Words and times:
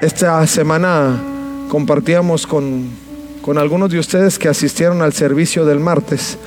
Esta 0.00 0.46
semana 0.46 1.20
compartíamos 1.68 2.46
con, 2.46 2.88
con, 3.42 3.58
algunos 3.58 3.90
de 3.90 3.98
ustedes 3.98 4.38
que 4.38 4.48
asistieron 4.48 5.02
al 5.02 5.12
servicio 5.12 5.64
del 5.64 5.80
martes 5.80 6.38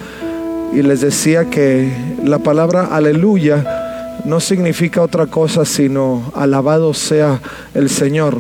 y 0.72 0.82
les 0.82 1.02
decía 1.02 1.50
que 1.50 1.92
la 2.24 2.40
palabra 2.40 2.86
aleluya 2.86 4.22
no 4.24 4.40
significa 4.40 5.02
otra 5.02 5.28
cosa 5.28 5.66
sino 5.66 6.32
alabado 6.34 6.94
sea 6.94 7.42
el 7.74 7.90
Señor. 7.90 8.40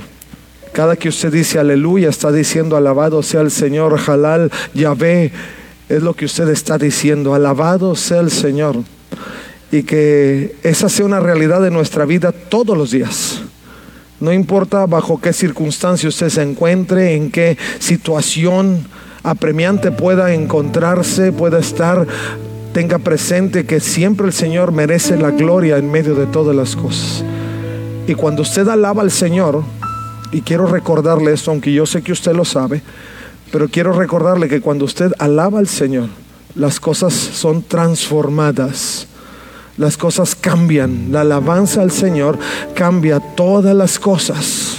Cada 0.72 0.96
que 0.96 1.10
usted 1.10 1.34
dice 1.34 1.60
aleluya 1.60 2.08
está 2.08 2.32
diciendo 2.32 2.78
alabado 2.78 3.22
sea 3.22 3.42
el 3.42 3.52
Señor, 3.52 4.00
halal, 4.08 4.50
Yahvé, 4.74 5.34
es 5.90 6.02
lo 6.02 6.14
que 6.14 6.24
usted 6.24 6.48
está 6.48 6.78
diciendo, 6.78 7.36
alabado 7.36 7.98
sea 7.98 8.22
el 8.22 8.32
Señor. 8.32 8.78
Y 9.74 9.84
que 9.84 10.56
esa 10.64 10.88
sea 10.88 11.06
una 11.06 11.20
realidad 11.20 11.62
de 11.62 11.70
nuestra 11.70 12.06
vida 12.06 12.32
todos 12.32 12.78
los 12.78 12.92
días. 12.92 13.42
No 14.22 14.32
importa 14.32 14.86
bajo 14.86 15.20
qué 15.20 15.34
circunstancia 15.34 16.08
usted 16.08 16.30
se 16.30 16.44
encuentre, 16.44 17.16
en 17.16 17.32
qué 17.32 17.58
situación 17.80 18.86
apremiante 19.24 19.92
pueda 19.92 20.32
encontrarse, 20.36 21.32
pueda 21.32 21.58
estar, 21.58 22.06
tenga 22.72 23.00
presente 23.00 23.66
que 23.66 23.80
siempre 23.80 24.28
el 24.28 24.34
Señor 24.34 24.72
merece 24.72 25.18
la 25.18 25.32
gloria 25.32 25.78
en 25.78 25.92
medio 25.92 26.14
de 26.14 26.28
todas 26.28 26.56
las 26.56 26.76
cosas. 26.76 27.24
Y 28.08 28.14
cuando 28.14 28.44
usted 28.44 28.68
alaba 28.68 29.02
al 29.02 29.10
Señor, 29.10 29.64
y 30.32 30.42
quiero 30.42 30.68
recordarle 30.68 31.34
esto, 31.34 31.50
aunque 31.50 31.74
yo 31.74 31.88
sé 31.88 32.04
que 32.04 32.12
usted 32.12 32.34
lo 32.34 32.46
sabe, 32.46 32.84
pero 33.52 33.70
quiero 33.70 33.92
recordarle 33.92 34.48
que 34.48 34.62
cuando 34.62 34.86
usted 34.86 35.12
alaba 35.18 35.58
al 35.58 35.68
Señor, 35.68 36.10
las 36.54 36.80
cosas 36.80 37.14
son 37.14 37.64
transformadas 37.64 39.08
las 39.78 39.98
cosas 39.98 40.36
cambian. 40.36 41.12
La 41.12 41.22
alabanza 41.22 41.82
al 41.82 41.92
Señor 41.92 42.38
cambia 42.76 43.20
todas 43.20 43.76
las 43.76 44.00
cosas. 44.00 44.78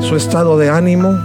Su 0.00 0.16
estado 0.16 0.58
de 0.58 0.70
ánimo. 0.70 1.16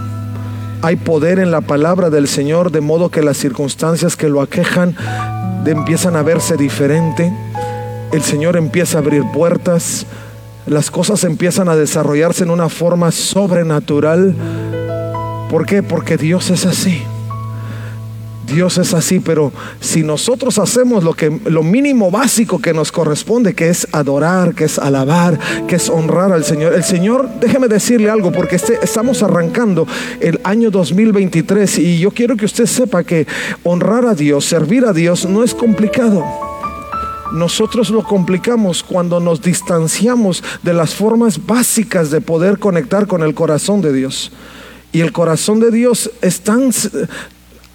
Hay 0.82 0.96
poder 0.96 1.38
en 1.38 1.50
la 1.50 1.62
palabra 1.62 2.10
del 2.10 2.28
Señor 2.28 2.70
de 2.70 2.80
modo 2.80 3.10
que 3.10 3.22
las 3.22 3.38
circunstancias 3.38 4.16
que 4.16 4.28
lo 4.28 4.42
aquejan 4.42 4.94
empiezan 5.64 6.16
a 6.16 6.22
verse 6.22 6.56
diferente. 6.56 7.32
El 8.12 8.22
Señor 8.22 8.56
empieza 8.56 8.98
a 8.98 9.00
abrir 9.00 9.22
puertas. 9.32 10.06
Las 10.66 10.90
cosas 10.90 11.24
empiezan 11.24 11.68
a 11.68 11.76
desarrollarse 11.76 12.44
en 12.44 12.50
una 12.50 12.68
forma 12.68 13.10
sobrenatural. 13.12 14.34
¿Por 15.50 15.66
qué? 15.66 15.82
Porque 15.82 16.16
Dios 16.16 16.50
es 16.50 16.66
así. 16.66 17.02
Dios 18.46 18.78
es 18.78 18.92
así, 18.94 19.20
pero 19.20 19.52
si 19.80 20.02
nosotros 20.02 20.58
hacemos 20.58 21.02
lo 21.02 21.14
que 21.14 21.40
lo 21.46 21.62
mínimo 21.62 22.10
básico 22.10 22.60
que 22.60 22.74
nos 22.74 22.92
corresponde, 22.92 23.54
que 23.54 23.68
es 23.68 23.86
adorar, 23.92 24.54
que 24.54 24.64
es 24.64 24.78
alabar, 24.78 25.38
que 25.66 25.76
es 25.76 25.88
honrar 25.88 26.32
al 26.32 26.44
Señor. 26.44 26.74
El 26.74 26.84
Señor, 26.84 27.28
déjeme 27.40 27.68
decirle 27.68 28.10
algo 28.10 28.32
porque 28.32 28.56
este, 28.56 28.78
estamos 28.82 29.22
arrancando 29.22 29.86
el 30.20 30.40
año 30.44 30.70
2023 30.70 31.78
y 31.78 31.98
yo 31.98 32.10
quiero 32.10 32.36
que 32.36 32.44
usted 32.44 32.66
sepa 32.66 33.04
que 33.04 33.26
honrar 33.62 34.04
a 34.06 34.14
Dios, 34.14 34.44
servir 34.44 34.84
a 34.84 34.92
Dios 34.92 35.26
no 35.26 35.42
es 35.42 35.54
complicado. 35.54 36.24
Nosotros 37.32 37.90
lo 37.90 38.04
complicamos 38.04 38.84
cuando 38.84 39.18
nos 39.18 39.42
distanciamos 39.42 40.44
de 40.62 40.72
las 40.72 40.94
formas 40.94 41.44
básicas 41.44 42.10
de 42.10 42.20
poder 42.20 42.58
conectar 42.58 43.06
con 43.06 43.22
el 43.22 43.34
corazón 43.34 43.80
de 43.80 43.92
Dios. 43.92 44.30
Y 44.92 45.00
el 45.00 45.10
corazón 45.10 45.58
de 45.58 45.72
Dios 45.72 46.12
es 46.22 46.42
tan, 46.42 46.70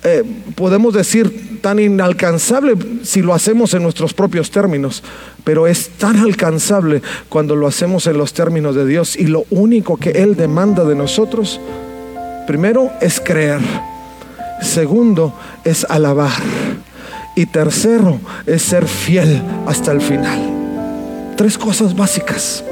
eh, 0.04 0.24
podemos 0.56 0.94
decir, 0.94 1.60
tan 1.62 1.80
inalcanzable 1.80 2.76
si 3.04 3.22
lo 3.22 3.34
hacemos 3.34 3.74
en 3.74 3.84
nuestros 3.84 4.14
propios 4.14 4.50
términos, 4.50 5.04
pero 5.44 5.68
es 5.68 5.90
tan 5.90 6.18
alcanzable 6.18 7.02
cuando 7.28 7.56
lo 7.56 7.68
hacemos 7.68 8.08
en 8.08 8.18
los 8.18 8.34
términos 8.34 8.76
de 8.76 8.86
Dios. 8.86 9.18
Y 9.18 9.28
lo 9.28 9.46
único 9.50 9.98
que 9.98 10.12
Él 10.12 10.36
demanda 10.36 10.86
de 10.86 10.96
nosotros, 10.96 11.60
primero, 12.48 12.92
es 13.02 13.20
creer. 13.20 13.60
Segundo, 14.62 15.34
es 15.64 15.86
alabar. 15.90 16.32
Y 17.36 17.46
tercero, 17.46 18.20
es 18.46 18.62
ser 18.62 18.88
fiel 18.88 19.42
hasta 19.66 19.92
el 19.92 20.02
final. 20.02 21.34
Tres 21.36 21.58
cosas 21.58 21.96
básicas. 21.96 22.64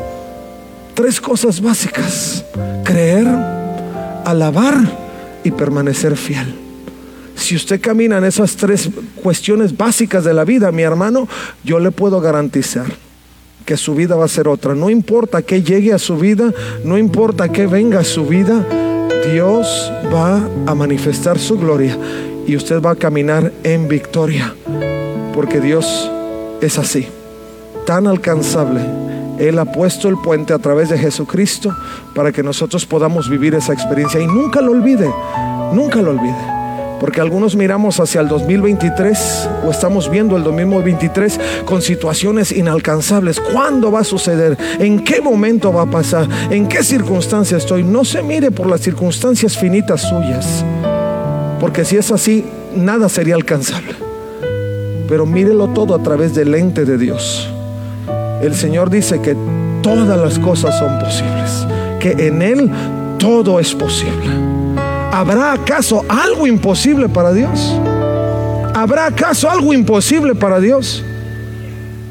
Tres 0.93 1.21
cosas 1.21 1.61
básicas. 1.61 2.43
Creer, 2.83 3.27
alabar 4.25 4.77
y 5.43 5.51
permanecer 5.51 6.17
fiel. 6.17 6.66
Si 7.47 7.55
usted 7.55 7.79
camina 7.79 8.17
en 8.17 8.25
esas 8.25 8.57
tres 8.57 8.89
cuestiones 9.23 9.77
básicas 9.77 10.25
de 10.25 10.33
la 10.33 10.43
vida, 10.43 10.69
mi 10.73 10.81
hermano, 10.81 11.29
yo 11.63 11.79
le 11.79 11.91
puedo 11.91 12.19
garantizar 12.19 12.87
que 13.65 13.77
su 13.77 13.95
vida 13.95 14.17
va 14.17 14.25
a 14.25 14.27
ser 14.27 14.49
otra. 14.49 14.75
No 14.75 14.89
importa 14.89 15.41
que 15.41 15.63
llegue 15.63 15.93
a 15.93 15.97
su 15.97 16.17
vida, 16.17 16.53
no 16.83 16.97
importa 16.97 17.47
que 17.47 17.65
venga 17.65 18.01
a 18.01 18.03
su 18.03 18.25
vida, 18.25 18.67
Dios 19.31 19.65
va 20.13 20.45
a 20.65 20.75
manifestar 20.75 21.39
su 21.39 21.57
gloria 21.57 21.97
y 22.45 22.57
usted 22.57 22.81
va 22.81 22.91
a 22.91 22.95
caminar 22.95 23.53
en 23.63 23.87
victoria, 23.87 24.53
porque 25.33 25.61
Dios 25.61 26.11
es 26.59 26.77
así, 26.77 27.07
tan 27.85 28.07
alcanzable. 28.07 28.81
Él 29.39 29.57
ha 29.57 29.71
puesto 29.71 30.09
el 30.09 30.17
puente 30.17 30.51
a 30.51 30.59
través 30.59 30.89
de 30.89 30.97
Jesucristo 30.97 31.73
para 32.13 32.33
que 32.33 32.43
nosotros 32.43 32.85
podamos 32.85 33.29
vivir 33.29 33.55
esa 33.55 33.71
experiencia 33.71 34.19
y 34.19 34.27
nunca 34.27 34.59
lo 34.59 34.73
olvide, 34.73 35.09
nunca 35.71 36.01
lo 36.01 36.11
olvide. 36.11 36.56
Porque 36.99 37.21
algunos 37.21 37.55
miramos 37.55 37.99
hacia 37.99 38.21
el 38.21 38.27
2023 38.27 39.49
o 39.65 39.71
estamos 39.71 40.09
viendo 40.09 40.35
el 40.35 40.43
2023 40.43 41.39
con 41.65 41.81
situaciones 41.81 42.51
inalcanzables. 42.51 43.39
¿Cuándo 43.39 43.91
va 43.91 43.99
a 43.99 44.03
suceder? 44.03 44.57
¿En 44.79 45.03
qué 45.03 45.21
momento 45.21 45.71
va 45.71 45.83
a 45.83 45.91
pasar? 45.91 46.27
¿En 46.49 46.67
qué 46.67 46.83
circunstancia 46.83 47.57
estoy? 47.57 47.83
No 47.83 48.03
se 48.03 48.23
mire 48.23 48.51
por 48.51 48.67
las 48.67 48.81
circunstancias 48.81 49.57
finitas 49.57 50.01
suyas. 50.01 50.65
Porque 51.59 51.85
si 51.85 51.97
es 51.97 52.11
así, 52.11 52.45
nada 52.75 53.09
sería 53.09 53.35
alcanzable. 53.35 53.93
Pero 55.07 55.25
mírelo 55.25 55.67
todo 55.69 55.95
a 55.95 56.03
través 56.03 56.33
del 56.35 56.51
lente 56.51 56.83
de 56.85 56.97
Dios. 56.97 57.49
El 58.41 58.53
Señor 58.55 58.89
dice 58.89 59.21
que 59.21 59.35
todas 59.81 60.19
las 60.19 60.39
cosas 60.39 60.77
son 60.77 60.99
posibles. 60.99 61.67
Que 61.99 62.27
en 62.27 62.41
Él 62.41 62.71
todo 63.17 63.59
es 63.59 63.73
posible. 63.73 64.56
¿Habrá 65.11 65.53
acaso 65.53 66.03
algo 66.09 66.45
imposible 66.47 67.09
para 67.09 67.33
Dios? 67.33 67.73
¿Habrá 68.73 69.07
acaso 69.07 69.49
algo 69.49 69.73
imposible 69.73 70.35
para 70.35 70.59
Dios? 70.59 71.03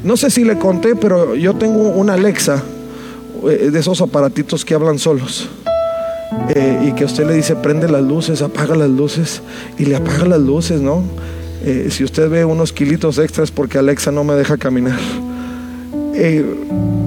No 0.03 0.17
sé 0.17 0.31
si 0.31 0.45
le 0.45 0.59
conté, 0.59 0.97
pero 0.97 1.35
yo 1.37 1.55
tengo 1.55 1.91
una 1.91 2.15
Alexa 2.15 2.63
eh, 3.49 3.71
de 3.71 3.79
esos 3.79 4.01
aparatitos 4.01 4.65
que 4.65 4.75
hablan 4.75 4.99
solos. 4.99 5.49
Eh, 6.55 6.89
y 6.89 6.93
que 6.93 7.05
usted 7.05 7.27
le 7.27 7.35
dice 7.35 7.55
prende 7.55 7.89
las 7.89 8.03
luces, 8.03 8.43
apaga 8.43 8.75
las 8.75 8.91
luces 8.91 9.43
y 9.79 9.85
le 9.85 9.97
apaga 9.97 10.27
las 10.27 10.41
luces, 10.41 10.81
¿no? 10.81 11.03
Eh, 11.65 11.89
si 11.91 12.03
usted 12.03 12.29
ve 12.29 12.45
unos 12.45 12.73
kilitos 12.73 13.19
extras 13.19 13.51
porque 13.51 13.79
Alexa 13.79 14.11
no 14.11 14.25
me 14.25 14.35
deja 14.35 14.57
caminar. 14.57 14.99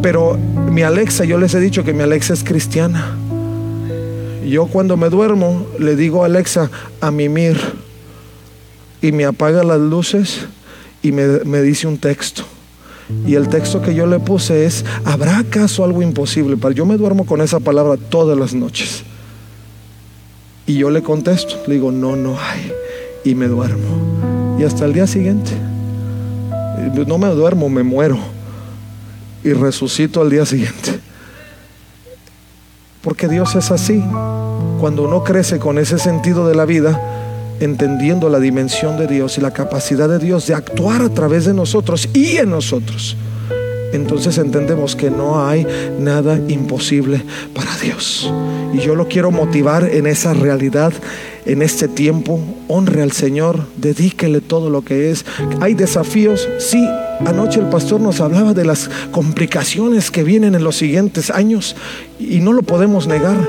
pero 0.01 0.37
mi 0.71 0.83
Alexa, 0.83 1.25
yo 1.25 1.37
les 1.37 1.53
he 1.55 1.59
dicho 1.59 1.83
que 1.83 1.93
mi 1.93 2.03
Alexa 2.03 2.33
es 2.33 2.43
cristiana. 2.43 3.17
Yo 4.47 4.67
cuando 4.67 4.97
me 4.97 5.09
duermo 5.09 5.65
le 5.77 5.95
digo 5.95 6.23
a 6.23 6.25
Alexa 6.25 6.69
a 7.01 7.11
mimir 7.11 7.59
y 9.01 9.11
me 9.11 9.25
apaga 9.25 9.63
las 9.63 9.79
luces 9.79 10.47
y 11.01 11.11
me, 11.11 11.25
me 11.45 11.61
dice 11.61 11.87
un 11.87 11.97
texto. 11.97 12.43
Y 13.25 13.35
el 13.35 13.49
texto 13.49 13.81
que 13.81 13.95
yo 13.95 14.05
le 14.05 14.19
puse 14.19 14.65
es, 14.65 14.85
¿habrá 15.03 15.39
acaso 15.39 15.83
algo 15.83 16.01
imposible? 16.01 16.57
Yo 16.75 16.85
me 16.85 16.95
duermo 16.95 17.25
con 17.25 17.41
esa 17.41 17.59
palabra 17.59 17.97
todas 17.97 18.37
las 18.37 18.53
noches. 18.53 19.03
Y 20.67 20.77
yo 20.77 20.91
le 20.91 21.01
contesto, 21.01 21.55
le 21.65 21.75
digo, 21.75 21.91
no, 21.91 22.15
no 22.15 22.39
hay. 22.39 22.71
Y 23.23 23.33
me 23.33 23.47
duermo. 23.47 24.57
Y 24.59 24.63
hasta 24.63 24.85
el 24.85 24.93
día 24.93 25.07
siguiente, 25.07 25.51
no 27.07 27.17
me 27.17 27.27
duermo, 27.29 27.69
me 27.69 27.81
muero. 27.81 28.19
Y 29.43 29.53
resucito 29.53 30.21
al 30.21 30.29
día 30.29 30.45
siguiente. 30.45 30.99
Porque 33.09 33.27
Dios 33.27 33.55
es 33.55 33.71
así. 33.71 34.03
Cuando 34.79 35.01
uno 35.01 35.23
crece 35.23 35.57
con 35.57 35.79
ese 35.79 35.97
sentido 35.97 36.47
de 36.47 36.53
la 36.53 36.65
vida, 36.65 37.01
entendiendo 37.59 38.29
la 38.29 38.39
dimensión 38.39 38.97
de 38.97 39.07
Dios 39.07 39.39
y 39.39 39.41
la 39.41 39.49
capacidad 39.49 40.07
de 40.07 40.19
Dios 40.19 40.45
de 40.45 40.53
actuar 40.53 41.01
a 41.01 41.09
través 41.09 41.45
de 41.45 41.55
nosotros 41.55 42.07
y 42.13 42.37
en 42.37 42.51
nosotros, 42.51 43.17
entonces 43.93 44.37
entendemos 44.37 44.95
que 44.95 45.09
no 45.09 45.43
hay 45.43 45.65
nada 45.99 46.39
imposible 46.49 47.23
para 47.55 47.75
Dios. 47.77 48.31
Y 48.75 48.77
yo 48.77 48.93
lo 48.93 49.07
quiero 49.07 49.31
motivar 49.31 49.85
en 49.85 50.05
esa 50.05 50.35
realidad, 50.35 50.93
en 51.47 51.63
este 51.63 51.87
tiempo. 51.87 52.39
Honre 52.67 53.01
al 53.01 53.11
Señor, 53.11 53.65
dedíquele 53.75 54.39
todo 54.39 54.69
lo 54.69 54.83
que 54.83 55.09
es. 55.09 55.25
Hay 55.61 55.73
desafíos, 55.73 56.47
sí. 56.59 56.87
Anoche 57.25 57.59
el 57.59 57.67
pastor 57.67 57.99
nos 57.99 58.21
hablaba 58.21 58.53
de 58.53 58.65
las 58.65 58.89
complicaciones 59.11 60.09
que 60.09 60.23
vienen 60.23 60.55
en 60.55 60.63
los 60.63 60.77
siguientes 60.77 61.29
años 61.29 61.75
y 62.19 62.39
no 62.39 62.53
lo 62.53 62.63
podemos 62.63 63.07
negar. 63.07 63.47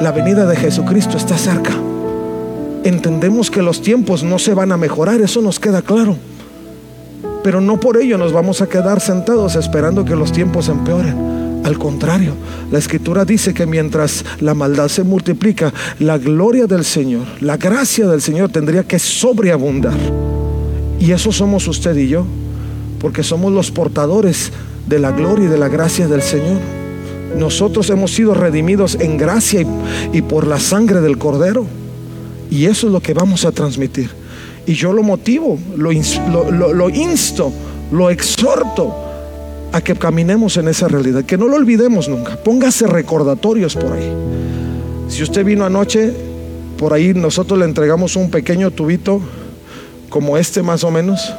La 0.00 0.12
venida 0.12 0.46
de 0.46 0.56
Jesucristo 0.56 1.16
está 1.16 1.36
cerca. 1.36 1.72
Entendemos 2.84 3.50
que 3.50 3.62
los 3.62 3.82
tiempos 3.82 4.22
no 4.22 4.38
se 4.38 4.54
van 4.54 4.72
a 4.72 4.76
mejorar, 4.76 5.20
eso 5.20 5.42
nos 5.42 5.60
queda 5.60 5.82
claro. 5.82 6.16
Pero 7.42 7.60
no 7.60 7.78
por 7.78 7.96
ello 7.96 8.16
nos 8.18 8.32
vamos 8.32 8.62
a 8.62 8.68
quedar 8.68 9.00
sentados 9.00 9.56
esperando 9.56 10.04
que 10.04 10.16
los 10.16 10.32
tiempos 10.32 10.68
empeoren. 10.68 11.60
Al 11.64 11.78
contrario, 11.78 12.34
la 12.70 12.78
escritura 12.78 13.24
dice 13.24 13.52
que 13.52 13.66
mientras 13.66 14.24
la 14.40 14.54
maldad 14.54 14.88
se 14.88 15.02
multiplica, 15.02 15.72
la 15.98 16.16
gloria 16.16 16.66
del 16.66 16.84
Señor, 16.84 17.26
la 17.40 17.56
gracia 17.56 18.06
del 18.06 18.22
Señor 18.22 18.50
tendría 18.50 18.84
que 18.84 18.98
sobreabundar. 18.98 19.98
Y 21.00 21.10
eso 21.10 21.32
somos 21.32 21.66
usted 21.66 21.96
y 21.96 22.08
yo, 22.08 22.24
porque 23.00 23.22
somos 23.22 23.52
los 23.52 23.70
portadores 23.70 24.52
de 24.86 24.98
la 24.98 25.12
gloria 25.12 25.46
y 25.46 25.48
de 25.48 25.58
la 25.58 25.68
gracia 25.68 26.08
del 26.08 26.22
Señor. 26.22 26.60
Nosotros 27.36 27.90
hemos 27.90 28.12
sido 28.12 28.34
redimidos 28.34 28.96
en 29.00 29.18
gracia 29.18 29.66
y, 30.12 30.22
por 30.22 30.46
la 30.46 30.58
sangre 30.58 31.00
del 31.00 31.18
Cordero. 31.18 31.66
Y 32.50 32.66
eso 32.66 32.86
es 32.86 32.92
lo 32.92 33.00
que 33.00 33.12
vamos 33.12 33.44
a 33.44 33.52
transmitir. 33.52 34.10
Y 34.66 34.74
yo 34.74 34.92
lo 34.92 35.02
motivo, 35.02 35.58
lo, 35.76 35.92
insto, 35.92 37.52
lo 37.92 38.10
exhorto 38.10 38.94
a 39.72 39.80
que 39.80 39.94
caminemos 39.94 40.56
en 40.56 40.68
esa 40.68 40.88
realidad, 40.88 41.24
que 41.24 41.36
no 41.36 41.46
lo 41.46 41.56
olvidemos 41.56 42.08
nunca. 42.08 42.36
Póngase 42.36 42.86
recordatorios 42.86 43.74
por 43.74 43.92
ahí. 43.92 44.10
Si 45.08 45.22
usted 45.22 45.44
vino 45.44 45.64
anoche, 45.64 46.12
por 46.78 46.92
ahí 46.94 47.12
nosotros 47.14 47.58
le 47.58 47.64
entregamos 47.64 48.16
un 48.16 48.30
pequeño 48.30 48.70
tubito 48.70 49.20
como 50.08 50.38
este 50.38 50.62
más 50.62 50.84
o 50.84 50.90
menos. 50.90 51.32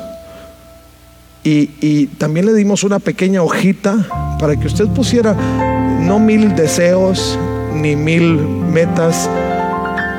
Y, 1.50 2.08
también 2.18 2.46
le 2.46 2.54
dimos 2.54 2.84
una 2.84 3.00
pequeña 3.00 3.42
hojita 3.42 4.36
para 4.38 4.58
que 4.58 4.68
usted 4.68 4.86
pusiera 4.88 5.34
no 6.02 6.20
mil 6.20 6.54
deseos 6.56 7.40
ni 7.74 7.96
mil 7.96 8.38
metas, 8.38 9.30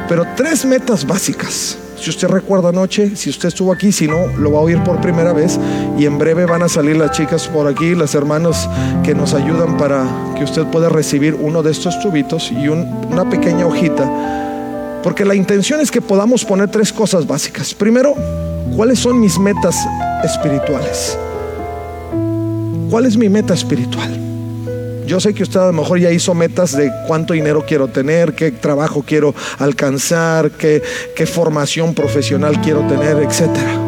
pero 0.08 0.25
tres 0.36 0.64
metas 0.64 1.06
básicas. 1.06 1.76
Si 2.00 2.08
usted 2.08 2.28
recuerda 2.28 2.70
anoche, 2.70 3.14
si 3.14 3.28
usted 3.28 3.48
estuvo 3.48 3.72
aquí, 3.72 3.92
si 3.92 4.06
no, 4.06 4.28
lo 4.38 4.52
va 4.52 4.60
a 4.60 4.62
oír 4.62 4.82
por 4.84 5.00
primera 5.02 5.34
vez. 5.34 5.58
Y 5.98 6.06
en 6.06 6.16
breve 6.16 6.46
van 6.46 6.62
a 6.62 6.69
salir 6.69 6.96
las 6.96 7.10
chicas 7.10 7.46
por 7.48 7.66
aquí, 7.66 7.94
las 7.94 8.14
hermanos 8.14 8.69
que 9.02 9.14
nos 9.14 9.34
ayudan 9.34 9.76
para 9.76 10.06
que 10.36 10.44
usted 10.44 10.64
pueda 10.66 10.88
recibir 10.88 11.34
uno 11.34 11.62
de 11.62 11.72
estos 11.72 12.00
tubitos 12.00 12.50
y 12.52 12.69
una 12.69 13.28
pequeña 13.28 13.66
hojita. 13.66 15.00
Porque 15.02 15.24
la 15.24 15.34
intención 15.34 15.81
es 15.81 15.90
que 15.90 16.00
podamos 16.00 16.44
poner 16.44 16.70
tres 16.70 16.92
cosas 16.92 17.26
básicas. 17.26 17.74
Primero, 17.74 18.14
¿cuáles 18.76 19.00
son 19.00 19.20
mis 19.20 19.38
metas 19.38 19.76
espirituales? 20.25 21.19
¿Cuál 22.91 23.06
es 23.06 23.17
mi 23.17 23.29
meta 23.29 23.55
espiritual? 23.55 24.19
Yo 25.06 25.20
sé 25.20 25.32
que 25.32 25.43
usted 25.43 25.61
a 25.61 25.67
lo 25.67 25.73
mejor 25.73 25.99
ya 25.99 26.11
hizo 26.11 26.35
metas 26.35 26.76
de 26.76 26.93
cuánto 27.06 27.32
dinero 27.32 27.65
quiero 27.67 27.88
tener, 27.88 28.35
qué 28.35 28.50
trabajo 28.50 29.03
quiero 29.06 29.35
alcanzar, 29.59 30.50
qué, 30.50 30.82
qué 31.17 31.25
formación 31.25 31.94
profesional 31.94 32.61
quiero 32.61 32.87
tener, 32.87 33.17
etcétera. 33.17 33.81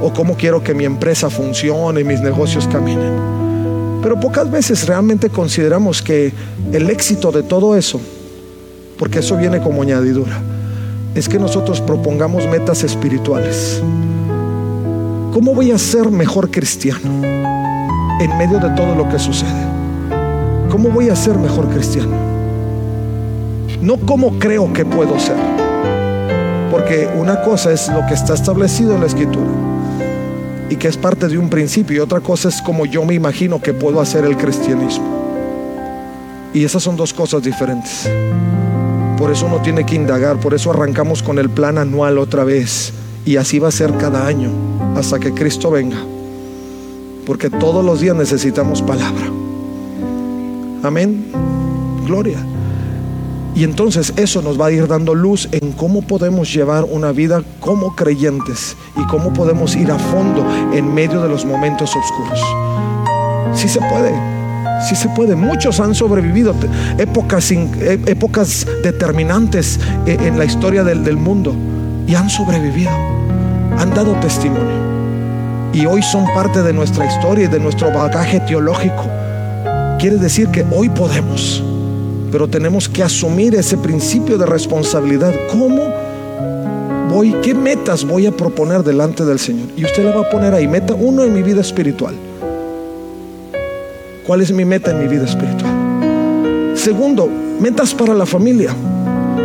O 0.00 0.12
cómo 0.12 0.36
quiero 0.36 0.62
que 0.62 0.72
mi 0.72 0.84
empresa 0.84 1.28
funcione 1.28 2.04
mis 2.04 2.20
negocios 2.20 2.68
caminen. 2.68 3.40
Pero 4.02 4.18
pocas 4.18 4.50
veces 4.50 4.86
realmente 4.86 5.28
consideramos 5.28 6.00
que 6.02 6.32
el 6.72 6.88
éxito 6.88 7.32
de 7.32 7.42
todo 7.42 7.76
eso, 7.76 8.00
porque 8.96 9.18
eso 9.18 9.36
viene 9.36 9.60
como 9.60 9.82
añadidura, 9.82 10.40
es 11.14 11.28
que 11.28 11.38
nosotros 11.38 11.80
propongamos 11.80 12.46
metas 12.46 12.84
espirituales. 12.84 13.82
¿Cómo 15.32 15.54
voy 15.54 15.70
a 15.70 15.78
ser 15.78 16.10
mejor 16.10 16.50
cristiano 16.50 17.00
en 18.20 18.36
medio 18.36 18.58
de 18.58 18.68
todo 18.70 18.96
lo 18.96 19.08
que 19.08 19.16
sucede? 19.16 19.64
¿Cómo 20.68 20.90
voy 20.90 21.08
a 21.08 21.14
ser 21.14 21.38
mejor 21.38 21.68
cristiano? 21.68 22.16
No 23.80 23.96
cómo 23.98 24.40
creo 24.40 24.72
que 24.72 24.84
puedo 24.84 25.20
ser. 25.20 25.36
Porque 26.72 27.08
una 27.16 27.42
cosa 27.42 27.70
es 27.70 27.88
lo 27.90 28.04
que 28.08 28.14
está 28.14 28.34
establecido 28.34 28.92
en 28.94 29.02
la 29.02 29.06
escritura 29.06 29.46
y 30.68 30.74
que 30.74 30.88
es 30.88 30.96
parte 30.96 31.28
de 31.28 31.38
un 31.38 31.48
principio 31.48 31.98
y 31.98 32.00
otra 32.00 32.18
cosa 32.18 32.48
es 32.48 32.60
como 32.60 32.84
yo 32.84 33.04
me 33.04 33.14
imagino 33.14 33.62
que 33.62 33.72
puedo 33.72 34.00
hacer 34.00 34.24
el 34.24 34.36
cristianismo. 34.36 35.06
Y 36.52 36.64
esas 36.64 36.82
son 36.82 36.96
dos 36.96 37.14
cosas 37.14 37.44
diferentes. 37.44 38.10
Por 39.16 39.30
eso 39.30 39.46
uno 39.46 39.62
tiene 39.62 39.86
que 39.86 39.94
indagar, 39.94 40.38
por 40.38 40.54
eso 40.54 40.72
arrancamos 40.72 41.22
con 41.22 41.38
el 41.38 41.50
plan 41.50 41.78
anual 41.78 42.18
otra 42.18 42.42
vez 42.42 42.92
y 43.30 43.36
así 43.36 43.60
va 43.60 43.68
a 43.68 43.70
ser 43.70 43.96
cada 43.96 44.26
año 44.26 44.50
hasta 44.96 45.20
que 45.20 45.32
Cristo 45.32 45.70
venga. 45.70 45.98
Porque 47.24 47.48
todos 47.48 47.84
los 47.84 48.00
días 48.00 48.16
necesitamos 48.16 48.82
palabra. 48.82 49.22
Amén. 50.82 51.26
Gloria. 52.06 52.38
Y 53.54 53.62
entonces 53.62 54.12
eso 54.16 54.42
nos 54.42 54.60
va 54.60 54.66
a 54.66 54.72
ir 54.72 54.88
dando 54.88 55.14
luz 55.14 55.48
en 55.52 55.70
cómo 55.70 56.02
podemos 56.02 56.52
llevar 56.52 56.82
una 56.90 57.12
vida 57.12 57.44
como 57.60 57.94
creyentes 57.94 58.76
y 58.96 59.06
cómo 59.06 59.32
podemos 59.32 59.76
ir 59.76 59.92
a 59.92 59.98
fondo 59.98 60.44
en 60.72 60.92
medio 60.92 61.22
de 61.22 61.28
los 61.28 61.44
momentos 61.44 61.94
oscuros. 61.94 62.40
Sí 63.54 63.68
se 63.68 63.78
puede, 63.78 64.12
sí 64.88 64.96
se 64.96 65.08
puede. 65.10 65.36
Muchos 65.36 65.78
han 65.78 65.94
sobrevivido 65.94 66.52
épocas, 66.98 67.52
e, 67.52 68.00
épocas 68.06 68.66
determinantes 68.82 69.78
e, 70.04 70.14
en 70.14 70.36
la 70.36 70.44
historia 70.44 70.82
del, 70.82 71.04
del 71.04 71.16
mundo 71.16 71.54
y 72.10 72.16
han 72.16 72.28
sobrevivido, 72.28 72.90
han 73.80 73.94
dado 73.94 74.14
testimonio. 74.20 74.90
Y 75.72 75.86
hoy 75.86 76.02
son 76.02 76.24
parte 76.34 76.62
de 76.62 76.72
nuestra 76.72 77.06
historia 77.06 77.46
y 77.46 77.48
de 77.48 77.60
nuestro 77.60 77.92
bagaje 77.92 78.40
teológico 78.40 79.04
Quiere 80.00 80.16
decir 80.16 80.48
que 80.48 80.64
hoy 80.70 80.88
podemos, 80.88 81.62
pero 82.32 82.48
tenemos 82.48 82.88
que 82.88 83.02
asumir 83.02 83.54
ese 83.54 83.76
principio 83.76 84.38
de 84.38 84.46
responsabilidad. 84.46 85.34
¿Cómo 85.50 85.92
voy? 87.10 87.34
¿Qué 87.42 87.52
metas 87.52 88.06
voy 88.06 88.24
a 88.24 88.32
proponer 88.32 88.82
delante 88.82 89.26
del 89.26 89.38
Señor? 89.38 89.68
Y 89.76 89.84
usted 89.84 90.04
le 90.04 90.12
va 90.14 90.22
a 90.22 90.30
poner 90.30 90.54
ahí, 90.54 90.66
meta 90.66 90.94
uno 90.94 91.22
en 91.22 91.34
mi 91.34 91.42
vida 91.42 91.60
espiritual. 91.60 92.14
¿Cuál 94.26 94.40
es 94.40 94.50
mi 94.52 94.64
meta 94.64 94.90
en 94.90 95.00
mi 95.00 95.06
vida 95.06 95.26
espiritual? 95.26 96.72
Segundo, 96.76 97.28
metas 97.60 97.92
para 97.92 98.14
la 98.14 98.24
familia. 98.24 98.74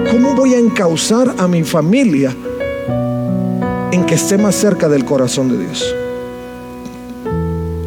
¿Cómo 0.10 0.36
voy 0.36 0.54
a 0.54 0.58
encauzar 0.58 1.36
a 1.38 1.50
mi 1.50 1.64
familia 1.64 2.34
que 4.08 4.16
esté 4.16 4.38
más 4.38 4.56
cerca 4.56 4.88
del 4.88 5.04
corazón 5.04 5.50
de 5.50 5.58
Dios? 5.60 5.96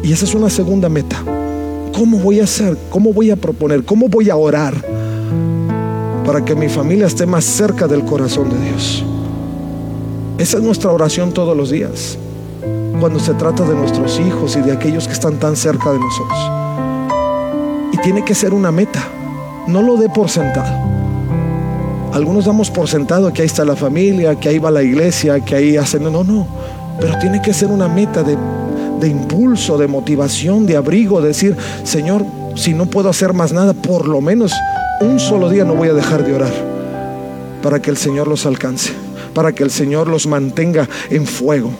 Y 0.03 0.11
esa 0.11 0.25
es 0.25 0.33
una 0.33 0.49
segunda 0.49 0.89
meta. 0.89 1.17
¿Cómo 1.93 2.19
voy 2.19 2.39
a 2.39 2.43
hacer? 2.43 2.77
¿Cómo 2.89 3.13
voy 3.13 3.31
a 3.31 3.35
proponer? 3.35 3.83
¿Cómo 3.85 4.07
voy 4.07 4.29
a 4.29 4.35
orar 4.35 4.73
para 6.25 6.43
que 6.43 6.55
mi 6.55 6.69
familia 6.69 7.07
esté 7.07 7.25
más 7.25 7.45
cerca 7.45 7.87
del 7.87 8.03
corazón 8.05 8.49
de 8.49 8.59
Dios? 8.69 9.03
Esa 10.37 10.57
es 10.57 10.63
nuestra 10.63 10.91
oración 10.91 11.33
todos 11.33 11.55
los 11.55 11.69
días, 11.69 12.17
cuando 12.99 13.19
se 13.19 13.33
trata 13.33 13.63
de 13.63 13.75
nuestros 13.75 14.19
hijos 14.19 14.55
y 14.55 14.61
de 14.61 14.71
aquellos 14.71 15.05
que 15.05 15.13
están 15.13 15.37
tan 15.37 15.55
cerca 15.55 15.91
de 15.91 15.99
nosotros. 15.99 16.39
Y 17.91 17.97
tiene 17.97 18.23
que 18.23 18.33
ser 18.33 18.53
una 18.53 18.71
meta, 18.71 19.05
no 19.67 19.81
lo 19.81 19.97
dé 19.97 20.07
por 20.09 20.29
sentado. 20.29 20.78
Algunos 22.19 22.45
damos 22.45 22.69
por 22.69 22.89
sentado 22.89 23.31
que 23.31 23.43
ahí 23.43 23.45
está 23.45 23.63
la 23.63 23.77
familia, 23.77 24.35
que 24.35 24.49
ahí 24.49 24.59
va 24.59 24.69
la 24.69 24.83
iglesia, 24.83 25.39
que 25.39 25.55
ahí 25.55 25.77
hacen... 25.77 26.03
No, 26.03 26.23
no, 26.23 26.45
pero 26.99 27.17
tiene 27.17 27.41
que 27.41 27.53
ser 27.53 27.69
una 27.69 27.87
meta 27.87 28.23
de 28.23 28.37
de 28.99 29.07
impulso, 29.07 29.77
de 29.77 29.87
motivación, 29.87 30.65
de 30.65 30.75
abrigo, 30.75 31.21
decir, 31.21 31.55
Señor, 31.83 32.25
si 32.55 32.73
no 32.73 32.87
puedo 32.87 33.09
hacer 33.09 33.33
más 33.33 33.53
nada, 33.53 33.73
por 33.73 34.07
lo 34.07 34.21
menos 34.21 34.51
un 35.01 35.19
solo 35.19 35.49
día 35.49 35.63
no 35.63 35.75
voy 35.75 35.87
a 35.87 35.93
dejar 35.93 36.25
de 36.25 36.33
orar 36.33 36.51
para 37.63 37.81
que 37.81 37.89
el 37.89 37.97
Señor 37.97 38.27
los 38.27 38.45
alcance, 38.45 38.91
para 39.33 39.53
que 39.53 39.63
el 39.63 39.71
Señor 39.71 40.07
los 40.07 40.27
mantenga 40.27 40.87
en 41.09 41.25
fuego. 41.25 41.71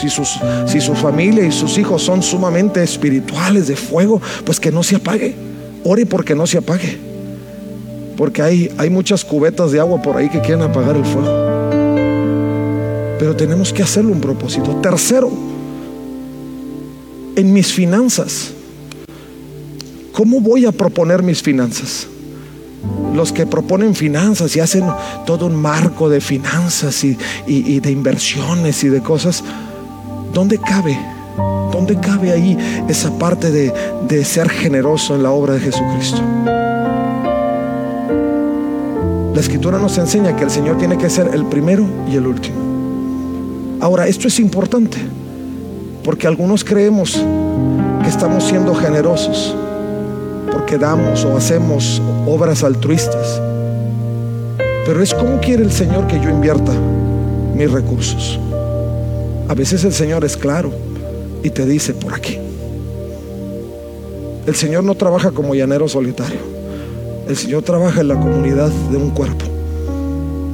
Si, 0.00 0.08
sus, 0.08 0.38
si 0.66 0.80
su 0.80 0.94
familia 0.94 1.44
y 1.44 1.50
sus 1.50 1.76
hijos 1.76 2.02
son 2.02 2.22
sumamente 2.22 2.82
espirituales 2.82 3.66
de 3.66 3.76
fuego, 3.76 4.22
pues 4.44 4.60
que 4.60 4.70
no 4.70 4.82
se 4.82 4.96
apague. 4.96 5.34
Ore 5.84 6.06
porque 6.06 6.34
no 6.34 6.46
se 6.46 6.58
apague. 6.58 7.11
Porque 8.16 8.42
hay, 8.42 8.70
hay 8.78 8.90
muchas 8.90 9.24
cubetas 9.24 9.72
de 9.72 9.80
agua 9.80 10.00
por 10.02 10.16
ahí 10.16 10.28
que 10.28 10.40
quieren 10.40 10.62
apagar 10.62 10.96
el 10.96 11.04
fuego. 11.04 11.30
Pero 13.18 13.36
tenemos 13.36 13.72
que 13.72 13.82
hacerlo 13.82 14.12
un 14.12 14.20
propósito. 14.20 14.76
Tercero, 14.82 15.30
en 17.36 17.52
mis 17.52 17.72
finanzas. 17.72 18.52
¿Cómo 20.12 20.40
voy 20.40 20.66
a 20.66 20.72
proponer 20.72 21.22
mis 21.22 21.42
finanzas? 21.42 22.06
Los 23.14 23.32
que 23.32 23.46
proponen 23.46 23.94
finanzas 23.94 24.54
y 24.56 24.60
hacen 24.60 24.84
todo 25.24 25.46
un 25.46 25.56
marco 25.56 26.08
de 26.08 26.20
finanzas 26.20 27.04
y, 27.04 27.16
de 27.80 27.90
inversiones 27.90 28.84
y 28.84 28.88
de 28.88 29.00
cosas, 29.00 29.42
¿dónde 30.32 30.58
cabe 30.58 30.98
¿Dónde 31.72 31.98
cabe 31.98 32.32
ahí 32.32 32.84
esa 32.88 33.18
parte 33.18 33.50
de, 33.50 33.72
de 34.06 34.24
ser 34.24 34.50
generoso 34.50 35.14
en 35.14 35.22
la 35.22 35.30
obra 35.30 35.54
de 35.54 35.60
Jesucristo? 35.60 36.20
La 39.34 39.40
escritura 39.40 39.78
nos 39.78 39.96
enseña 39.96 40.36
que 40.36 40.44
el 40.44 40.50
Señor 40.50 40.76
tiene 40.76 40.98
que 40.98 41.08
ser 41.08 41.30
el 41.32 41.46
primero 41.46 41.86
y 42.06 42.16
el 42.16 42.26
último. 42.26 43.78
Ahora, 43.80 44.06
esto 44.06 44.28
es 44.28 44.38
importante, 44.38 44.98
porque 46.04 46.26
algunos 46.26 46.62
creemos 46.62 47.12
que 48.02 48.08
estamos 48.08 48.44
siendo 48.44 48.74
generosos, 48.74 49.56
porque 50.52 50.76
damos 50.76 51.24
o 51.24 51.34
hacemos 51.34 52.02
obras 52.26 52.62
altruistas. 52.62 53.40
Pero 54.84 55.02
es 55.02 55.14
como 55.14 55.40
quiere 55.40 55.62
el 55.62 55.72
Señor 55.72 56.06
que 56.06 56.20
yo 56.20 56.28
invierta 56.28 56.72
mis 57.54 57.70
recursos. 57.70 58.38
A 59.48 59.54
veces 59.54 59.82
el 59.84 59.94
Señor 59.94 60.26
es 60.26 60.36
claro 60.36 60.72
y 61.42 61.48
te 61.48 61.64
dice 61.64 61.94
por 61.94 62.12
aquí. 62.12 62.38
El 64.46 64.54
Señor 64.54 64.84
no 64.84 64.94
trabaja 64.94 65.30
como 65.30 65.54
llanero 65.54 65.88
solitario. 65.88 66.51
El 67.28 67.36
Señor 67.36 67.62
trabaja 67.62 68.00
en 68.00 68.08
la 68.08 68.18
comunidad 68.18 68.70
de 68.90 68.96
un 68.96 69.10
cuerpo. 69.10 69.44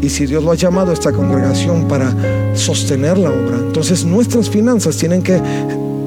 Y 0.01 0.09
si 0.11 0.27
Dios 0.27 0.45
lo 0.45 0.53
ha 0.53 0.55
llamado 0.55 0.91
a 0.91 0.95
esta 0.95 1.13
congregación 1.13 1.89
para 1.89 2.15
sostener 2.55 3.19
la 3.19 3.31
obra, 3.31 3.57
entonces 3.59 4.05
nuestras 4.05 4.49
finanzas 4.49 4.97
tienen 4.97 5.23
que 5.23 5.41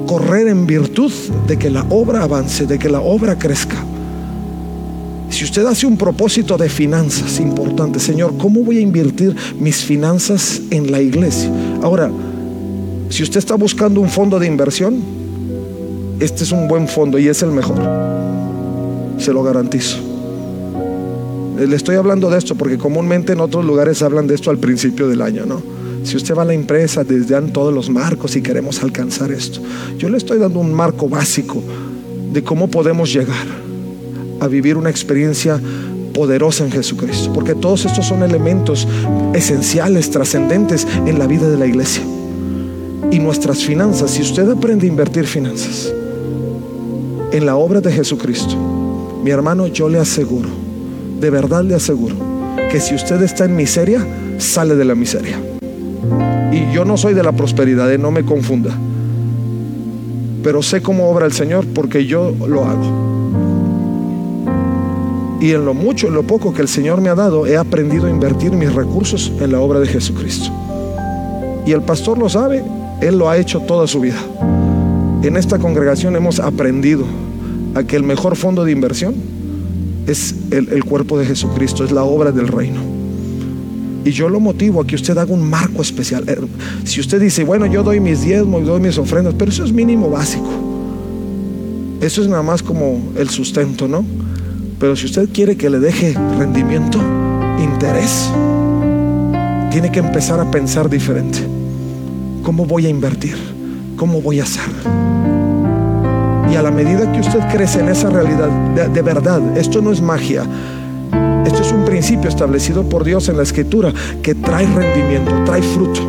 correr 0.06 0.48
en 0.48 0.66
virtud 0.66 1.12
de 1.46 1.58
que 1.58 1.68
la 1.68 1.84
obra 1.90 2.22
avance, 2.22 2.66
de 2.66 2.78
que 2.78 2.88
la 2.88 3.00
obra 3.00 3.38
crezca. 3.38 3.76
Si 5.30 5.44
usted 5.44 5.64
hace 5.66 5.86
un 5.86 5.96
propósito 5.96 6.56
de 6.56 6.68
finanzas 6.68 7.40
importante, 7.40 7.98
Señor, 7.98 8.36
¿cómo 8.36 8.62
voy 8.62 8.78
a 8.78 8.80
invertir 8.80 9.34
mis 9.58 9.76
finanzas 9.76 10.60
en 10.70 10.92
la 10.92 11.00
iglesia? 11.00 11.50
Ahora, 11.82 12.10
si 13.08 13.22
usted 13.22 13.38
está 13.38 13.56
buscando 13.56 14.00
un 14.00 14.08
fondo 14.08 14.38
de 14.38 14.46
inversión, 14.46 15.00
este 16.20 16.44
es 16.44 16.52
un 16.52 16.68
buen 16.68 16.86
fondo 16.86 17.18
y 17.18 17.28
es 17.28 17.42
el 17.42 17.50
mejor. 17.50 17.78
Se 19.18 19.32
lo 19.32 19.42
garantizo. 19.42 20.11
Le 21.66 21.76
estoy 21.76 21.94
hablando 21.94 22.28
de 22.28 22.38
esto 22.38 22.56
porque 22.56 22.76
comúnmente 22.76 23.34
en 23.34 23.40
otros 23.40 23.64
lugares 23.64 24.02
hablan 24.02 24.26
de 24.26 24.34
esto 24.34 24.50
al 24.50 24.58
principio 24.58 25.06
del 25.08 25.22
año, 25.22 25.46
¿no? 25.46 25.62
Si 26.02 26.16
usted 26.16 26.34
va 26.34 26.42
a 26.42 26.44
la 26.44 26.54
empresa, 26.54 27.04
les 27.04 27.28
dan 27.28 27.52
todos 27.52 27.72
los 27.72 27.88
marcos 27.88 28.34
y 28.34 28.42
queremos 28.42 28.82
alcanzar 28.82 29.30
esto. 29.30 29.60
Yo 29.96 30.08
le 30.08 30.16
estoy 30.16 30.38
dando 30.38 30.58
un 30.58 30.74
marco 30.74 31.08
básico 31.08 31.62
de 32.32 32.42
cómo 32.42 32.68
podemos 32.68 33.12
llegar 33.12 33.46
a 34.40 34.48
vivir 34.48 34.76
una 34.76 34.90
experiencia 34.90 35.60
poderosa 36.12 36.64
en 36.64 36.72
Jesucristo, 36.72 37.32
porque 37.32 37.54
todos 37.54 37.84
estos 37.84 38.06
son 38.06 38.24
elementos 38.24 38.88
esenciales, 39.32 40.10
trascendentes 40.10 40.86
en 41.06 41.18
la 41.18 41.28
vida 41.28 41.48
de 41.48 41.56
la 41.56 41.66
iglesia. 41.66 42.02
Y 43.12 43.20
nuestras 43.20 43.62
finanzas, 43.62 44.10
si 44.10 44.22
usted 44.22 44.50
aprende 44.50 44.86
a 44.86 44.88
invertir 44.88 45.26
finanzas 45.26 45.92
en 47.30 47.46
la 47.46 47.54
obra 47.54 47.80
de 47.80 47.92
Jesucristo, 47.92 48.56
mi 49.22 49.30
hermano, 49.30 49.68
yo 49.68 49.88
le 49.88 50.00
aseguro 50.00 50.61
de 51.22 51.30
verdad 51.30 51.62
le 51.62 51.76
aseguro 51.76 52.16
que 52.68 52.80
si 52.80 52.96
usted 52.96 53.22
está 53.22 53.44
en 53.44 53.54
miseria, 53.54 54.04
sale 54.38 54.74
de 54.74 54.84
la 54.84 54.96
miseria. 54.96 55.38
Y 56.50 56.74
yo 56.74 56.84
no 56.84 56.96
soy 56.96 57.14
de 57.14 57.22
la 57.22 57.30
prosperidad, 57.30 57.90
eh, 57.92 57.96
no 57.96 58.10
me 58.10 58.24
confunda. 58.24 58.72
Pero 60.42 60.62
sé 60.62 60.82
cómo 60.82 61.08
obra 61.08 61.24
el 61.24 61.32
Señor 61.32 61.64
porque 61.72 62.06
yo 62.06 62.34
lo 62.48 62.64
hago. 62.64 63.12
Y 65.40 65.52
en 65.52 65.64
lo 65.64 65.74
mucho, 65.74 66.08
en 66.08 66.14
lo 66.14 66.24
poco 66.24 66.52
que 66.52 66.62
el 66.62 66.68
Señor 66.68 67.00
me 67.00 67.08
ha 67.08 67.14
dado, 67.14 67.46
he 67.46 67.56
aprendido 67.56 68.06
a 68.06 68.10
invertir 68.10 68.50
mis 68.50 68.74
recursos 68.74 69.32
en 69.40 69.52
la 69.52 69.60
obra 69.60 69.78
de 69.78 69.86
Jesucristo. 69.86 70.50
Y 71.64 71.70
el 71.70 71.82
pastor 71.82 72.18
lo 72.18 72.28
sabe, 72.28 72.64
él 73.00 73.16
lo 73.16 73.30
ha 73.30 73.38
hecho 73.38 73.60
toda 73.60 73.86
su 73.86 74.00
vida. 74.00 74.18
En 75.22 75.36
esta 75.36 75.60
congregación 75.60 76.16
hemos 76.16 76.40
aprendido 76.40 77.04
a 77.76 77.84
que 77.84 77.94
el 77.94 78.02
mejor 78.02 78.34
fondo 78.34 78.64
de 78.64 78.72
inversión 78.72 79.14
es 80.06 80.34
el, 80.50 80.84
cuerpo 80.84 81.18
de 81.18 81.26
Jesucristo, 81.26 81.84
es 81.84 81.92
la 81.92 82.04
obra 82.04 82.32
del 82.32 82.48
reino. 82.48 82.80
Y 84.04 84.10
yo 84.10 84.28
lo 84.28 84.40
motivo 84.40 84.80
a 84.80 84.86
que 84.86 84.96
usted 84.96 85.16
haga 85.16 85.32
un 85.32 85.48
marco 85.48 85.80
especial. 85.80 86.24
Eh, 86.28 86.36
si 86.84 87.00
usted 87.00 87.20
dice, 87.20 87.44
bueno, 87.44 87.66
yo 87.66 87.82
doy 87.82 88.00
mis 88.00 88.22
diezmos 88.22 88.66
doy 88.66 88.80
mis 88.80 88.98
ofrendas, 88.98 89.34
pero 89.38 89.50
eso 89.50 89.64
es 89.64 89.72
mínimo 89.72 90.10
básico. 90.10 90.50
Eso 92.00 92.22
es 92.22 92.28
nada 92.28 92.42
más 92.42 92.62
como 92.62 93.12
el 93.16 93.30
sustento, 93.30 93.86
¿no? 93.86 94.04
Pero 94.80 94.96
si 94.96 95.06
usted 95.06 95.28
quiere 95.32 95.56
que 95.56 95.70
le 95.70 95.78
deje 95.78 96.14
rendimiento, 96.36 96.98
interés, 97.62 98.28
tiene 99.70 99.92
que 99.92 100.00
empezar 100.00 100.40
a 100.40 100.50
pensar 100.50 100.90
diferente. 100.90 101.38
¿Cómo 102.42 102.66
voy 102.66 102.86
a 102.86 102.88
invertir? 102.88 103.36
¿Cómo 103.96 104.20
voy 104.20 104.40
a 104.40 104.42
hacer? 104.42 104.64
Y 106.52 106.54
a 106.54 106.60
la 106.60 106.70
medida 106.70 107.10
que 107.10 107.20
usted 107.20 107.40
crece 107.50 107.80
en 107.80 107.88
esa 107.88 108.10
realidad, 108.10 108.50
de, 108.74 109.02
verdad, 109.02 109.56
esto 109.56 109.80
no 109.80 109.90
es 109.90 110.02
magia. 110.02 110.44
Esto 111.46 111.62
es 111.62 111.72
un 111.72 111.86
principio 111.86 112.28
establecido 112.28 112.82
por 112.84 113.04
Dios 113.04 113.30
en 113.30 113.38
la 113.38 113.42
escritura 113.42 113.90
que 114.22 114.34
trae 114.34 114.66
rendimiento, 114.66 115.32
trae 115.46 115.62
fruto. 115.62 116.00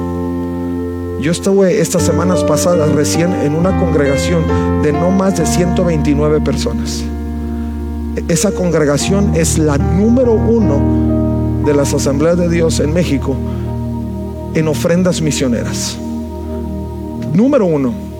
Yo 1.22 1.32
estuve 1.32 1.80
estas 1.80 2.04
semanas 2.04 2.44
pasadas 2.44 2.92
recién 2.92 3.32
en 3.34 3.56
una 3.56 3.80
congregación 3.80 4.44
de 4.84 4.92
no 4.92 5.12
más 5.12 5.38
de 5.38 5.46
129 5.46 6.42
personas. 6.42 7.06
Esa 8.28 8.52
congregación 8.52 9.32
es 9.36 9.58
la 9.58 9.78
número 9.78 10.34
uno 10.34 11.64
de 11.66 11.74
las 11.74 11.94
asambleas 11.94 12.38
de 12.38 12.50
Dios 12.50 12.82
en 12.82 12.94
México 12.94 13.38
en 14.56 14.68
ofrendas 14.68 15.22
misioneras. 15.22 15.98
Número 17.34 17.66
uno. 17.66 18.12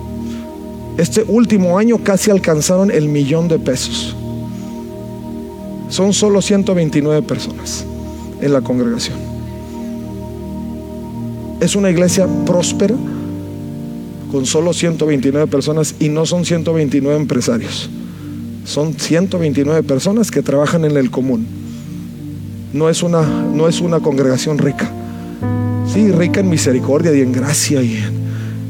Este 0.98 1.24
último 1.28 1.78
año 1.78 1.98
casi 2.04 2.30
alcanzaron 2.30 2.92
el 2.92 3.10
millón 3.10 3.48
de 3.48 3.58
pesos. 3.58 4.16
Son 5.90 6.14
solo 6.14 6.42
129 6.42 7.22
personas 7.24 7.86
en 8.42 8.54
la 8.54 8.62
congregación. 8.62 9.18
Es 11.60 11.76
una 11.76 11.90
iglesia 11.90 12.28
próspera 12.46 12.96
con 14.32 14.46
solo 14.46 14.74
129 14.74 15.48
personas 15.48 15.96
y 16.00 16.10
no 16.10 16.26
son 16.26 16.46
129 16.46 17.20
empresarios. 17.20 17.90
Son 18.66 18.94
129 18.94 19.84
personas 19.84 20.30
que 20.30 20.42
trabajan 20.42 20.86
en 20.86 20.98
el 20.98 21.10
común. 21.10 21.46
No 22.72 22.90
es 22.90 23.04
una, 23.04 23.22
no 23.22 23.68
es 23.68 23.82
una 23.82 24.00
congregación 24.00 24.58
rica. 24.58 24.92
Sí, 25.92 26.12
rica 26.12 26.40
en 26.40 26.50
misericordia 26.50 27.16
y 27.16 27.22
en 27.22 27.32
gracia 27.32 27.82
y 27.82 28.00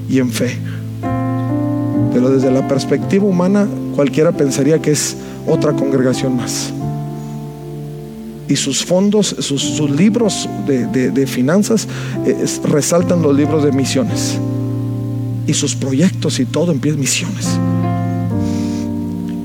y 0.10 0.20
en 0.20 0.30
fe 0.30 0.58
pero 2.14 2.30
desde 2.30 2.52
la 2.52 2.68
perspectiva 2.68 3.26
humana 3.26 3.68
cualquiera 3.96 4.32
pensaría 4.32 4.80
que 4.80 4.92
es 4.92 5.16
otra 5.48 5.74
congregación 5.74 6.36
más. 6.38 6.72
Y 8.48 8.56
sus 8.56 8.86
fondos, 8.86 9.36
sus, 9.40 9.80
libros 9.90 10.48
de, 10.68 11.28
finanzas 11.28 11.88
eh, 12.26 12.46
resaltan 12.66 13.22
los 13.22 13.36
libros 13.36 13.64
de 13.64 13.72
misiones. 13.72 14.38
Y 15.48 15.54
sus 15.54 15.76
proyectos 15.76 16.40
y 16.40 16.46
todo 16.46 16.72
empieza 16.72 16.98
misiones. 16.98 17.48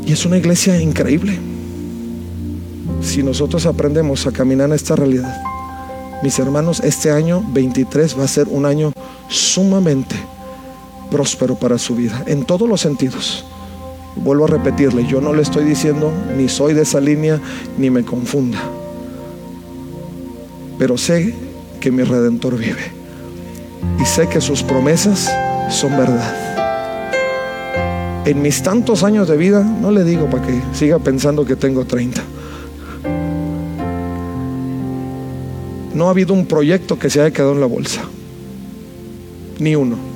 Y 0.07 0.13
es 0.13 0.27
una 0.27 0.37
iglesia 0.37 0.81
increíble. 0.81 1.39
Si 3.01 3.23
nosotros 3.23 3.65
aprendemos 3.67 4.27
a 4.27 4.33
caminar 4.33 4.69
en 4.69 4.75
esta 4.75 4.95
realidad, 4.95 5.35
mis 6.23 6.39
hermanos, 6.39 6.81
este 6.81 7.11
año 7.11 7.43
23 7.53 8.19
va 8.19 8.25
a 8.25 8.29
ser 8.29 8.49
un 8.49 8.67
año 8.67 8.93
sumamente 9.29 10.17
próspero 11.11 11.57
para 11.57 11.79
su 11.79 11.95
vida, 11.95 12.23
en 12.27 12.45
todos 12.45 12.69
los 12.69 12.81
sentidos. 12.81 13.45
Vuelvo 14.17 14.45
a 14.45 14.49
repetirle, 14.49 15.07
yo 15.07 15.21
no 15.21 15.33
le 15.33 15.43
estoy 15.43 15.65
diciendo 15.65 16.13
ni 16.37 16.49
soy 16.49 16.75
de 16.75 16.83
esa 16.83 17.01
línea 17.01 17.41
ni 17.77 17.91
me 17.91 18.05
confunda, 18.05 18.59
pero 20.79 20.99
sé 20.99 21.35
que 21.81 21.91
mi 21.91 22.03
redentor 22.03 22.57
vive 22.57 22.93
y 24.01 24.05
sé 24.05 24.29
que 24.29 24.41
sus 24.41 24.63
promesas 24.63 25.31
son 25.71 25.97
verdad. 25.97 26.35
En 28.25 28.43
mis 28.43 28.63
tantos 28.63 29.05
años 29.05 29.29
de 29.29 29.37
vida, 29.37 29.63
no 29.63 29.91
le 29.91 30.05
digo 30.05 30.27
para 30.29 30.47
que 30.47 30.61
siga 30.75 30.99
pensando 30.99 31.47
que 31.47 31.57
tengo 31.57 31.85
30. 31.85 32.21
No 35.95 36.09
ha 36.09 36.11
habido 36.11 36.35
un 36.35 36.47
proyecto 36.47 36.99
que 36.99 37.09
se 37.09 37.21
haya 37.21 37.33
quedado 37.33 37.53
en 37.53 37.61
la 37.61 37.67
bolsa. 37.67 38.03
Ni 39.59 39.75
uno 39.75 40.08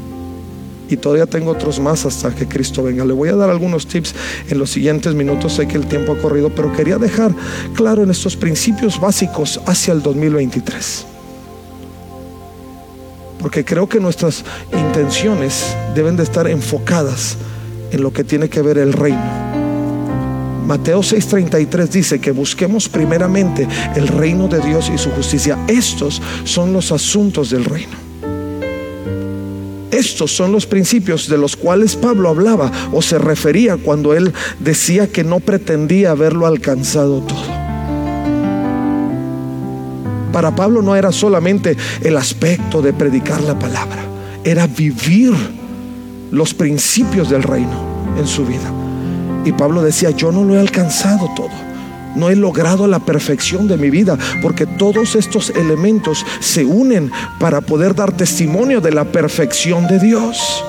y 0.88 0.96
todavía 0.96 1.26
tengo 1.26 1.50
otros 1.50 1.80
más 1.80 2.04
hasta 2.04 2.34
que 2.34 2.46
Cristo 2.46 2.82
venga. 2.82 3.04
Le 3.04 3.12
voy 3.12 3.28
a 3.28 3.36
dar 3.36 3.50
algunos 3.50 3.86
tips 3.86 4.14
en 4.48 4.58
los 4.58 4.70
siguientes 4.70 5.14
minutos, 5.14 5.54
sé 5.54 5.66
que 5.66 5.76
el 5.76 5.86
tiempo 5.86 6.12
ha 6.12 6.18
corrido, 6.18 6.50
pero 6.50 6.72
quería 6.72 6.98
dejar 6.98 7.32
claro 7.74 8.02
en 8.02 8.10
estos 8.10 8.36
principios 8.36 9.00
básicos 9.00 9.60
hacia 9.66 9.92
el 9.92 10.02
2023. 10.02 11.06
Porque 13.38 13.64
creo 13.64 13.88
que 13.88 13.98
nuestras 13.98 14.44
intenciones 14.72 15.74
deben 15.94 16.16
de 16.16 16.22
estar 16.22 16.46
enfocadas 16.46 17.36
en 17.90 18.02
lo 18.02 18.12
que 18.12 18.24
tiene 18.24 18.48
que 18.48 18.62
ver 18.62 18.78
el 18.78 18.92
reino. 18.92 19.52
Mateo 20.66 21.00
6:33 21.00 21.88
dice 21.90 22.20
que 22.20 22.30
busquemos 22.30 22.88
primeramente 22.88 23.66
el 23.96 24.06
reino 24.08 24.46
de 24.46 24.60
Dios 24.60 24.90
y 24.94 24.98
su 24.98 25.10
justicia. 25.10 25.58
Estos 25.66 26.22
son 26.44 26.72
los 26.72 26.92
asuntos 26.92 27.50
del 27.50 27.64
reino. 27.64 28.01
Estos 29.92 30.34
son 30.34 30.52
los 30.52 30.66
principios 30.66 31.28
de 31.28 31.36
los 31.36 31.54
cuales 31.54 31.96
Pablo 31.96 32.30
hablaba 32.30 32.72
o 32.92 33.02
se 33.02 33.18
refería 33.18 33.76
cuando 33.76 34.14
él 34.14 34.32
decía 34.58 35.06
que 35.06 35.22
no 35.22 35.38
pretendía 35.38 36.12
haberlo 36.12 36.46
alcanzado 36.46 37.20
todo. 37.20 37.62
Para 40.32 40.56
Pablo 40.56 40.80
no 40.80 40.96
era 40.96 41.12
solamente 41.12 41.76
el 42.00 42.16
aspecto 42.16 42.80
de 42.80 42.94
predicar 42.94 43.42
la 43.42 43.58
palabra, 43.58 44.02
era 44.42 44.66
vivir 44.66 45.34
los 46.30 46.54
principios 46.54 47.28
del 47.28 47.42
reino 47.42 48.14
en 48.18 48.26
su 48.26 48.46
vida. 48.46 48.72
Y 49.44 49.52
Pablo 49.52 49.82
decía, 49.82 50.10
yo 50.10 50.32
no 50.32 50.42
lo 50.42 50.54
he 50.54 50.58
alcanzado 50.58 51.28
todo. 51.36 51.71
No 52.16 52.30
he 52.30 52.36
logrado 52.36 52.86
la 52.86 53.00
perfección 53.00 53.68
de 53.68 53.76
mi 53.76 53.90
vida 53.90 54.18
porque 54.40 54.66
todos 54.66 55.14
estos 55.14 55.50
elementos 55.50 56.24
se 56.40 56.64
unen 56.64 57.10
para 57.38 57.60
poder 57.60 57.94
dar 57.94 58.12
testimonio 58.12 58.80
de 58.80 58.92
la 58.92 59.04
perfección 59.04 59.86
de 59.86 59.98
Dios. 59.98 60.64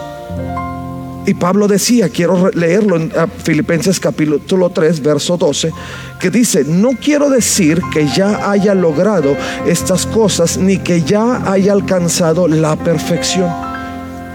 Y 1.25 1.35
Pablo 1.35 1.69
decía, 1.69 2.09
quiero 2.09 2.51
leerlo 2.51 2.97
en 2.97 3.12
Filipenses 3.43 4.00
capítulo 4.00 4.69
3, 4.69 5.01
verso 5.01 5.38
12, 5.38 5.71
que 6.19 6.29
dice, 6.29 6.65
no 6.65 6.91
quiero 7.01 7.29
decir 7.29 7.81
que 7.93 8.07
ya 8.07 8.51
haya 8.51 8.75
logrado 8.75 9.38
estas 9.65 10.05
cosas 10.05 10.57
ni 10.57 10.79
que 10.79 11.01
ya 11.03 11.50
haya 11.50 11.71
alcanzado 11.71 12.50
la 12.50 12.75
perfección 12.75 13.73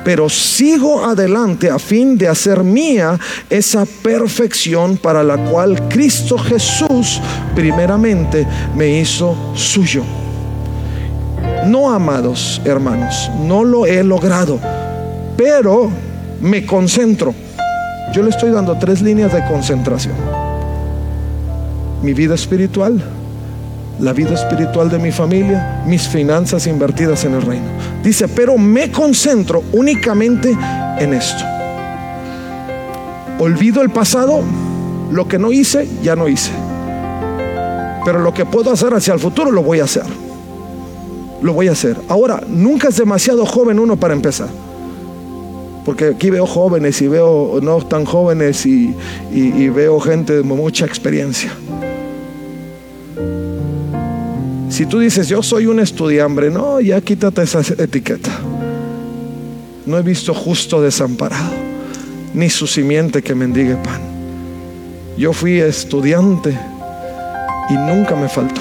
pero 0.08 0.30
sigo 0.30 1.04
adelante 1.04 1.68
a 1.68 1.78
fin 1.78 2.16
de 2.16 2.28
hacer 2.28 2.64
mía 2.64 3.20
esa 3.50 3.84
perfección 3.84 4.96
para 4.96 5.22
la 5.22 5.36
cual 5.36 5.86
Cristo 5.86 6.38
Jesús 6.38 7.20
primeramente 7.54 8.46
me 8.74 8.88
hizo 9.00 9.36
suyo. 9.54 10.02
No, 11.66 11.90
amados 11.90 12.58
hermanos, 12.64 13.30
no 13.44 13.64
lo 13.64 13.84
he 13.84 14.02
logrado, 14.02 14.58
pero 15.36 15.90
me 16.40 16.64
concentro. 16.64 17.34
Yo 18.14 18.22
le 18.22 18.30
estoy 18.30 18.50
dando 18.50 18.78
tres 18.78 19.02
líneas 19.02 19.34
de 19.34 19.44
concentración. 19.46 20.14
Mi 22.02 22.14
vida 22.14 22.34
espiritual, 22.34 22.98
la 24.00 24.12
vida 24.12 24.35
espiritual 24.35 24.90
de 24.90 24.99
mi 24.99 25.11
familia, 25.11 25.83
mis 25.87 26.09
finanzas 26.09 26.67
invertidas 26.67 27.25
en 27.25 27.35
el 27.35 27.43
reino. 27.43 27.67
Dice, 28.02 28.28
pero 28.28 28.57
me 28.57 28.90
concentro 28.90 29.62
únicamente 29.73 30.57
en 30.99 31.14
esto. 31.14 31.45
Olvido 33.38 33.83
el 33.83 33.90
pasado, 33.90 34.43
lo 35.11 35.26
que 35.26 35.38
no 35.38 35.52
hice, 35.52 35.88
ya 36.02 36.17
no 36.17 36.28
hice. 36.28 36.50
Pero 38.05 38.21
lo 38.21 38.33
que 38.33 38.47
puedo 38.47 38.73
hacer 38.73 38.95
hacia 38.95 39.14
el 39.14 39.21
futuro, 39.21 39.50
lo 39.50 39.62
voy 39.62 39.81
a 39.81 39.85
hacer. 39.85 40.05
Lo 41.43 41.52
voy 41.52 41.69
a 41.69 41.73
hacer. 41.73 41.97
Ahora, 42.09 42.43
nunca 42.49 42.88
es 42.88 42.97
demasiado 42.97 43.47
joven 43.47 43.78
uno 43.78 43.97
para 43.97 44.14
empezar. 44.14 44.49
Porque 45.85 46.09
aquí 46.09 46.31
veo 46.31 46.47
jóvenes 46.47 47.00
y 47.00 47.09
veo 47.09 47.61
no 47.62 47.81
tan 47.83 48.05
jóvenes 48.05 48.67
y, 48.67 48.95
y 49.33 49.69
veo 49.69 49.99
gente 50.00 50.37
de 50.37 50.43
mucha 50.43 50.85
experiencia. 50.85 51.52
Si 54.78 54.87
tú 54.87 55.00
dices, 55.00 55.26
yo 55.26 55.42
soy 55.42 55.66
un 55.66 55.80
estudiambre, 55.80 56.50
no, 56.50 56.80
ya 56.80 57.00
quítate 57.00 57.42
esa 57.42 57.62
etiqueta. 57.82 58.30
No 59.85 59.99
he 59.99 60.02
visto 60.02 60.32
justo 60.32 60.80
desamparado, 60.80 61.50
ni 62.32 62.49
su 62.49 62.68
simiente 62.68 63.20
que 63.20 63.35
mendigue 63.35 63.75
pan. 63.75 64.00
Yo 65.16 65.32
fui 65.32 65.58
estudiante 65.58 66.56
y 67.68 67.73
nunca 67.73 68.14
me 68.14 68.28
faltó. 68.28 68.61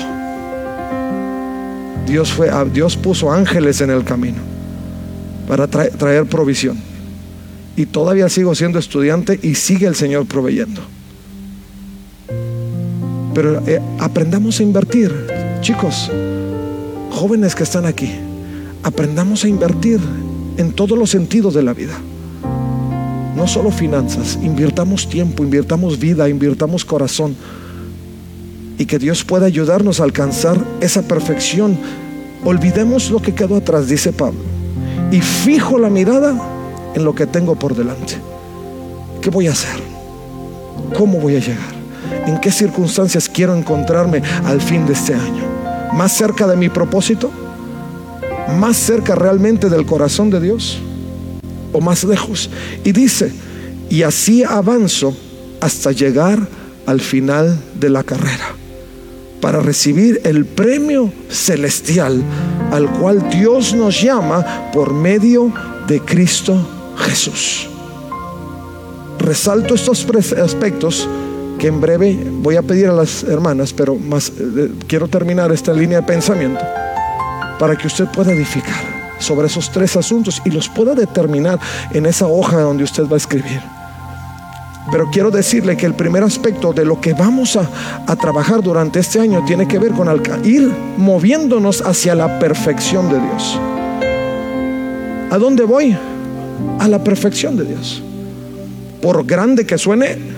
Dios, 2.08 2.32
fue, 2.32 2.50
Dios 2.74 2.98
puso 2.98 3.32
ángeles 3.32 3.82
en 3.82 3.92
el 3.92 4.04
camino 4.04 4.40
para 5.48 5.68
traer, 5.68 6.26
provisión. 6.26 6.80
Y 7.76 7.86
todavía 7.86 8.28
sigo 8.28 8.56
siendo 8.56 8.80
estudiante 8.80 9.40
y 9.44 9.54
sigue 9.54 9.86
el 9.86 9.94
Señor 9.94 10.26
proveyendo. 10.26 10.82
Pero 13.36 13.62
eh, 13.68 13.80
aprendamos 14.00 14.60
a 14.60 14.64
invertir. 14.64 15.37
Chicos, 15.68 16.10
jóvenes 17.12 17.54
que 17.54 17.64
están 17.64 17.86
aquí, 17.86 18.10
aprendamos 18.84 19.44
a 19.44 19.50
invertir 19.50 20.00
en 20.56 20.72
todos 20.72 20.98
los 20.98 21.10
sentidos 21.10 21.54
de 21.56 21.62
la 21.62 21.74
vida. 21.74 21.94
No 23.36 23.46
solo 23.48 23.70
finanzas, 23.70 24.40
invirtamos 24.42 25.10
tiempo, 25.10 25.44
invirtamos 25.44 26.00
vida, 26.00 26.30
invirtamos 26.30 26.86
corazón. 26.86 27.36
Y 28.78 28.86
que 28.86 28.98
Dios 28.98 29.26
pueda 29.26 29.46
ayudarnos 29.46 30.00
a 30.00 30.06
alcanzar 30.06 30.58
esa 30.80 31.02
perfección. 31.02 31.78
Olvidemos 32.46 33.12
lo 33.12 33.22
que 33.22 33.36
quedó 33.36 33.58
atrás, 33.58 33.90
dice 33.90 34.14
Pablo. 34.14 34.40
Y 35.12 35.20
fijo 35.20 35.78
la 35.78 35.90
mirada 35.90 36.34
en 36.96 37.04
lo 37.04 37.14
que 37.14 37.28
tengo 37.28 37.60
por 37.60 37.76
delante. 37.76 38.14
¿Qué 39.22 39.30
voy 39.30 39.48
a 39.48 39.52
hacer? 39.52 39.82
¿Cómo 40.98 41.20
voy 41.20 41.36
a 41.36 41.40
llegar? 41.40 41.76
¿En 42.26 42.40
qué 42.40 42.52
circunstancias 42.52 43.28
quiero 43.28 43.54
encontrarme 43.54 44.22
al 44.46 44.62
fin 44.62 44.86
de 44.86 44.94
este 44.94 45.14
año? 45.14 45.47
¿Más 45.94 46.16
cerca 46.16 46.48
de 46.48 46.56
mi 46.56 46.70
propósito? 46.70 47.32
¿Más 48.60 48.78
cerca 48.78 49.16
realmente 49.16 49.70
del 49.70 49.86
corazón 49.86 50.30
de 50.30 50.40
Dios? 50.40 50.80
¿O 51.74 51.82
más 51.82 52.04
lejos? 52.04 52.50
Y 52.84 52.92
dice, 52.92 53.32
y 53.90 54.04
así 54.04 54.44
avanzo 54.44 55.16
hasta 55.62 55.92
llegar 55.92 56.48
al 56.86 57.02
final 57.02 57.60
de 57.80 57.90
la 57.90 58.04
carrera 58.04 58.56
para 59.42 59.60
recibir 59.60 60.22
el 60.24 60.46
premio 60.46 61.12
celestial 61.30 62.22
al 62.72 62.90
cual 63.00 63.30
Dios 63.30 63.74
nos 63.74 64.02
llama 64.02 64.72
por 64.74 64.94
medio 64.94 65.54
de 65.88 66.02
Cristo 66.02 66.58
Jesús. 66.98 67.68
Resalto 69.20 69.76
estos 69.76 70.06
aspectos 70.38 71.08
que 71.58 71.68
en 71.68 71.82
breve 71.82 72.18
voy 72.42 72.56
a 72.56 72.62
pedir 72.62 72.88
a 72.88 72.94
las 72.94 73.24
hermanas, 73.24 73.74
pero 73.74 73.96
más 73.96 74.32
eh, 74.40 74.72
quiero 74.88 75.08
terminar 75.08 75.52
esta 75.52 75.74
línea 75.74 76.02
de 76.02 76.08
pensamiento 76.08 76.64
para 77.60 77.76
que 77.76 77.88
usted 77.88 78.06
pueda 78.06 78.32
edificar 78.32 78.98
sobre 79.20 79.48
esos 79.48 79.72
tres 79.72 79.96
asuntos 79.96 80.42
y 80.46 80.52
los 80.52 80.70
pueda 80.70 80.94
determinar 80.94 81.60
en 81.92 82.06
esa 82.06 82.28
hoja 82.28 82.62
donde 82.62 82.84
usted 82.84 83.06
va 83.08 83.16
a 83.16 83.18
escribir. 83.18 83.62
Pero 84.92 85.10
quiero 85.12 85.32
decirle 85.32 85.76
que 85.76 85.86
el 85.86 85.96
primer 85.96 86.24
aspecto 86.24 86.72
de 86.72 86.86
lo 86.86 87.02
que 87.02 87.14
vamos 87.14 87.58
a, 87.58 87.70
a 88.06 88.16
trabajar 88.16 88.62
durante 88.62 89.00
este 89.00 89.20
año 89.20 89.44
tiene 89.46 89.68
que 89.68 89.80
ver 89.80 89.92
con 89.92 90.08
ir 90.46 90.72
moviéndonos 90.98 91.82
hacia 91.82 92.16
la 92.16 92.40
perfección 92.40 93.10
de 93.10 93.20
Dios. 93.20 93.60
¿A 95.30 95.38
dónde 95.38 95.64
voy? 95.66 95.98
A 96.80 96.88
la 96.88 97.04
perfección 97.04 97.58
de 97.58 97.66
Dios. 97.66 98.02
Por 99.02 99.26
grande 99.26 99.66
que 99.66 99.78
suene, 99.78 100.37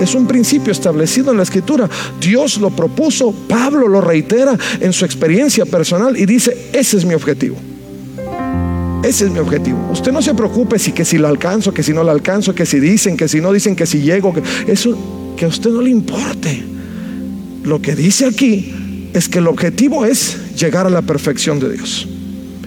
es 0.00 0.14
un 0.14 0.26
principio 0.26 0.72
establecido 0.72 1.30
en 1.30 1.38
la 1.38 1.42
escritura. 1.42 1.88
Dios 2.20 2.58
lo 2.58 2.70
propuso, 2.70 3.32
Pablo 3.48 3.88
lo 3.88 4.00
reitera 4.00 4.56
en 4.80 4.92
su 4.92 5.04
experiencia 5.04 5.64
personal 5.64 6.16
y 6.16 6.26
dice, 6.26 6.68
ese 6.72 6.96
es 6.96 7.04
mi 7.04 7.14
objetivo. 7.14 7.56
Ese 9.02 9.26
es 9.26 9.30
mi 9.30 9.38
objetivo. 9.38 9.78
Usted 9.92 10.12
no 10.12 10.20
se 10.20 10.34
preocupe 10.34 10.78
si 10.78 10.92
que 10.92 11.04
si 11.04 11.16
lo 11.18 11.28
alcanzo, 11.28 11.72
que 11.72 11.82
si 11.82 11.92
no 11.92 12.02
lo 12.02 12.10
alcanzo, 12.10 12.54
que 12.54 12.66
si 12.66 12.80
dicen, 12.80 13.16
que 13.16 13.28
si 13.28 13.40
no 13.40 13.52
dicen, 13.52 13.76
que 13.76 13.86
si 13.86 14.00
llego, 14.00 14.34
que 14.34 14.42
eso 14.66 14.96
que 15.36 15.44
a 15.44 15.48
usted 15.48 15.70
no 15.70 15.80
le 15.80 15.90
importe. 15.90 16.62
Lo 17.62 17.80
que 17.80 17.94
dice 17.94 18.26
aquí 18.26 19.10
es 19.12 19.28
que 19.28 19.38
el 19.38 19.46
objetivo 19.46 20.04
es 20.04 20.54
llegar 20.56 20.86
a 20.86 20.90
la 20.90 21.02
perfección 21.02 21.60
de 21.60 21.72
Dios. 21.72 22.08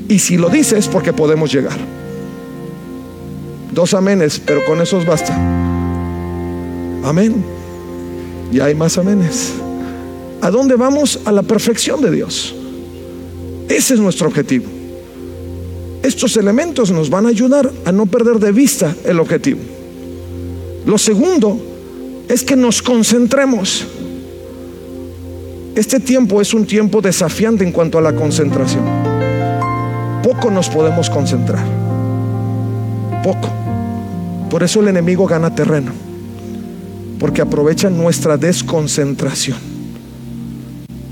Y 0.08 0.20
si 0.20 0.38
lo 0.38 0.50
dice 0.50 0.78
es 0.78 0.88
porque 0.88 1.14
podemos 1.14 1.52
llegar. 1.52 1.78
Dos 3.74 3.94
amenes, 3.94 4.42
pero 4.44 4.64
con 4.66 4.82
esos 4.82 5.06
basta. 5.06 5.69
Amén. 7.04 7.44
Y 8.52 8.60
hay 8.60 8.76
más 8.76 8.98
amenes. 8.98 9.54
¿A 10.42 10.50
dónde 10.50 10.76
vamos? 10.76 11.20
A 11.26 11.32
la 11.32 11.44
perfección 11.44 12.02
de 12.02 12.12
Dios. 12.12 12.56
Ese 13.68 13.94
es 13.94 14.00
nuestro 14.00 14.28
objetivo. 14.28 14.66
Estos 16.02 16.38
elementos 16.38 16.92
nos 16.92 17.10
van 17.10 17.26
a 17.26 17.30
ayudar 17.30 17.72
a 17.86 17.92
no 17.92 18.06
perder 18.06 18.40
de 18.40 18.52
vista 18.52 18.96
el 19.06 19.20
objetivo. 19.20 19.60
Lo 20.86 20.98
segundo 20.98 21.60
es 22.28 22.44
que 22.44 22.56
nos 22.56 22.82
concentremos. 22.82 23.86
Este 25.76 26.00
tiempo 26.00 26.42
es 26.42 26.54
un 26.54 26.66
tiempo 26.66 27.02
desafiante 27.02 27.64
en 27.64 27.72
cuanto 27.72 27.98
a 27.98 28.02
la 28.02 28.16
concentración. 28.16 28.84
Poco 30.24 30.50
nos 30.50 30.70
podemos 30.70 31.10
concentrar. 31.10 31.66
Poco. 33.24 33.50
Por 34.50 34.64
eso 34.64 34.82
el 34.82 34.88
enemigo 34.88 35.28
gana 35.28 35.54
terreno 35.54 36.09
porque 37.20 37.42
aprovechan 37.42 37.98
nuestra 37.98 38.38
desconcentración. 38.38 39.58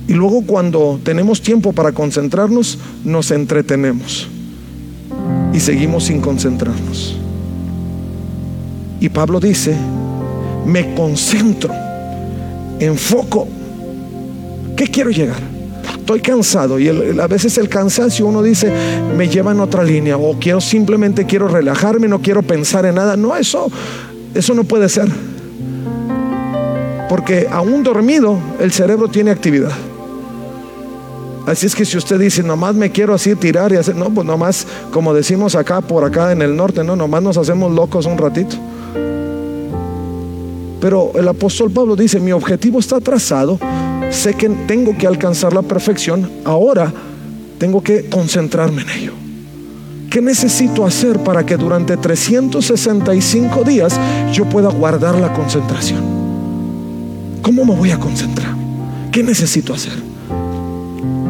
Y 0.07 0.13
luego 0.13 0.41
cuando 0.43 0.99
tenemos 1.03 1.41
tiempo 1.41 1.73
para 1.73 1.91
concentrarnos, 1.91 2.79
nos 3.03 3.29
entretenemos 3.31 4.29
y 5.53 5.59
seguimos 5.59 6.05
sin 6.05 6.21
concentrarnos. 6.21 7.17
Y 9.01 9.09
Pablo 9.09 9.39
dice, 9.39 9.75
me 10.65 10.95
concentro, 10.95 11.73
enfoco. 12.79 13.47
¿Qué 14.75 14.87
quiero 14.87 15.09
llegar? 15.09 15.57
estoy 16.07 16.21
cansado 16.21 16.79
y 16.79 16.87
a 16.87 17.27
veces 17.27 17.57
el 17.57 17.67
cansancio 17.67 18.25
uno 18.25 18.41
dice 18.41 18.71
me 19.17 19.27
lleva 19.27 19.51
en 19.51 19.59
otra 19.59 19.83
línea 19.83 20.15
o 20.15 20.39
quiero 20.39 20.61
simplemente 20.61 21.25
quiero 21.25 21.49
relajarme, 21.49 22.07
no 22.07 22.21
quiero 22.21 22.41
pensar 22.43 22.85
en 22.85 22.95
nada. 22.95 23.17
No, 23.17 23.35
eso, 23.35 23.69
eso 24.33 24.53
no 24.53 24.63
puede 24.63 24.87
ser. 24.87 25.09
Porque 27.09 27.47
aún 27.49 27.83
dormido 27.83 28.37
el 28.59 28.71
cerebro 28.71 29.07
tiene 29.07 29.31
actividad. 29.31 29.71
Así 31.47 31.65
es 31.65 31.75
que 31.75 31.85
si 31.85 31.97
usted 31.97 32.19
dice, 32.19 32.43
nomás 32.43 32.75
me 32.75 32.91
quiero 32.91 33.13
así 33.13 33.33
tirar 33.33 33.71
y 33.71 33.77
hacer, 33.77 33.95
no, 33.95 34.09
pues 34.09 34.27
nomás, 34.27 34.67
como 34.91 35.13
decimos 35.13 35.55
acá, 35.55 35.79
por 35.79 36.03
acá 36.03 36.33
en 36.33 36.41
el 36.41 36.53
norte, 36.57 36.83
no, 36.83 36.97
nomás 36.97 37.23
nos 37.23 37.37
hacemos 37.37 37.71
locos 37.71 38.05
un 38.05 38.17
ratito. 38.17 38.57
Pero 40.81 41.11
el 41.15 41.25
apóstol 41.25 41.71
Pablo 41.71 41.95
dice, 41.95 42.19
mi 42.19 42.33
objetivo 42.33 42.79
está 42.79 42.99
trazado, 42.99 43.57
sé 44.11 44.33
que 44.33 44.49
tengo 44.49 44.97
que 44.97 45.07
alcanzar 45.07 45.53
la 45.53 45.61
perfección, 45.61 46.29
ahora 46.43 46.91
tengo 47.57 47.81
que 47.81 48.09
concentrarme 48.09 48.81
en 48.81 48.89
ello. 48.89 49.13
¿Qué 50.09 50.21
necesito 50.21 50.85
hacer 50.85 51.19
para 51.19 51.45
que 51.45 51.55
durante 51.55 51.95
365 51.95 53.63
días 53.63 53.97
yo 54.33 54.43
pueda 54.45 54.69
guardar 54.69 55.15
la 55.15 55.33
concentración? 55.33 56.16
¿Cómo 57.41 57.65
me 57.65 57.75
voy 57.75 57.91
a 57.91 57.99
concentrar? 57.99 58.55
¿Qué 59.11 59.23
necesito 59.23 59.73
hacer? 59.73 59.93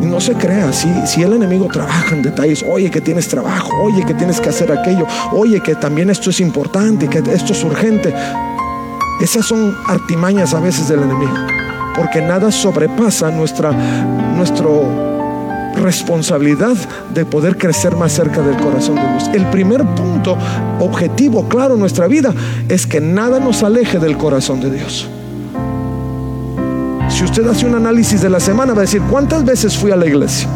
no 0.08 0.22
se 0.22 0.34
crea, 0.34 0.72
si, 0.74 0.90
si 1.06 1.22
el 1.22 1.34
enemigo 1.34 1.68
trabaja 1.72 2.16
en 2.16 2.24
detalles, 2.24 2.64
oye 2.72 2.90
que 2.90 3.02
tienes 3.02 3.28
trabajo, 3.28 3.72
oye 3.84 4.06
que 4.06 4.14
tienes 4.14 4.40
que 4.40 4.50
hacer 4.50 4.72
aquello, 4.72 5.06
oye 5.34 5.62
que 5.62 5.76
también 5.76 6.10
esto 6.10 6.30
es 6.30 6.40
importante, 6.40 7.08
que 7.08 7.20
esto 7.20 7.54
es 7.54 7.64
urgente. 7.64 8.14
Esas 9.22 9.46
son 9.46 9.76
artimañas 9.88 10.54
a 10.54 10.60
veces 10.60 10.88
del 10.88 11.02
enemigo, 11.02 11.34
porque 11.96 12.22
nada 12.22 12.52
sobrepasa 12.52 13.32
nuestra 13.32 13.72
responsabilidad 15.76 16.76
de 17.14 17.26
poder 17.26 17.58
crecer 17.58 17.96
más 17.96 18.14
cerca 18.14 18.42
del 18.42 18.58
corazón 18.58 18.96
de 18.96 19.08
Dios. 19.08 19.30
El 19.34 19.46
primer 19.48 19.84
punto, 19.84 20.38
objetivo 20.80 21.48
claro 21.48 21.76
en 21.76 21.80
nuestra 21.80 22.08
vida, 22.08 22.34
es 22.70 22.88
que 22.88 23.02
nada 23.02 23.40
nos 23.40 23.64
aleje 23.64 24.00
del 24.00 24.18
corazón 24.18 24.62
de 24.62 24.72
Dios. 24.72 25.08
Si 27.18 27.24
usted 27.24 27.48
hace 27.48 27.66
un 27.66 27.74
análisis 27.74 28.22
de 28.22 28.30
la 28.30 28.40
semana, 28.40 28.74
va 28.74 28.82
a 28.82 28.86
decir, 28.86 29.02
¿cuántas 29.10 29.44
veces 29.44 29.76
fui 29.76 29.90
a 29.90 29.96
la 29.96 30.06
iglesia? 30.06 30.48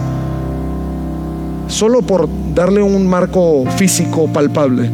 Solo 1.67 2.03
por 2.03 2.29
darle 2.53 2.83
un 2.83 3.07
marco 3.07 3.65
físico 3.77 4.31
palpable. 4.31 4.87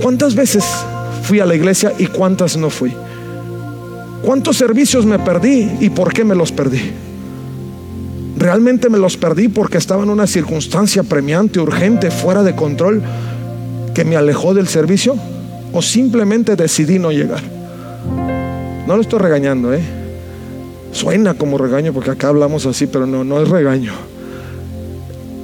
¿Cuántas 0.00 0.34
veces 0.34 0.64
fui 1.20 1.40
a 1.40 1.44
la 1.44 1.54
iglesia 1.54 1.92
y 1.98 2.06
cuántas 2.06 2.56
no 2.56 2.70
fui? 2.70 2.94
¿Cuántos 4.22 4.56
servicios 4.56 5.04
me 5.04 5.18
perdí 5.18 5.72
y 5.78 5.90
por 5.90 6.10
qué 6.10 6.24
me 6.24 6.34
los 6.34 6.52
perdí? 6.52 6.92
¿Realmente 8.38 8.88
me 8.88 8.96
los 8.96 9.18
perdí 9.18 9.48
porque 9.48 9.76
estaba 9.76 10.04
en 10.04 10.08
una 10.08 10.26
circunstancia 10.26 11.02
premiante, 11.02 11.60
urgente, 11.60 12.10
fuera 12.10 12.42
de 12.42 12.56
control, 12.56 13.02
que 13.94 14.06
me 14.06 14.16
alejó 14.16 14.54
del 14.54 14.68
servicio? 14.68 15.16
¿O 15.70 15.82
simplemente 15.82 16.56
decidí 16.56 16.98
no 16.98 17.12
llegar? 17.12 17.42
No 18.86 18.96
lo 18.96 19.02
estoy 19.02 19.18
regañando, 19.18 19.74
¿eh? 19.74 20.03
Suena 20.94 21.34
como 21.34 21.58
regaño 21.58 21.92
porque 21.92 22.12
acá 22.12 22.28
hablamos 22.28 22.66
así, 22.66 22.86
pero 22.86 23.04
no, 23.04 23.24
no 23.24 23.42
es 23.42 23.48
regaño. 23.48 23.92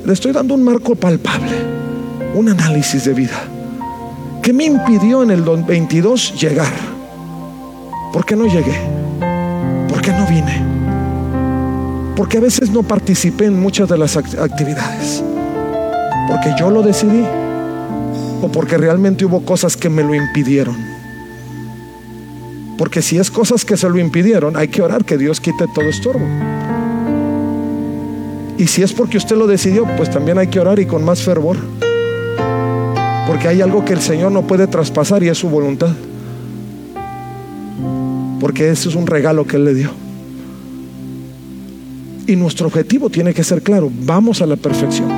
Le 0.07 0.13
estoy 0.13 0.31
dando 0.31 0.55
un 0.55 0.63
marco 0.63 0.95
palpable, 0.95 1.51
un 2.37 2.49
análisis 2.49 3.05
de 3.05 3.15
vida. 3.15 3.43
¿Qué 4.43 4.53
me 4.53 4.65
impidió 4.65 5.25
en 5.25 5.33
el 5.33 5.43
22 5.43 6.41
llegar? 6.41 6.73
¿Por 8.13 8.25
qué 8.25 8.37
no 8.37 8.47
llegué? 8.47 8.79
¿Por 9.89 10.01
qué 10.01 10.13
no 10.13 10.25
vine? 10.29 10.63
Porque 12.15 12.39
a 12.39 12.41
veces 12.41 12.71
no 12.71 12.85
participé 12.85 13.47
en 13.47 13.61
muchas 13.61 13.89
de 13.89 13.99
las 13.99 14.17
actividades. 14.17 15.25
Porque 16.29 16.55
yo 16.57 16.71
lo 16.71 16.83
decidí. 16.83 17.25
O 18.41 18.49
porque 18.53 18.79
realmente 18.79 19.25
hubo 19.25 19.45
cosas 19.45 19.77
que 19.77 19.89
me 19.89 20.05
lo 20.05 20.15
impidieron. 20.15 20.90
Porque 22.81 23.03
si 23.03 23.19
es 23.19 23.31
cosas 23.31 23.67
que 23.67 23.77
se 23.77 23.91
lo 23.91 23.99
impidieron, 23.99 24.57
hay 24.57 24.69
que 24.69 24.81
orar 24.81 25.05
que 25.05 25.19
Dios 25.19 25.39
quite 25.39 25.67
todo 25.75 25.85
estorbo. 25.85 26.25
Y 28.57 28.67
si 28.69 28.83
es 28.83 28.95
porque 28.95 29.19
usted 29.19 29.37
lo 29.37 29.47
decidió, 29.47 29.85
pues 29.99 30.11
también 30.11 30.39
hay 30.39 30.47
que 30.47 30.61
orar 30.61 30.79
y 30.79 30.87
con 30.87 31.05
más 31.05 31.21
fervor. 31.21 31.59
Porque 33.27 33.49
hay 33.49 33.61
algo 33.61 33.85
que 33.85 33.93
el 33.93 34.01
Señor 34.01 34.33
no 34.33 34.47
puede 34.47 34.67
traspasar 34.67 35.23
y 35.23 35.29
es 35.29 35.37
su 35.37 35.51
voluntad. 35.51 35.91
Porque 38.41 38.71
ese 38.71 38.89
es 38.89 38.95
un 38.95 39.07
regalo 39.07 39.47
que 39.47 39.57
Él 39.57 39.67
le 39.67 39.75
dio. 39.75 39.91
Y 42.27 42.35
nuestro 42.35 42.69
objetivo 42.69 43.11
tiene 43.11 43.35
que 43.35 43.45
ser 43.45 43.61
claro, 43.61 43.91
vamos 43.93 44.41
a 44.41 44.47
la 44.47 44.57
perfección. 44.57 45.11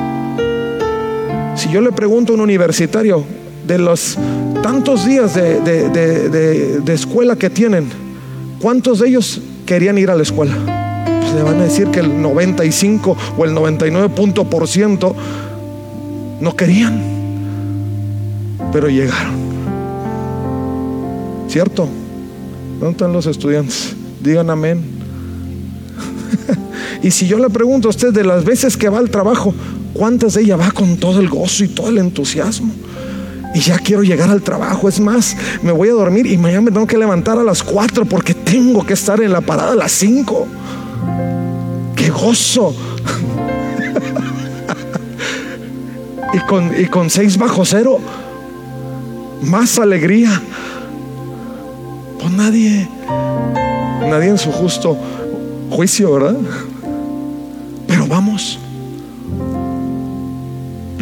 Si 1.55 1.69
yo 1.69 1.79
le 1.79 1.93
pregunto 1.93 2.33
a 2.33 2.35
un 2.35 2.41
universitario, 2.41 3.23
de 3.65 3.77
los 3.77 4.17
tantos 4.63 5.05
días 5.05 5.35
de, 5.35 6.81
escuela 6.87 7.35
que 7.35 7.49
tienen, 7.49 7.89
¿cuántos 8.59 8.99
de 8.99 9.09
ellos 9.09 9.41
querían 9.65 9.97
ir 9.97 10.09
a 10.09 10.15
la 10.15 10.23
escuela? 10.23 10.55
Pues 11.21 11.33
le 11.33 11.43
van 11.43 11.59
a 11.59 11.65
decir 11.65 11.89
que 11.89 11.99
el 11.99 12.21
95 12.21 13.15
o 13.37 13.45
el 13.45 13.53
99 13.53 14.09
punto 14.15 14.45
por 14.45 14.67
ciento 14.67 15.15
no 16.39 16.55
querían, 16.55 16.99
pero 18.71 18.87
llegaron. 18.87 19.43
¿Cierto? 21.49 21.87
¿Dónde 22.79 22.91
están 22.91 23.13
los 23.13 23.27
estudiantes? 23.27 23.93
Digan 24.23 24.49
amén. 24.49 24.81
y 27.03 27.11
si 27.11 27.27
yo 27.27 27.37
le 27.37 27.49
pregunto 27.49 27.89
a 27.89 27.91
usted 27.91 28.13
de 28.13 28.23
las 28.23 28.45
veces 28.45 28.77
que 28.77 28.87
va 28.87 28.99
al 28.99 29.09
trabajo, 29.09 29.53
¿cuántas 29.93 30.35
de 30.35 30.43
ellas 30.43 30.59
va 30.59 30.71
con 30.71 30.95
todo 30.97 31.19
el 31.19 31.27
gozo 31.27 31.65
y 31.65 31.67
todo 31.67 31.89
el 31.89 31.97
entusiasmo? 31.97 32.73
Y 33.53 33.59
ya 33.59 33.77
quiero 33.77 34.03
llegar 34.03 34.29
al 34.29 34.41
trabajo. 34.41 34.89
Es 34.89 34.99
más, 34.99 35.37
me 35.61 35.71
voy 35.71 35.89
a 35.89 35.93
dormir 35.93 36.25
y 36.25 36.37
mañana 36.37 36.61
me 36.61 36.71
tengo 36.71 36.87
que 36.87 36.97
levantar 36.97 37.37
a 37.37 37.43
las 37.43 37.63
4 37.63 38.05
porque 38.05 38.33
tengo 38.33 38.85
que 38.85 38.93
estar 38.93 39.21
en 39.21 39.31
la 39.31 39.41
parada 39.41 39.73
a 39.73 39.75
las 39.75 39.91
5. 39.91 40.47
¡Qué 41.95 42.09
gozo! 42.09 42.73
y, 46.33 46.39
con, 46.39 46.71
y 46.79 46.85
con 46.85 47.09
6 47.09 47.37
bajo 47.37 47.65
cero, 47.65 47.99
más 49.41 49.77
alegría. 49.77 50.41
Pues 52.19 52.31
nadie, 52.31 52.87
nadie 54.09 54.29
en 54.29 54.37
su 54.37 54.51
justo 54.51 54.97
juicio, 55.69 56.13
¿verdad? 56.13 56.37
Pero 57.87 58.07
vamos. 58.07 58.59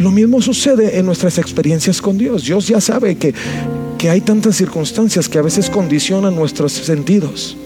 Lo 0.02 0.10
mismo 0.10 0.42
sucede 0.42 0.98
en 0.98 1.06
nuestras 1.06 1.38
experiencias 1.38 2.02
con 2.02 2.18
Dios. 2.18 2.42
Dios 2.44 2.66
ya 2.66 2.80
sabe 2.80 3.14
que, 3.14 3.32
que 3.98 4.10
hay 4.10 4.20
tantas 4.20 4.56
circunstancias 4.56 5.28
que 5.28 5.38
a 5.38 5.42
veces 5.42 5.70
condicionan 5.70 6.34
nuestros 6.34 6.72
sentidos. 6.72 7.56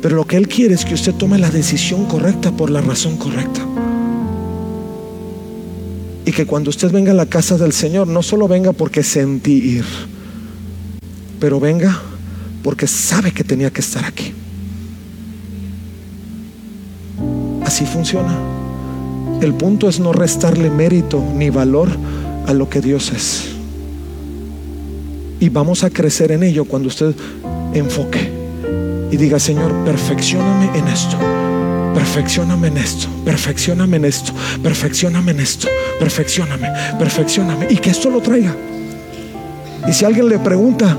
Pero 0.00 0.14
lo 0.14 0.24
que 0.24 0.36
Él 0.36 0.46
quiere 0.46 0.74
es 0.74 0.84
que 0.84 0.94
usted 0.94 1.14
tome 1.14 1.40
la 1.40 1.50
decisión 1.50 2.04
correcta 2.06 2.52
por 2.52 2.70
la 2.70 2.80
razón 2.80 3.16
correcta. 3.16 3.60
Y 6.24 6.30
que 6.30 6.46
cuando 6.46 6.70
usted 6.70 6.92
venga 6.92 7.10
a 7.10 7.16
la 7.16 7.26
casa 7.26 7.58
del 7.58 7.72
Señor, 7.72 8.06
no 8.06 8.22
solo 8.22 8.46
venga 8.46 8.72
porque 8.72 9.02
sentí 9.02 9.78
ir, 9.78 9.84
pero 11.40 11.58
venga 11.58 12.00
porque 12.62 12.86
sabe 12.86 13.32
que 13.32 13.42
tenía 13.42 13.72
que 13.72 13.80
estar 13.80 14.04
aquí. 14.04 14.32
Así 17.64 17.84
funciona. 17.84 18.61
El 19.42 19.54
punto 19.54 19.88
es 19.88 19.98
no 19.98 20.12
restarle 20.12 20.70
mérito 20.70 21.20
ni 21.34 21.50
valor 21.50 21.88
a 22.46 22.52
lo 22.52 22.70
que 22.70 22.80
Dios 22.80 23.10
es. 23.10 23.48
Y 25.40 25.48
vamos 25.48 25.82
a 25.82 25.90
crecer 25.90 26.30
en 26.30 26.44
ello 26.44 26.64
cuando 26.64 26.86
usted 26.86 27.12
enfoque 27.74 28.30
y 29.10 29.16
diga, 29.16 29.40
Señor, 29.40 29.72
perfeccioname 29.84 30.70
en 30.78 30.86
esto. 30.86 31.16
Perfeccioname 31.92 32.68
en 32.68 32.78
esto, 32.78 33.08
perfeccioname 33.24 33.96
en 33.96 34.04
esto, 34.04 34.32
perfeccioname 34.62 35.32
en 35.32 35.40
esto, 35.40 35.66
perfeccioname, 35.98 36.68
perfeccioname. 36.96 37.66
Y 37.68 37.78
que 37.78 37.90
esto 37.90 38.10
lo 38.10 38.20
traiga. 38.20 38.54
Y 39.88 39.92
si 39.92 40.04
alguien 40.04 40.28
le 40.28 40.38
pregunta, 40.38 40.96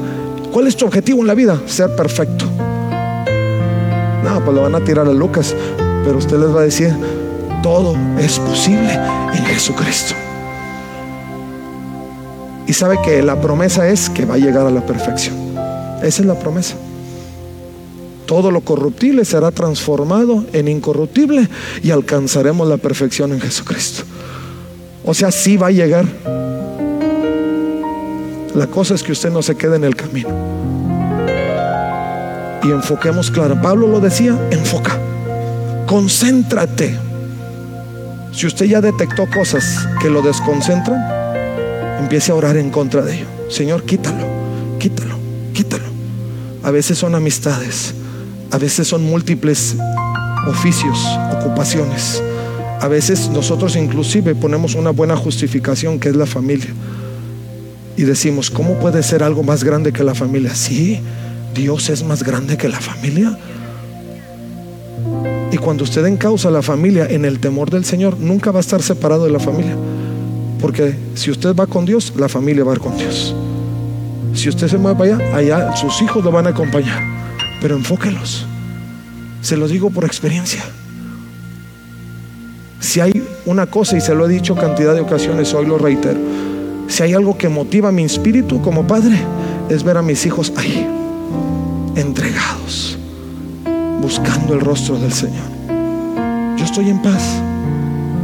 ¿cuál 0.51 0.67
es 0.67 0.75
tu 0.75 0.85
objetivo 0.85 1.21
en 1.21 1.27
la 1.27 1.33
vida? 1.33 1.61
Ser 1.65 1.95
perfecto. 1.95 2.43
No, 4.21 4.43
pues 4.43 4.53
lo 4.53 4.63
van 4.63 4.75
a 4.75 4.83
tirar 4.83 5.07
a 5.07 5.13
Lucas, 5.13 5.55
pero 6.03 6.17
usted 6.17 6.37
les 6.37 6.53
va 6.53 6.59
a 6.59 6.63
decir, 6.63 6.93
todo 7.63 7.95
es 8.19 8.37
posible 8.37 8.93
en 9.33 9.45
Jesucristo. 9.45 10.13
Y 12.67 12.73
sabe 12.73 12.99
que 13.03 13.23
la 13.23 13.41
promesa 13.41 13.87
es 13.87 14.09
que 14.09 14.25
va 14.25 14.35
a 14.35 14.37
llegar 14.37 14.67
a 14.67 14.69
la 14.69 14.85
perfección. 14.85 15.35
Esa 16.03 16.21
es 16.21 16.25
la 16.25 16.37
promesa. 16.37 16.75
Todo 18.27 18.51
lo 18.51 18.61
corruptible 18.61 19.25
será 19.25 19.51
transformado 19.51 20.45
en 20.53 20.67
incorruptible 20.67 21.49
y 21.81 21.91
alcanzaremos 21.91 22.67
la 22.67 22.77
perfección 22.77 23.31
en 23.31 23.41
Jesucristo. 23.41 24.03
O 25.05 25.13
sea, 25.13 25.31
sí 25.31 25.57
va 25.57 25.67
a 25.67 25.71
llegar. 25.71 26.05
La 28.55 28.67
cosa 28.67 28.93
es 28.93 29.03
que 29.03 29.11
usted 29.11 29.31
no 29.31 29.41
se 29.41 29.55
quede 29.55 29.77
en 29.77 29.83
el 29.83 29.95
camino. 29.95 30.29
Y 32.63 32.71
enfoquemos 32.71 33.31
claro. 33.31 33.61
Pablo 33.61 33.87
lo 33.87 33.99
decía, 33.99 34.37
enfoca. 34.51 34.97
Concéntrate 35.85 37.12
Si 38.33 38.47
usted 38.47 38.65
ya 38.65 38.81
detectó 38.81 39.27
cosas 39.29 39.87
que 40.01 40.09
lo 40.09 40.23
desconcentran, 40.23 40.99
empiece 41.99 42.31
a 42.31 42.35
orar 42.35 42.57
en 42.57 42.71
contra 42.71 43.03
de 43.03 43.17
ello. 43.17 43.25
Señor, 43.47 43.83
quítalo, 43.83 44.25
quítalo, 44.79 45.15
quítalo. 45.53 45.83
A 46.63 46.71
veces 46.71 46.97
son 46.97 47.13
amistades, 47.13 47.93
a 48.49 48.57
veces 48.57 48.87
son 48.87 49.03
múltiples 49.03 49.75
oficios, 50.47 50.97
ocupaciones. 51.31 52.21
A 52.81 52.87
veces 52.87 53.29
nosotros 53.29 53.75
inclusive 53.75 54.33
ponemos 54.33 54.73
una 54.73 54.89
buena 54.89 55.15
justificación 55.15 55.99
que 55.99 56.09
es 56.09 56.15
la 56.15 56.25
familia. 56.25 56.73
Y 57.95 58.01
decimos, 58.01 58.49
¿cómo 58.49 58.79
puede 58.79 59.03
ser 59.03 59.21
algo 59.21 59.43
más 59.43 59.63
grande 59.63 59.93
que 59.93 60.03
la 60.03 60.15
familia? 60.15 60.55
Sí, 60.55 60.99
Dios 61.53 61.89
es 61.89 62.03
más 62.03 62.23
grande 62.23 62.57
que 62.57 62.67
la 62.67 62.81
familia. 62.81 63.37
Y 65.53 65.57
cuando 65.59 65.83
usted 65.83 66.03
encausa 66.07 66.49
la 66.49 66.63
familia 66.63 67.05
en 67.05 67.25
el 67.25 67.39
temor 67.39 67.69
del 67.69 67.85
Señor, 67.85 68.17
nunca 68.19 68.49
va 68.49 68.57
a 68.57 68.61
estar 68.61 68.81
separado 68.81 69.25
de 69.25 69.29
la 69.29 69.39
familia. 69.39 69.75
Porque 70.59 70.95
si 71.13 71.29
usted 71.29 71.55
va 71.55 71.67
con 71.67 71.85
Dios, 71.85 72.11
la 72.17 72.27
familia 72.27 72.63
va 72.63 72.75
con 72.77 72.97
Dios. 72.97 73.35
Si 74.33 74.49
usted 74.49 74.67
se 74.67 74.79
mueve 74.79 74.97
para 74.97 75.37
allá, 75.37 75.37
allá 75.37 75.75
sus 75.75 76.01
hijos 76.01 76.23
lo 76.23 76.31
van 76.31 76.47
a 76.47 76.49
acompañar. 76.49 77.03
Pero 77.61 77.75
enfóquelos. 77.75 78.47
Se 79.43 79.55
lo 79.55 79.67
digo 79.67 79.91
por 79.91 80.05
experiencia. 80.05 80.63
Si 82.79 82.99
hay 82.99 83.23
una 83.45 83.67
cosa, 83.67 83.95
y 83.95 84.01
se 84.01 84.15
lo 84.15 84.25
he 84.25 84.29
dicho 84.29 84.55
cantidad 84.55 84.95
de 84.95 85.01
ocasiones, 85.01 85.53
hoy 85.53 85.67
lo 85.67 85.77
reitero, 85.77 86.19
si 86.87 87.03
hay 87.03 87.13
algo 87.13 87.37
que 87.37 87.47
motiva 87.47 87.91
mi 87.91 88.05
espíritu 88.05 88.59
como 88.63 88.87
padre, 88.87 89.19
es 89.69 89.83
ver 89.83 89.97
a 89.97 90.01
mis 90.01 90.25
hijos 90.25 90.51
ahí, 90.55 90.87
entregados, 91.95 92.97
buscando 94.03 94.53
el 94.53 94.59
rostro 94.59 94.99
del 94.99 95.13
Señor. 95.13 95.45
Yo 96.57 96.65
estoy 96.65 96.89
en 96.89 97.01
paz, 97.01 97.23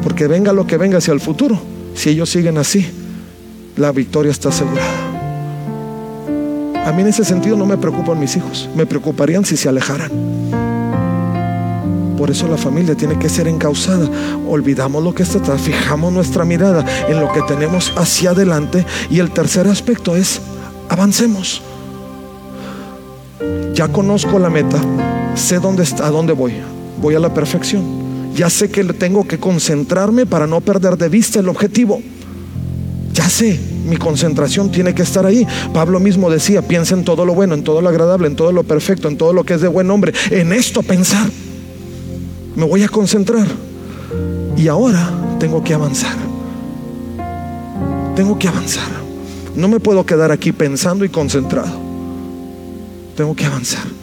porque 0.04 0.28
venga 0.28 0.52
lo 0.52 0.68
que 0.68 0.76
venga 0.76 0.98
hacia 0.98 1.14
el 1.14 1.22
futuro, 1.22 1.58
si 1.96 2.10
ellos 2.10 2.30
siguen 2.30 2.58
así, 2.58 2.86
la 3.78 3.94
victoria 3.94 4.30
está 4.30 4.50
asegurada. 4.50 5.08
A 6.86 6.92
mí 6.92 7.02
en 7.02 7.08
ese 7.08 7.24
sentido 7.24 7.56
no 7.56 7.66
me 7.66 7.78
preocupan 7.78 8.20
mis 8.20 8.36
hijos, 8.36 8.68
me 8.76 8.86
preocuparían 8.86 9.46
si 9.46 9.56
se 9.56 9.70
alejaran. 9.70 10.12
Por 12.18 12.30
eso 12.30 12.50
la 12.50 12.58
familia 12.58 12.96
tiene 12.96 13.18
que 13.18 13.30
ser 13.30 13.48
encausada. 13.48 14.10
Olvidamos 14.50 15.02
lo 15.02 15.16
que 15.16 15.24
está 15.24 15.38
atrás, 15.38 15.62
fijamos 15.62 16.12
nuestra 16.12 16.44
mirada 16.44 16.84
en 17.08 17.22
lo 17.22 17.32
que 17.32 17.42
tenemos 17.44 17.94
hacia 17.96 18.32
adelante. 18.32 18.86
Y 19.10 19.20
el 19.20 19.32
tercer 19.32 19.66
aspecto 19.70 20.18
es, 20.18 20.42
avancemos. 20.90 21.62
Ya 23.74 23.88
conozco 23.88 24.38
la 24.40 24.50
meta, 24.50 24.78
sé 25.40 25.60
dónde 25.60 25.84
está, 25.84 26.08
a 26.08 26.12
dónde 26.12 26.34
voy. 26.34 26.54
Voy 27.02 27.16
a 27.16 27.20
la 27.20 27.34
perfección. 27.34 27.84
Ya 28.36 28.50
sé 28.50 28.70
que 28.70 28.84
tengo 28.84 29.28
que 29.28 29.40
concentrarme 29.40 30.26
para 30.26 30.48
no 30.48 30.62
perder 30.62 30.98
de 30.98 31.10
vista 31.10 31.40
el 31.40 31.50
objetivo. 31.50 32.02
Ya 33.14 33.28
sé, 33.28 33.60
mi 33.86 33.98
concentración 33.98 34.72
tiene 34.72 34.94
que 34.94 35.02
estar 35.02 35.26
ahí. 35.26 35.46
Pablo 35.74 36.00
mismo 36.00 36.30
decía, 36.30 36.62
piensa 36.62 36.96
en 36.96 37.04
todo 37.04 37.26
lo 37.26 37.34
bueno, 37.34 37.54
en 37.54 37.64
todo 37.64 37.82
lo 37.82 37.90
agradable, 37.90 38.28
en 38.28 38.36
todo 38.36 38.52
lo 38.52 38.64
perfecto, 38.64 39.08
en 39.08 39.18
todo 39.18 39.34
lo 39.34 39.44
que 39.44 39.56
es 39.56 39.62
de 39.62 39.68
buen 39.68 39.90
hombre. 39.90 40.14
En 40.30 40.54
esto 40.54 40.84
pensar 40.84 41.30
me 42.56 42.66
voy 42.66 42.84
a 42.84 42.90
concentrar. 42.90 43.48
Y 44.58 44.68
ahora 44.68 45.10
tengo 45.40 45.64
que 45.64 45.74
avanzar. 45.74 46.16
Tengo 48.16 48.38
que 48.38 48.48
avanzar. 48.48 48.90
No 49.56 49.68
me 49.68 49.80
puedo 49.80 50.06
quedar 50.06 50.32
aquí 50.32 50.52
pensando 50.52 51.06
y 51.06 51.10
concentrado. 51.10 51.72
Tengo 53.16 53.36
que 53.36 53.46
avanzar. 53.46 53.99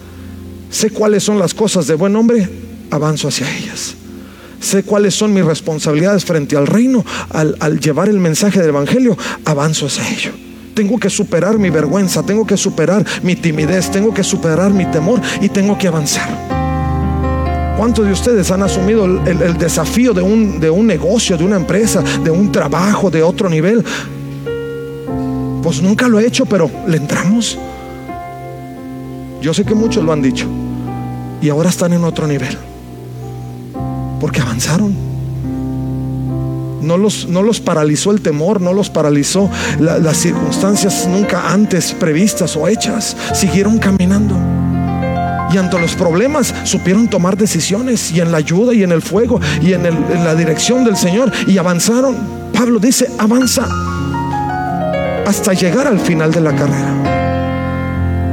Sé 0.70 0.90
cuáles 0.90 1.22
son 1.22 1.38
las 1.38 1.54
cosas 1.54 1.86
de 1.86 1.94
buen 1.94 2.14
hombre, 2.16 2.48
avanzo 2.90 3.28
hacia 3.28 3.46
ellas. 3.56 3.94
Sé 4.60 4.82
cuáles 4.82 5.14
son 5.14 5.32
mis 5.32 5.44
responsabilidades 5.44 6.24
frente 6.24 6.56
al 6.56 6.66
reino. 6.66 7.04
Al, 7.30 7.78
llevar 7.78 8.08
el 8.08 8.18
mensaje 8.18 8.60
del 8.60 8.70
Evangelio, 8.70 9.16
avanzo 9.44 9.86
hacia 9.86 10.08
ello. 10.08 10.32
Tengo 10.74 10.98
que 10.98 11.08
superar 11.08 11.58
mi 11.58 11.70
vergüenza, 11.70 12.22
tengo 12.22 12.46
que 12.46 12.56
superar 12.56 13.04
mi 13.22 13.36
timidez, 13.36 13.90
tengo 13.90 14.12
que 14.12 14.22
superar 14.22 14.72
mi 14.72 14.84
temor 14.86 15.20
y 15.40 15.48
tengo 15.48 15.78
que 15.78 15.88
avanzar. 15.88 16.28
¿Cuántos 17.78 18.06
de 18.06 18.12
ustedes 18.12 18.50
han 18.50 18.62
asumido 18.62 19.04
el, 19.04 19.58
desafío 19.58 20.12
de 20.12 20.22
un, 20.22 20.58
de 20.58 20.70
un 20.70 20.86
negocio, 20.86 21.36
de 21.36 21.44
una 21.44 21.56
empresa, 21.56 22.02
de 22.24 22.30
un 22.30 22.50
trabajo 22.50 23.10
de 23.10 23.22
otro 23.22 23.48
nivel? 23.48 23.84
Pues 25.62 25.82
nunca 25.82 26.08
lo 26.08 26.18
he 26.18 26.26
hecho, 26.26 26.46
pero 26.46 26.70
le 26.86 26.96
entramos. 26.96 27.58
Yo 29.46 29.54
sé 29.54 29.64
que 29.64 29.76
muchos 29.76 30.02
lo 30.02 30.12
han 30.12 30.22
dicho. 30.22 30.44
Y 31.40 31.50
ahora 31.50 31.70
están 31.70 31.92
en 31.92 32.02
otro 32.02 32.26
nivel. 32.26 32.58
Porque 34.20 34.40
avanzaron. 34.40 34.92
No 36.82 36.96
los, 36.96 37.28
no 37.28 37.44
los 37.44 37.60
paralizó 37.60 38.10
el 38.10 38.22
temor, 38.22 38.60
no 38.60 38.72
los 38.72 38.90
paralizó 38.90 39.48
las 39.78 40.16
circunstancias 40.16 41.06
nunca 41.08 41.52
antes 41.52 41.92
previstas 41.92 42.56
o 42.56 42.66
hechas. 42.66 43.16
Siguieron 43.34 43.78
caminando. 43.78 44.34
Y 45.54 45.58
ante 45.58 45.78
los 45.78 45.94
problemas 45.94 46.52
supieron 46.64 47.06
tomar 47.06 47.36
decisiones 47.36 48.10
y 48.10 48.20
en 48.20 48.32
la 48.32 48.38
ayuda 48.38 48.74
y 48.74 48.82
en 48.82 48.90
el 48.90 49.00
fuego 49.00 49.40
y 49.62 49.74
en, 49.74 49.84
la 50.24 50.34
dirección 50.34 50.84
del 50.84 50.96
Señor 50.96 51.30
y 51.46 51.56
avanzaron. 51.56 52.16
Pablo 52.52 52.80
dice, 52.80 53.08
avanza 53.16 53.68
hasta 55.24 55.52
llegar 55.52 55.86
al 55.86 56.00
final 56.00 56.32
de 56.32 56.40
la 56.40 56.56
carrera. 56.56 57.05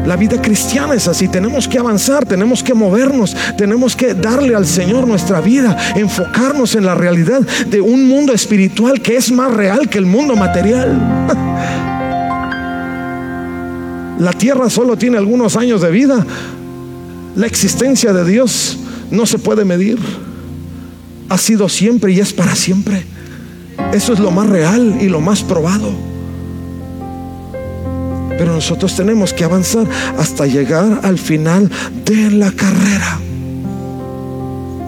La 0.05 0.17
vida 0.17 0.41
cristiana 0.41 0.95
es 0.95 1.07
así, 1.07 1.29
tenemos 1.29 1.67
que 1.67 1.79
avanzar, 1.79 2.25
tenemos 2.25 2.61
que 2.61 2.73
movernos, 2.73 3.35
tenemos 3.57 3.95
que 3.95 4.13
darle 4.13 4.53
al 4.53 4.65
Señor 4.65 5.07
nuestra 5.07 5.39
vida, 5.39 5.77
enfocarnos 5.95 6.75
en 6.75 6.85
la 6.85 6.93
realidad 6.93 7.39
de 7.67 7.79
un 7.79 8.07
mundo 8.07 8.33
espiritual 8.33 9.01
que 9.01 9.15
es 9.15 9.31
más 9.31 9.53
real 9.53 9.87
que 9.87 9.97
el 9.97 10.05
mundo 10.05 10.35
material. 10.35 11.27
La 14.19 14.31
tierra 14.31 14.69
solo 14.69 14.97
tiene 14.97 15.17
algunos 15.17 15.55
años 15.55 15.81
de 15.81 15.89
vida, 15.89 16.25
la 17.35 17.47
existencia 17.47 18.13
de 18.13 18.25
Dios 18.25 18.77
no 19.09 19.25
se 19.25 19.39
puede 19.39 19.65
medir. 19.65 19.97
Ha 21.29 21.37
sido 21.37 21.67
siempre 21.67 22.11
y 22.11 22.19
es 22.19 22.31
para 22.31 22.55
siempre. 22.55 23.03
Eso 23.91 24.13
es 24.13 24.19
lo 24.19 24.31
más 24.31 24.47
real 24.47 24.97
y 25.01 25.09
lo 25.09 25.19
más 25.19 25.41
probado. 25.41 26.12
Pero 28.37 28.53
nosotros 28.53 28.95
tenemos 28.95 29.33
que 29.33 29.43
avanzar 29.43 29.85
hasta 30.17 30.45
llegar 30.45 31.01
al 31.03 31.17
final 31.17 31.69
de 32.03 32.31
la 32.31 32.51
carrera. 32.51 33.19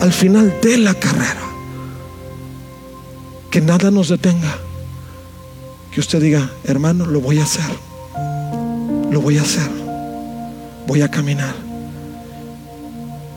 Al 0.02 0.12
final 0.12 0.54
de 0.62 0.78
la 0.78 0.94
carrera. 0.94 1.42
Que 3.50 3.62
nada 3.62 3.92
nos 3.92 4.10
detenga. 4.10 4.58
Que 5.92 6.00
usted 6.00 6.22
diga, 6.22 6.50
hermano, 6.66 7.06
lo 7.06 7.22
voy 7.22 7.40
a 7.40 7.44
hacer. 7.44 7.66
Lo 9.12 9.22
voy 9.22 9.38
a 9.38 9.44
hacer. 9.44 9.70
Voy 10.88 11.02
a 11.02 11.10
caminar. 11.10 11.54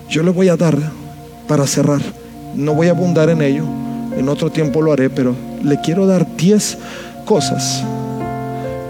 Yo 0.09 0.23
le 0.23 0.31
voy 0.31 0.49
a 0.49 0.57
dar 0.57 0.77
para 1.47 1.67
cerrar. 1.67 2.01
No 2.55 2.75
voy 2.75 2.89
a 2.89 2.91
abundar 2.91 3.29
en 3.31 3.43
ello. 3.43 3.65
En 4.17 4.29
otro 4.29 4.51
tiempo 4.51 4.83
lo 4.83 4.93
haré, 4.93 5.11
pero 5.11 5.37
le 5.63 5.81
quiero 5.81 6.07
dar 6.07 6.27
10 6.37 6.79
cosas 7.25 7.85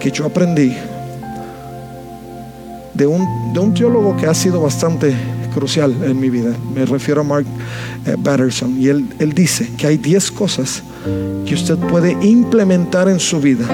que 0.01 0.11
yo 0.11 0.25
aprendí 0.25 0.75
de 2.99 3.07
un, 3.07 3.53
de 3.53 3.61
un 3.61 3.73
teólogo 3.73 4.17
que 4.17 4.27
ha 4.27 4.35
sido 4.35 4.61
bastante 4.61 5.15
crucial 5.55 5.95
en 6.03 6.19
mi 6.19 6.31
vida. 6.31 6.51
Me 6.75 6.85
refiero 6.85 7.21
a 7.21 7.25
Mark 7.25 7.47
eh, 8.05 8.17
Batterson. 8.19 8.77
Y 8.77 8.89
él, 8.89 9.07
él 9.21 9.33
dice 9.33 9.71
que 9.79 9.87
hay 9.87 9.97
10 9.97 10.33
cosas 10.33 10.83
que 11.47 11.55
usted 11.55 11.77
puede 11.77 12.13
implementar 12.27 13.09
en 13.09 13.21
su 13.21 13.41
vida 13.41 13.67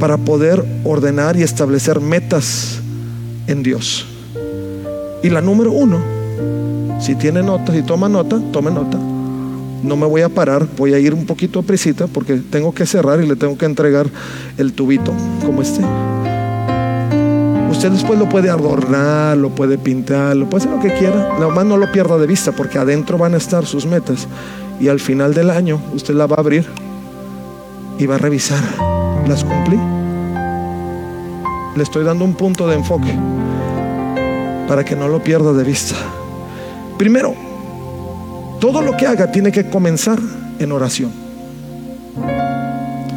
para 0.00 0.18
poder 0.18 0.64
ordenar 0.82 1.36
y 1.36 1.42
establecer 1.42 2.00
metas 2.00 2.80
en 3.46 3.62
Dios. 3.62 4.04
Y 5.22 5.30
la 5.30 5.40
número 5.40 5.70
uno, 5.70 6.00
si 6.98 7.14
tiene 7.14 7.40
notas 7.40 7.76
y 7.76 7.82
toma 7.82 8.08
nota, 8.08 8.40
tome 8.50 8.72
nota. 8.72 8.98
No 9.82 9.96
me 9.96 10.06
voy 10.06 10.22
a 10.22 10.28
parar, 10.28 10.66
voy 10.76 10.92
a 10.92 10.98
ir 10.98 11.14
un 11.14 11.24
poquito 11.24 11.60
a 11.60 11.62
prisita 11.62 12.08
porque 12.08 12.34
tengo 12.36 12.74
que 12.74 12.84
cerrar 12.84 13.22
y 13.22 13.28
le 13.28 13.36
tengo 13.36 13.56
que 13.56 13.64
entregar 13.64 14.08
el 14.58 14.72
tubito 14.72 15.12
como 15.46 15.62
este. 15.62 15.82
Usted 17.80 17.92
después 17.92 18.18
lo 18.18 18.28
puede 18.28 18.50
adornar, 18.50 19.38
lo 19.38 19.48
puede 19.48 19.78
pintar, 19.78 20.36
lo 20.36 20.50
puede 20.50 20.64
hacer 20.64 20.76
lo 20.76 20.82
que 20.82 20.92
quiera. 20.98 21.38
Nomás 21.40 21.64
no 21.64 21.78
lo 21.78 21.90
pierda 21.90 22.18
de 22.18 22.26
vista 22.26 22.52
porque 22.52 22.76
adentro 22.76 23.16
van 23.16 23.32
a 23.32 23.38
estar 23.38 23.64
sus 23.64 23.86
metas. 23.86 24.28
Y 24.78 24.88
al 24.88 25.00
final 25.00 25.32
del 25.32 25.48
año 25.48 25.80
usted 25.94 26.12
la 26.12 26.26
va 26.26 26.36
a 26.36 26.40
abrir 26.40 26.66
y 27.98 28.04
va 28.04 28.16
a 28.16 28.18
revisar. 28.18 28.62
¿Las 29.26 29.44
cumplí? 29.44 29.78
Le 31.74 31.82
estoy 31.82 32.04
dando 32.04 32.22
un 32.22 32.34
punto 32.34 32.68
de 32.68 32.74
enfoque 32.74 33.18
para 34.68 34.84
que 34.84 34.94
no 34.94 35.08
lo 35.08 35.24
pierda 35.24 35.54
de 35.54 35.64
vista. 35.64 35.94
Primero, 36.98 37.34
todo 38.60 38.82
lo 38.82 38.94
que 38.94 39.06
haga 39.06 39.32
tiene 39.32 39.50
que 39.50 39.70
comenzar 39.70 40.18
en 40.58 40.70
oración. 40.70 41.12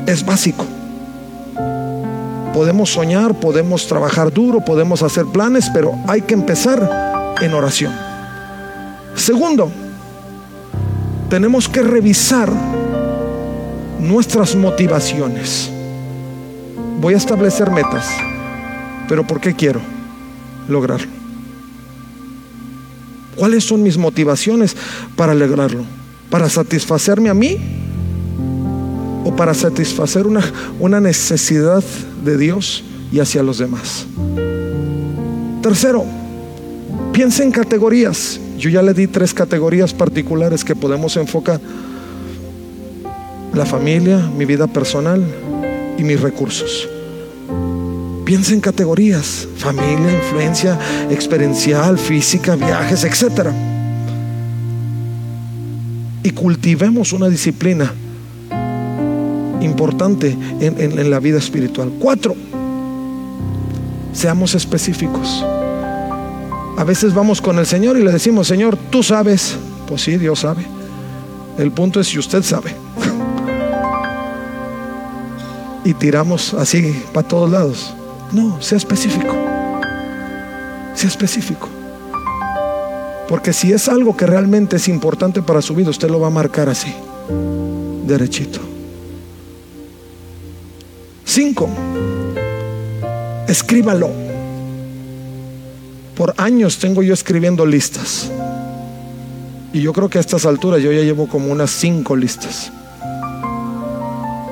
Es 0.07 0.25
básico. 0.25 0.65
Podemos 2.53 2.91
soñar, 2.91 3.39
podemos 3.39 3.87
trabajar 3.87 4.31
duro, 4.31 4.63
podemos 4.63 5.01
hacer 5.01 5.25
planes, 5.25 5.71
pero 5.73 5.97
hay 6.07 6.21
que 6.21 6.35
empezar 6.35 7.35
en 7.41 7.53
oración. 7.53 7.91
Segundo, 9.15 9.71
tenemos 11.29 11.67
que 11.67 11.81
revisar 11.81 12.51
nuestras 13.99 14.55
motivaciones. 14.55 15.69
Voy 17.01 17.15
a 17.15 17.17
establecer 17.17 17.71
metas, 17.71 18.07
pero 19.09 19.25
¿por 19.25 19.41
qué 19.41 19.55
quiero 19.55 19.81
lograrlo? 20.67 21.11
¿Cuáles 23.35 23.63
son 23.63 23.81
mis 23.81 23.97
motivaciones 23.97 24.75
para 25.15 25.33
lograrlo? 25.33 25.83
¿Para 26.29 26.49
satisfacerme 26.49 27.29
a 27.29 27.33
mí? 27.33 27.57
¿O 29.25 29.35
para 29.35 29.55
satisfacer 29.55 30.27
una, 30.27 30.43
una 30.79 30.99
necesidad 30.99 31.83
de 32.23 32.37
Dios 32.37 32.83
y 33.11 33.19
hacia 33.19 33.43
los 33.43 33.57
demás? 33.57 34.05
Tercero, 35.61 36.05
piensa 37.11 37.43
en 37.43 37.51
categorías. 37.51 38.39
Yo 38.57 38.69
ya 38.69 38.81
le 38.81 38.93
di 38.93 39.07
tres 39.07 39.33
categorías 39.33 39.93
particulares 39.93 40.63
que 40.63 40.75
podemos 40.75 41.15
enfocar. 41.17 41.59
La 43.53 43.65
familia, 43.65 44.17
mi 44.17 44.45
vida 44.45 44.67
personal 44.67 45.23
y 45.97 46.03
mis 46.03 46.19
recursos. 46.19 46.87
Piensa 48.25 48.53
en 48.53 48.61
categorías, 48.61 49.47
familia, 49.57 50.13
influencia 50.13 50.79
experiencial, 51.09 51.97
física, 51.97 52.55
viajes, 52.55 53.03
etc. 53.03 53.49
Y 56.23 56.29
cultivemos 56.31 57.13
una 57.13 57.27
disciplina 57.27 57.93
importante 59.63 60.37
en, 60.59 60.79
en 60.79 61.09
la 61.09 61.19
vida 61.19 61.37
espiritual. 61.37 61.91
Cuatro, 61.99 62.35
seamos 64.13 64.55
específicos. 64.55 65.43
A 66.77 66.83
veces 66.83 67.13
vamos 67.13 67.41
con 67.41 67.59
el 67.59 67.65
Señor 67.65 67.97
y 67.97 68.03
le 68.03 68.11
decimos, 68.11 68.47
Señor, 68.47 68.77
tú 68.89 69.03
sabes. 69.03 69.55
Pues 69.87 70.01
sí, 70.01 70.17
Dios 70.17 70.39
sabe. 70.39 70.65
El 71.57 71.71
punto 71.71 71.99
es 71.99 72.07
si 72.07 72.19
usted 72.19 72.43
sabe. 72.43 72.75
y 75.83 75.93
tiramos 75.93 76.53
así 76.53 77.03
para 77.13 77.27
todos 77.27 77.49
lados. 77.49 77.93
No, 78.31 78.61
sea 78.61 78.77
específico. 78.77 79.35
Sea 80.95 81.09
específico. 81.09 81.69
Porque 83.27 83.53
si 83.53 83.71
es 83.71 83.87
algo 83.87 84.15
que 84.15 84.25
realmente 84.25 84.75
es 84.75 84.87
importante 84.87 85.41
para 85.41 85.61
su 85.61 85.75
vida, 85.75 85.89
usted 85.89 86.09
lo 86.09 86.19
va 86.19 86.27
a 86.27 86.31
marcar 86.31 86.69
así, 86.69 86.93
derechito. 88.05 88.72
Cinco, 91.35 91.67
escríbalo. 93.47 94.11
Por 96.15 96.35
años 96.37 96.77
tengo 96.77 97.01
yo 97.01 97.11
escribiendo 97.11 97.65
listas. 97.65 98.29
Y 99.73 99.81
yo 99.81 99.93
creo 99.93 100.11
que 100.11 100.19
a 100.19 100.21
estas 100.21 100.45
alturas 100.45 100.83
yo 100.83 100.91
ya 100.91 101.01
llevo 101.01 101.27
como 101.27 101.51
unas 101.51 101.71
cinco 101.71 102.15
listas. 102.15 102.71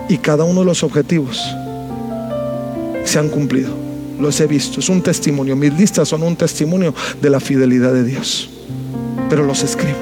Y 0.09 0.17
cada 0.17 0.43
uno 0.43 0.61
de 0.61 0.65
los 0.65 0.81
objetivos 0.81 1.39
se 3.05 3.19
han 3.19 3.29
cumplido. 3.29 3.75
Los 4.19 4.41
he 4.41 4.47
visto. 4.47 4.79
Es 4.79 4.89
un 4.89 5.03
testimonio. 5.03 5.55
Mis 5.55 5.73
listas 5.75 6.07
son 6.07 6.23
un 6.23 6.35
testimonio 6.35 6.95
de 7.21 7.29
la 7.29 7.39
fidelidad 7.39 7.93
de 7.93 8.03
Dios. 8.03 8.49
Pero 9.29 9.45
los 9.45 9.61
escribo. 9.61 9.99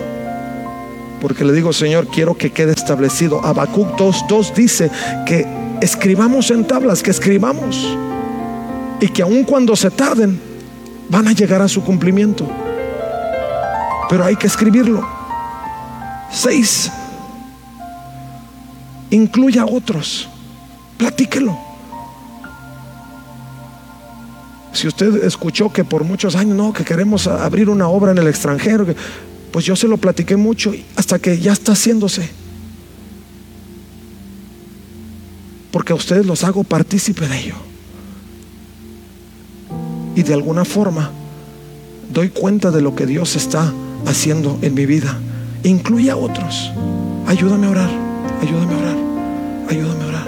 Porque 1.19 1.43
le 1.43 1.51
digo, 1.51 1.73
Señor, 1.73 2.07
quiero 2.07 2.37
que 2.37 2.53
quede 2.53 2.71
establecido. 2.71 3.43
Habacuc 3.43 3.97
2.2 3.97 4.53
dice 4.53 4.89
que 5.25 5.58
escribamos 5.81 6.51
en 6.51 6.65
tablas, 6.65 7.01
que 7.03 7.11
escribamos. 7.11 7.97
Y 9.01 9.07
que 9.07 9.21
aun 9.21 9.43
cuando 9.43 9.75
se 9.75 9.89
tarden, 9.89 10.39
van 11.09 11.27
a 11.27 11.31
llegar 11.31 11.61
a 11.61 11.67
su 11.67 11.83
cumplimiento. 11.83 12.47
Pero 14.09 14.25
hay 14.25 14.35
que 14.35 14.47
escribirlo. 14.47 15.07
Seis. 16.31 16.91
Incluya 19.09 19.63
a 19.63 19.65
otros. 19.65 20.27
Platíquelo. 20.97 21.57
Si 24.73 24.87
usted 24.87 25.23
escuchó 25.23 25.71
que 25.71 25.83
por 25.83 26.03
muchos 26.03 26.35
años, 26.35 26.55
no, 26.55 26.73
que 26.73 26.83
queremos 26.83 27.27
abrir 27.27 27.69
una 27.69 27.87
obra 27.87 28.11
en 28.11 28.17
el 28.19 28.27
extranjero, 28.27 28.85
pues 29.51 29.65
yo 29.65 29.75
se 29.75 29.87
lo 29.87 29.97
platiqué 29.97 30.35
mucho 30.37 30.73
hasta 30.95 31.19
que 31.19 31.39
ya 31.39 31.53
está 31.53 31.71
haciéndose. 31.71 32.29
Porque 35.71 35.93
a 35.93 35.95
ustedes 35.95 36.25
los 36.25 36.43
hago 36.43 36.63
partícipe 36.63 37.27
de 37.27 37.39
ello. 37.39 37.55
Y 40.15 40.23
de 40.23 40.34
alguna 40.34 40.65
forma 40.65 41.12
doy 42.12 42.29
cuenta 42.29 42.71
de 42.71 42.82
lo 42.82 42.95
que 42.95 43.05
Dios 43.05 43.36
está 43.36 43.73
haciendo 44.05 44.58
en 44.62 44.73
mi 44.73 44.86
vida. 44.86 45.17
Incluye 45.63 46.10
a 46.10 46.17
otros. 46.17 46.71
Ayúdame 47.27 47.67
a 47.67 47.69
orar, 47.69 47.89
ayúdame 48.41 48.73
a 48.73 48.77
orar, 48.77 48.97
ayúdame 49.69 50.03
a 50.03 50.08
orar. 50.08 50.27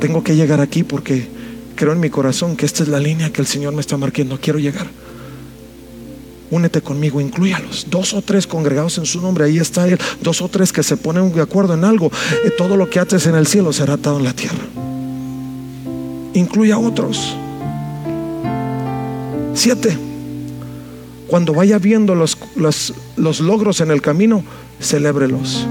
Tengo 0.00 0.22
que 0.22 0.36
llegar 0.36 0.60
aquí 0.60 0.82
porque 0.82 1.28
creo 1.76 1.92
en 1.92 2.00
mi 2.00 2.10
corazón 2.10 2.56
que 2.56 2.66
esta 2.66 2.82
es 2.82 2.88
la 2.88 3.00
línea 3.00 3.32
que 3.32 3.40
el 3.40 3.46
Señor 3.46 3.72
me 3.72 3.80
está 3.80 3.96
marcando. 3.96 4.38
Quiero 4.40 4.58
llegar. 4.58 4.88
Únete 6.52 6.82
conmigo, 6.82 7.18
incluyalos. 7.18 7.86
Dos 7.88 8.12
o 8.12 8.20
tres 8.20 8.46
congregados 8.46 8.98
en 8.98 9.06
su 9.06 9.22
nombre, 9.22 9.44
ahí 9.44 9.56
está 9.56 9.88
Él. 9.88 9.98
Dos 10.20 10.42
o 10.42 10.48
tres 10.48 10.70
que 10.70 10.82
se 10.82 10.98
ponen 10.98 11.32
de 11.32 11.40
acuerdo 11.40 11.72
en 11.72 11.82
algo. 11.82 12.12
Eh, 12.44 12.50
todo 12.58 12.76
lo 12.76 12.90
que 12.90 13.00
ates 13.00 13.26
en 13.26 13.36
el 13.36 13.46
cielo 13.46 13.72
será 13.72 13.94
atado 13.94 14.18
en 14.18 14.24
la 14.24 14.34
tierra. 14.34 14.62
Incluya 16.34 16.74
a 16.74 16.78
otros. 16.78 17.34
Siete. 19.54 19.96
Cuando 21.26 21.54
vaya 21.54 21.78
viendo 21.78 22.14
los, 22.14 22.36
los, 22.54 22.92
los 23.16 23.40
logros 23.40 23.80
en 23.80 23.90
el 23.90 24.02
camino, 24.02 24.44
celébrelos 24.78 25.66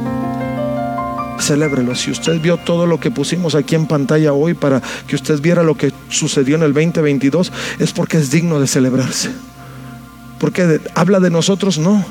celébrelo. 1.40 1.96
Si 1.96 2.12
usted 2.12 2.40
vio 2.40 2.58
todo 2.58 2.86
lo 2.86 3.00
que 3.00 3.10
pusimos 3.10 3.56
aquí 3.56 3.74
en 3.74 3.88
pantalla 3.88 4.32
hoy 4.32 4.54
para 4.54 4.80
que 5.08 5.16
usted 5.16 5.42
viera 5.42 5.64
lo 5.64 5.76
que 5.76 5.92
sucedió 6.10 6.56
en 6.56 6.62
el 6.62 6.72
2022, 6.72 7.52
es 7.80 7.94
porque 7.94 8.18
es 8.18 8.30
digno 8.30 8.60
de 8.60 8.68
celebrarse. 8.68 9.32
Porque 10.42 10.82
habla 10.96 11.20
de 11.20 11.30
nosotros, 11.30 11.78
no, 11.78 12.04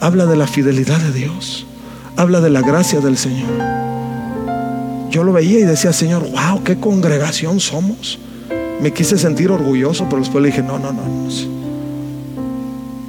habla 0.00 0.26
de 0.26 0.36
la 0.36 0.46
fidelidad 0.46 0.98
de 0.98 1.12
Dios, 1.12 1.66
habla 2.14 2.42
de 2.42 2.50
la 2.50 2.60
gracia 2.60 3.00
del 3.00 3.16
Señor. 3.16 3.48
Yo 5.08 5.24
lo 5.24 5.32
veía 5.32 5.60
y 5.60 5.64
decía, 5.64 5.94
Señor, 5.94 6.28
wow, 6.30 6.62
qué 6.62 6.78
congregación 6.78 7.58
somos. 7.58 8.18
Me 8.82 8.92
quise 8.92 9.16
sentir 9.16 9.50
orgulloso, 9.50 10.04
pero 10.10 10.20
después 10.20 10.42
le 10.42 10.50
dije, 10.50 10.62
no, 10.62 10.78
no, 10.78 10.92
no, 10.92 11.02
no. 11.02 11.30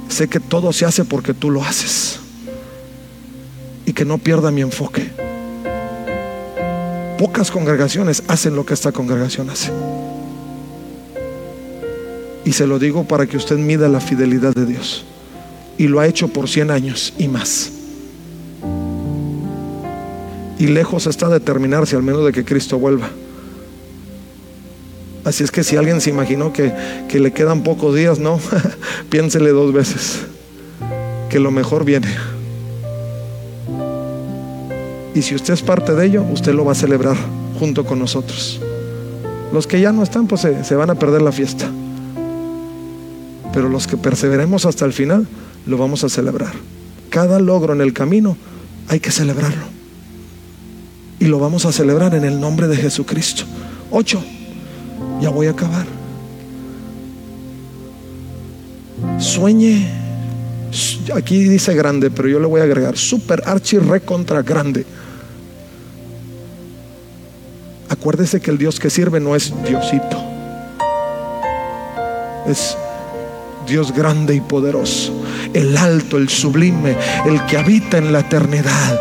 Sé 0.08 0.28
que 0.28 0.40
todo 0.40 0.72
se 0.72 0.86
hace 0.86 1.04
porque 1.04 1.34
tú 1.34 1.50
lo 1.50 1.62
haces. 1.62 2.18
Y 3.84 3.92
que 3.92 4.06
no 4.06 4.16
pierda 4.16 4.50
mi 4.50 4.62
enfoque. 4.62 5.12
Pocas 7.18 7.50
congregaciones 7.50 8.22
hacen 8.26 8.56
lo 8.56 8.64
que 8.64 8.72
esta 8.72 8.90
congregación 8.90 9.50
hace. 9.50 9.70
Y 12.44 12.52
se 12.52 12.66
lo 12.66 12.78
digo 12.78 13.04
para 13.04 13.26
que 13.26 13.36
usted 13.36 13.56
mida 13.56 13.88
la 13.88 14.00
fidelidad 14.00 14.54
de 14.54 14.66
Dios. 14.66 15.04
Y 15.78 15.88
lo 15.88 16.00
ha 16.00 16.06
hecho 16.06 16.28
por 16.28 16.48
100 16.48 16.70
años 16.70 17.14
y 17.18 17.28
más. 17.28 17.72
Y 20.58 20.66
lejos 20.66 21.06
está 21.06 21.28
de 21.28 21.40
terminarse 21.40 21.96
al 21.96 22.02
menos 22.02 22.24
de 22.24 22.32
que 22.32 22.44
Cristo 22.44 22.78
vuelva. 22.78 23.10
Así 25.24 25.44
es 25.44 25.50
que 25.50 25.62
si 25.62 25.76
alguien 25.76 26.00
se 26.00 26.10
imaginó 26.10 26.52
que, 26.52 26.72
que 27.08 27.20
le 27.20 27.32
quedan 27.32 27.62
pocos 27.62 27.94
días, 27.94 28.18
no, 28.18 28.40
piénsele 29.10 29.50
dos 29.50 29.72
veces, 29.72 30.18
que 31.30 31.38
lo 31.38 31.50
mejor 31.50 31.84
viene. 31.84 32.08
Y 35.14 35.22
si 35.22 35.34
usted 35.34 35.54
es 35.54 35.62
parte 35.62 35.94
de 35.94 36.06
ello, 36.06 36.24
usted 36.32 36.54
lo 36.54 36.64
va 36.64 36.72
a 36.72 36.76
celebrar 36.76 37.16
junto 37.58 37.84
con 37.84 37.98
nosotros. 37.98 38.60
Los 39.52 39.66
que 39.66 39.80
ya 39.80 39.92
no 39.92 40.02
están, 40.02 40.26
pues 40.26 40.40
se, 40.40 40.74
van 40.74 40.90
a 40.90 40.94
perder 40.94 41.20
la 41.20 41.32
fiesta. 41.32 41.66
Pero 43.52 43.68
los 43.68 43.86
que 43.86 43.96
perseveremos 43.96 44.66
hasta 44.66 44.84
el 44.84 44.92
final, 44.92 45.26
lo 45.66 45.78
vamos 45.78 46.04
a 46.04 46.08
celebrar. 46.08 46.52
Cada 47.10 47.38
logro 47.38 47.74
en 47.74 47.80
el 47.80 47.92
camino 47.92 48.36
hay 48.88 49.00
que 49.00 49.10
celebrarlo. 49.10 49.64
Y 51.18 51.26
lo 51.26 51.38
vamos 51.38 51.66
a 51.66 51.72
celebrar 51.72 52.14
en 52.14 52.24
el 52.24 52.40
nombre 52.40 52.68
de 52.68 52.76
Jesucristo. 52.76 53.44
Ocho. 53.90 54.22
Ya 55.20 55.28
voy 55.28 55.46
a 55.46 55.50
acabar. 55.50 55.86
Sueñe. 59.18 59.88
Aquí 61.14 61.44
dice 61.44 61.74
grande, 61.74 62.10
pero 62.10 62.28
yo 62.28 62.40
le 62.40 62.46
voy 62.46 62.60
a 62.60 62.64
agregar 62.64 62.96
super 62.96 63.42
archi 63.46 63.78
recontra 63.78 64.42
grande. 64.42 64.86
Acuérdese 67.88 68.40
que 68.40 68.50
el 68.50 68.58
Dios 68.58 68.80
que 68.80 68.88
sirve 68.88 69.20
no 69.20 69.36
es 69.36 69.52
Diosito. 69.64 70.24
Es 72.48 72.76
Dios 73.66 73.92
grande 73.92 74.34
y 74.34 74.40
poderoso, 74.40 75.12
el 75.52 75.76
alto, 75.76 76.16
el 76.16 76.28
sublime, 76.28 76.96
el 77.26 77.44
que 77.46 77.58
habita 77.58 77.98
en 77.98 78.12
la 78.12 78.20
eternidad, 78.20 79.00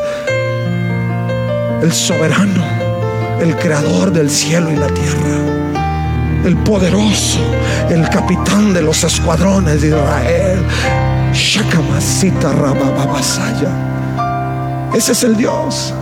el 1.82 1.92
soberano, 1.92 2.64
el 3.40 3.56
creador 3.58 4.12
del 4.12 4.30
cielo 4.30 4.72
y 4.72 4.76
la 4.76 4.88
tierra, 4.88 6.44
el 6.46 6.58
poderoso, 6.58 7.40
el 7.90 8.08
capitán 8.10 8.74
de 8.74 8.82
los 8.82 9.04
escuadrones 9.04 9.82
de 9.82 9.90
Israel. 9.90 10.60
Shakamasita 11.34 12.52
Rabababasaya. 12.52 13.72
Ese 14.94 15.14
es 15.14 15.24
el 15.24 15.38
Dios. 15.38 15.94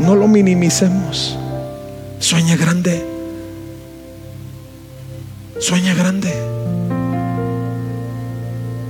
No 0.00 0.14
lo 0.14 0.26
minimicemos. 0.26 1.38
Sueña 2.18 2.56
grande. 2.56 3.06
Sueña 5.60 5.94
grande. 5.94 6.53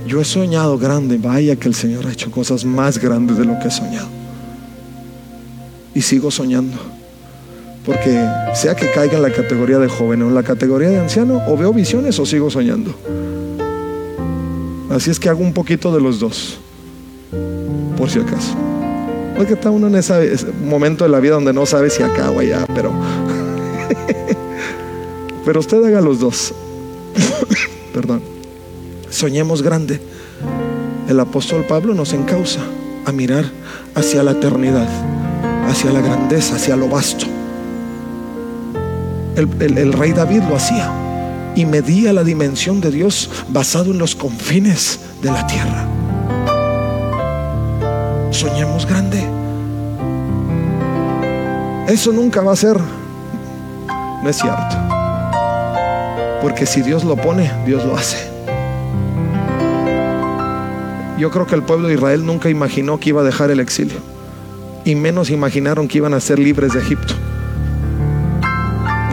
Yo 0.05 0.21
he 0.21 0.25
soñado 0.25 0.77
grande. 0.77 1.17
Vaya 1.17 1.55
que 1.55 1.67
el 1.67 1.75
Señor 1.75 2.05
ha 2.07 2.11
hecho 2.11 2.31
cosas 2.31 2.63
más 2.63 2.99
grandes 2.99 3.37
de 3.37 3.45
lo 3.45 3.59
que 3.59 3.67
he 3.67 3.71
soñado. 3.71 4.07
Y 5.93 6.01
sigo 6.01 6.29
soñando. 6.29 6.77
Porque 7.85 8.27
sea 8.53 8.75
que 8.75 8.91
caiga 8.91 9.17
en 9.17 9.21
la 9.21 9.31
categoría 9.31 9.77
de 9.77 9.87
joven 9.87 10.23
o 10.23 10.27
en 10.27 10.35
la 10.35 10.43
categoría 10.43 10.89
de 10.89 10.99
anciano, 10.99 11.41
o 11.47 11.55
veo 11.55 11.71
visiones 11.71 12.19
o 12.19 12.25
sigo 12.25 12.49
soñando. 12.49 12.93
Así 14.89 15.11
es 15.11 15.19
que 15.19 15.29
hago 15.29 15.41
un 15.41 15.53
poquito 15.53 15.93
de 15.93 16.01
los 16.01 16.19
dos, 16.19 16.57
por 17.97 18.09
si 18.09 18.19
acaso. 18.19 18.55
Porque 19.35 19.53
está 19.53 19.69
uno 19.69 19.87
en 19.87 19.95
ese 19.95 20.37
momento 20.63 21.03
de 21.03 21.09
la 21.09 21.19
vida 21.19 21.33
donde 21.33 21.53
no 21.53 21.65
sabe 21.65 21.89
si 21.89 22.01
acá 22.01 22.31
o 22.31 22.37
pero. 22.73 22.93
pero 25.45 25.59
usted 25.59 25.83
haga 25.83 26.01
los 26.01 26.19
dos. 26.19 26.53
Perdón. 27.93 28.34
Soñemos 29.15 29.61
grande. 29.61 30.01
El 31.07 31.21
apóstol 31.21 31.63
Pablo 31.63 31.93
nos 31.93 32.11
encausa 32.11 32.59
a 33.05 33.13
mirar 33.13 33.45
hacia 33.95 34.21
la 34.23 34.31
eternidad, 34.31 34.89
hacia 35.69 35.93
la 35.93 36.01
grandeza, 36.01 36.57
hacia 36.57 36.75
lo 36.75 36.89
vasto. 36.89 37.25
El, 39.37 39.93
rey 39.93 40.11
David 40.11 40.41
lo 40.49 40.57
hacía 40.57 40.91
y 41.55 41.65
medía 41.65 42.11
la 42.11 42.25
dimensión 42.25 42.81
de 42.81 42.91
Dios 42.91 43.29
basado 43.47 43.91
en 43.91 43.99
los 43.99 44.17
confines 44.17 44.99
de 45.21 45.31
la 45.31 45.47
tierra. 45.47 45.87
Soñemos 48.31 48.85
grande. 48.85 49.23
Eso 51.87 52.11
nunca 52.11 52.41
va 52.41 52.51
a 52.51 52.57
ser. 52.57 52.77
No 54.21 54.29
es 54.29 54.35
cierto. 54.35 54.75
Porque 56.41 56.65
si 56.65 56.81
Dios 56.81 57.05
lo 57.05 57.15
pone, 57.15 57.49
Dios 57.65 57.85
lo 57.85 57.95
hace. 57.95 58.34
Yo 61.17 61.31
creo 61.31 61.47
que 61.47 61.55
el 61.55 61.63
pueblo 61.63 61.87
de 61.87 61.95
Israel 61.95 62.25
nunca 62.25 62.49
imaginó 62.49 62.99
que 62.99 63.09
iba 63.09 63.21
a 63.21 63.25
dejar 63.25 63.51
el 63.51 63.59
exilio. 63.59 63.97
Y 64.83 64.95
menos 64.95 65.29
imaginaron 65.29 65.87
que 65.87 65.97
iban 65.97 66.13
a 66.13 66.19
ser 66.19 66.39
libres 66.39 66.73
de 66.73 66.79
Egipto 66.79 67.15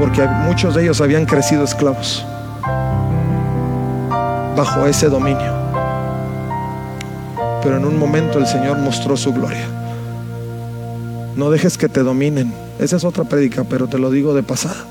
porque 0.02 0.26
muchos 0.26 0.74
de 0.74 0.82
ellos 0.82 1.00
habían 1.00 1.26
crecido 1.26 1.62
esclavos 1.62 2.24
bajo 4.56 4.84
ese 4.84 5.08
dominio. 5.08 5.52
Pero 7.62 7.76
en 7.76 7.84
un 7.84 7.96
momento 8.00 8.40
el 8.40 8.48
Señor 8.48 8.78
mostró 8.78 9.16
su 9.16 9.32
gloria. 9.32 9.64
No 11.36 11.50
dejes 11.50 11.78
que 11.78 11.88
te 11.88 12.02
dominen. 12.02 12.52
Esa 12.80 12.96
es 12.96 13.04
otra 13.04 13.22
prédica, 13.22 13.62
pero 13.62 13.86
te 13.86 13.96
lo 13.98 14.10
digo 14.10 14.34
de 14.34 14.42
pasada. 14.42 14.84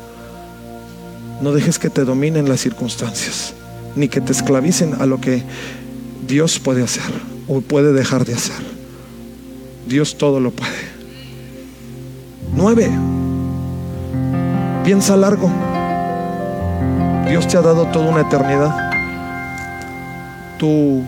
No 1.41 1.51
dejes 1.51 1.77
que 1.77 1.89
te 1.89 2.05
dominen 2.05 2.47
las 2.47 2.61
circunstancias, 2.61 3.53
ni 3.97 4.07
que 4.07 4.21
te 4.21 4.31
esclavicen 4.31 4.95
a 5.01 5.05
lo 5.05 5.19
que 5.19 5.43
Dios 6.31 6.59
puede 6.59 6.81
hacer 6.81 7.03
o 7.49 7.59
puede 7.59 7.91
dejar 7.91 8.23
de 8.23 8.33
hacer. 8.33 8.55
Dios 9.85 10.17
todo 10.17 10.39
lo 10.39 10.51
puede. 10.51 10.71
Nueve. 12.55 12.89
Piensa 14.85 15.17
largo. 15.17 15.51
Dios 17.27 17.49
te 17.49 17.57
ha 17.57 17.61
dado 17.61 17.85
toda 17.87 18.11
una 18.11 18.21
eternidad. 18.21 18.73
Tu, 20.57 21.03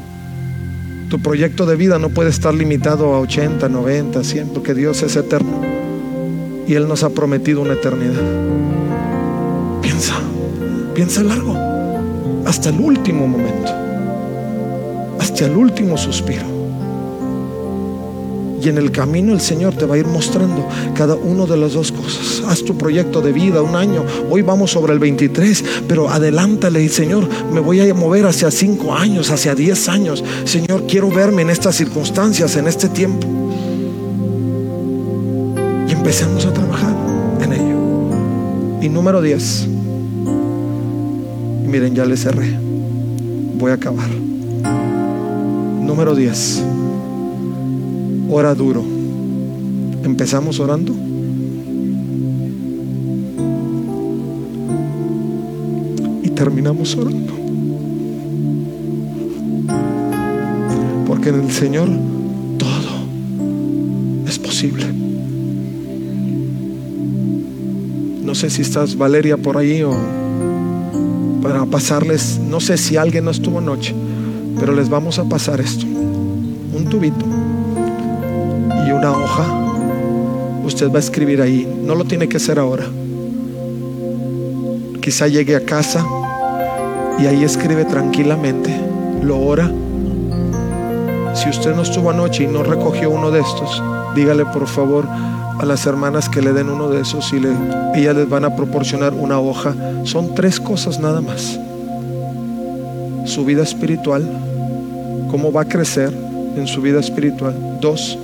tu 1.10 1.22
proyecto 1.22 1.66
de 1.66 1.78
vida 1.78 2.00
no 2.00 2.10
puede 2.10 2.30
estar 2.30 2.54
limitado 2.54 3.14
a 3.14 3.22
80, 3.22 3.70
90, 3.70 4.26
100, 4.26 4.50
porque 4.50 4.74
Dios 4.74 5.04
es 5.04 5.16
eterno. 5.16 5.62
Y 6.68 6.74
Él 6.74 6.90
nos 6.90 7.02
ha 7.04 7.12
prometido 7.12 7.62
una 7.62 7.76
eternidad. 7.76 8.22
Piensa, 9.82 10.16
piensa 10.94 11.24
largo. 11.24 11.56
Hasta 12.46 12.72
el 12.72 12.80
último 12.82 13.26
momento. 13.26 13.93
Hasta 15.20 15.46
el 15.46 15.56
último 15.56 15.98
suspiro. 15.98 16.54
Y 18.64 18.70
en 18.70 18.78
el 18.78 18.92
camino 18.92 19.34
el 19.34 19.42
Señor 19.42 19.76
te 19.76 19.86
va 19.86 19.96
a 19.96 19.98
ir 19.98 20.06
mostrando 20.06 20.66
cada 20.96 21.16
una 21.16 21.46
de 21.46 21.58
las 21.58 21.74
dos 21.74 21.92
cosas. 21.92 22.44
Haz 22.48 22.64
tu 22.64 22.78
proyecto 22.78 23.22
de 23.22 23.34
vida, 23.34 23.62
un 23.62 23.76
año. 23.76 24.06
Hoy 24.30 24.42
vamos 24.42 24.72
sobre 24.72 24.94
el 24.94 25.00
23, 25.00 25.66
pero 25.88 26.10
adelántale 26.10 26.88
Señor, 26.88 27.28
me 27.52 27.60
voy 27.60 27.82
a 27.82 27.94
mover 27.94 28.26
hacia 28.26 28.50
cinco 28.52 28.94
años, 28.94 29.32
hacia 29.32 29.54
10 29.54 29.90
años. 29.90 30.24
Señor, 30.46 30.86
quiero 30.88 31.10
verme 31.10 31.42
en 31.42 31.50
estas 31.50 31.76
circunstancias, 31.76 32.56
en 32.56 32.68
este 32.68 32.88
tiempo. 32.88 33.28
Y 35.90 35.92
empecemos 35.92 36.46
a 36.46 36.54
trabajar 36.54 36.96
en 37.42 37.54
ello. 37.54 38.82
Y 38.82 38.88
número 38.88 39.22
10. 39.22 39.68
Miren, 41.68 41.96
ya 41.96 42.06
le 42.06 42.16
cerré. 42.16 42.58
Voy 43.58 43.72
a 43.72 43.74
acabar. 43.74 44.33
Número 45.86 46.16
10 46.16 46.64
ora 48.34 48.56
duro. 48.56 48.84
Empezamos 50.04 50.60
orando. 50.60 50.94
Y 56.24 56.30
terminamos 56.30 56.96
orando. 56.96 57.34
Porque 61.06 61.30
en 61.30 61.36
el 61.42 61.52
Señor 61.52 61.90
todo 62.58 64.28
es 64.28 64.40
posible. 64.40 64.86
No 68.24 68.34
sé 68.36 68.50
si 68.50 68.64
estás 68.64 68.98
Valeria 68.98 69.38
por 69.38 69.58
ahí 69.58 69.84
o 69.84 69.94
para 71.44 71.66
pasarles, 71.66 72.40
no 72.40 72.60
sé 72.60 72.78
si 72.78 72.96
alguien 72.96 73.26
no 73.26 73.32
estuvo 73.32 73.60
anoche, 73.60 73.94
pero 74.60 74.74
les 74.74 74.90
vamos 74.90 75.20
a 75.20 75.24
pasar 75.24 75.60
esto. 75.62 75.86
Un 75.86 76.88
tubito 76.90 77.26
una 78.94 79.12
hoja, 79.12 79.44
usted 80.64 80.90
va 80.90 80.98
a 80.98 81.00
escribir 81.00 81.42
ahí. 81.42 81.68
No 81.84 81.96
lo 81.96 82.06
tiene 82.06 82.30
que 82.30 82.38
hacer 82.38 82.60
ahora. 82.60 82.86
Quizá 85.02 85.28
llegue 85.28 85.56
a 85.56 85.66
casa 85.66 86.06
y 87.20 87.26
ahí 87.26 87.44
escribe 87.44 87.86
tranquilamente, 87.86 88.74
lo 89.22 89.40
ora. 89.40 89.70
Si 91.34 91.50
usted 91.50 91.76
no 91.76 91.82
estuvo 91.82 92.12
anoche 92.12 92.44
y 92.44 92.48
no 92.48 92.64
recogió 92.64 93.10
uno 93.10 93.32
de 93.32 93.42
estos, 93.42 93.82
dígale 94.16 94.46
por 94.46 94.68
favor 94.68 95.06
a 95.60 95.66
las 95.66 95.86
hermanas 95.86 96.30
que 96.30 96.42
le 96.42 96.54
den 96.54 96.70
uno 96.70 96.90
de 96.90 97.02
esos 97.02 97.34
y 97.34 97.40
le, 97.40 97.50
ellas 97.96 98.16
les 98.16 98.30
van 98.30 98.46
a 98.46 98.56
proporcionar 98.56 99.14
una 99.14 99.40
hoja. 99.40 99.76
Son 100.04 100.34
tres 100.36 100.60
cosas 100.60 101.00
nada 101.00 101.22
más. 101.22 101.60
Su 103.34 103.44
vida 103.46 103.64
espiritual, 103.64 104.24
cómo 105.32 105.52
va 105.52 105.62
a 105.62 105.66
crecer 105.66 106.14
en 106.56 106.68
su 106.68 106.84
vida 106.84 107.00
espiritual. 107.00 107.80
Dos, 107.82 108.16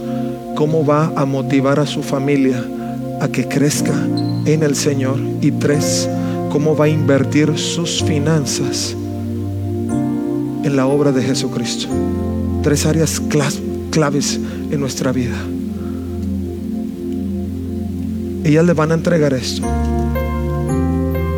cómo 0.56 0.86
va 0.86 1.12
a 1.16 1.26
motivar 1.26 1.80
a 1.80 1.88
su 1.88 2.04
familia 2.04 2.64
a 3.20 3.28
que 3.28 3.48
crezca 3.48 3.96
en 4.46 4.62
el 4.62 4.76
Señor. 4.76 5.18
Y 5.42 5.50
tres, 5.50 6.08
cómo 6.52 6.78
va 6.78 6.86
a 6.86 6.90
invertir 6.90 7.58
sus 7.58 8.04
finanzas 8.04 8.96
en 10.64 10.76
la 10.76 10.86
obra 10.86 11.12
de 11.12 11.24
Jesucristo. 11.24 11.88
Tres 12.62 12.86
áreas 12.86 13.20
claves 13.90 14.40
en 14.70 14.80
nuestra 14.80 15.12
vida. 15.12 15.38
Ellas 18.44 18.64
le 18.64 18.74
van 18.74 18.92
a 18.92 18.94
entregar 18.94 19.34
esto. 19.34 19.64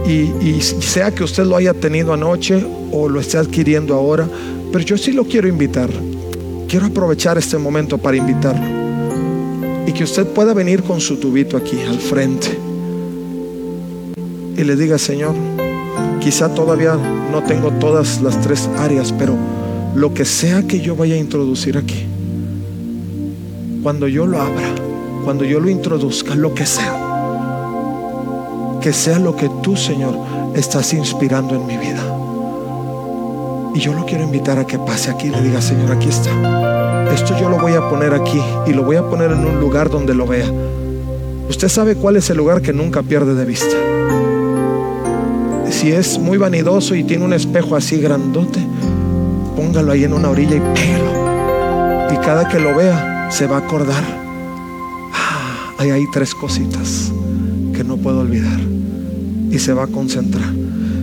Y, 0.07 0.61
sea 0.61 1.11
que 1.11 1.23
usted 1.23 1.45
lo 1.45 1.55
haya 1.55 1.73
tenido 1.73 2.13
anoche 2.13 2.65
o 2.91 3.07
lo 3.07 3.19
esté 3.19 3.37
adquiriendo 3.37 3.95
ahora, 3.95 4.27
pero 4.71 4.83
yo 4.83 4.97
sí 4.97 5.11
lo 5.11 5.25
quiero 5.25 5.47
invitar. 5.47 5.89
Quiero 6.67 6.87
aprovechar 6.87 7.37
este 7.37 7.57
momento 7.57 7.97
para 7.97 8.17
invitarlo 8.17 8.81
y 9.85 9.91
que 9.93 10.03
usted 10.03 10.25
pueda 10.27 10.53
venir 10.53 10.83
con 10.83 11.01
su 11.01 11.17
tubito 11.17 11.57
aquí 11.57 11.79
al 11.81 11.99
frente 11.99 12.57
y 14.57 14.63
le 14.63 14.75
diga, 14.75 14.97
Señor, 14.97 15.33
quizá 16.19 16.53
todavía 16.53 16.95
no 17.31 17.41
tengo 17.43 17.71
todas 17.71 18.21
las 18.21 18.39
tres 18.41 18.69
áreas, 18.77 19.11
pero 19.17 19.35
lo 19.95 20.13
que 20.13 20.23
sea 20.23 20.63
que 20.67 20.79
yo 20.79 20.95
vaya 20.95 21.15
a 21.15 21.17
introducir 21.17 21.77
aquí, 21.77 22.05
cuando 23.81 24.07
yo 24.07 24.27
lo 24.27 24.39
abra, 24.39 24.69
cuando 25.25 25.45
yo 25.45 25.59
lo 25.59 25.69
introduzca, 25.69 26.35
lo 26.35 26.53
que 26.53 26.65
sea, 26.65 27.00
que 28.82 28.91
sea 28.91 29.19
lo 29.19 29.36
que 29.36 29.49
tú, 29.61 29.77
Señor, 29.77 30.17
estás 30.55 30.93
inspirando 30.93 31.55
en 31.55 31.65
mi 31.65 31.77
vida. 31.77 32.03
Y 33.73 33.79
yo 33.79 33.93
lo 33.93 34.05
quiero 34.05 34.25
invitar 34.25 34.59
a 34.59 34.67
que 34.67 34.77
pase 34.77 35.11
aquí 35.11 35.27
y 35.27 35.29
le 35.29 35.41
diga, 35.41 35.61
Señor, 35.61 35.91
aquí 35.91 36.09
está 36.09 36.32
esto 37.13 37.38
yo 37.38 37.49
lo 37.49 37.59
voy 37.59 37.73
a 37.73 37.89
poner 37.89 38.13
aquí 38.13 38.39
y 38.65 38.73
lo 38.73 38.84
voy 38.84 38.95
a 38.95 39.03
poner 39.03 39.32
en 39.32 39.45
un 39.45 39.59
lugar 39.59 39.89
donde 39.89 40.13
lo 40.13 40.25
vea. 40.25 40.49
Usted 41.49 41.67
sabe 41.67 41.95
cuál 41.95 42.15
es 42.15 42.29
el 42.29 42.38
lugar 42.38 42.61
que 42.61 42.71
nunca 42.71 43.03
pierde 43.03 43.36
de 43.36 43.45
vista. 43.45 43.75
Si 45.69 45.91
es 45.91 46.17
muy 46.17 46.38
vanidoso 46.38 46.95
y 46.95 47.03
tiene 47.03 47.25
un 47.25 47.34
espejo 47.34 47.75
así 47.75 47.99
grandote, 47.99 48.59
póngalo 49.55 49.91
ahí 49.91 50.05
en 50.05 50.13
una 50.13 50.29
orilla 50.29 50.55
y 50.55 50.61
pégalo. 50.61 52.13
Y 52.13 52.17
cada 52.25 52.47
que 52.47 52.59
lo 52.59 52.75
vea, 52.75 53.29
se 53.29 53.47
va 53.47 53.57
a 53.57 53.59
acordar. 53.59 54.20
Hay 55.82 55.89
ahí 55.89 56.05
tres 56.13 56.36
cositas 56.36 57.11
que 57.73 57.84
no 57.84 57.97
puedo 57.97 58.19
olvidar. 58.19 58.59
Y 59.49 59.57
se 59.57 59.73
va 59.73 59.86
a 59.86 59.88
concentrar. 59.88 60.53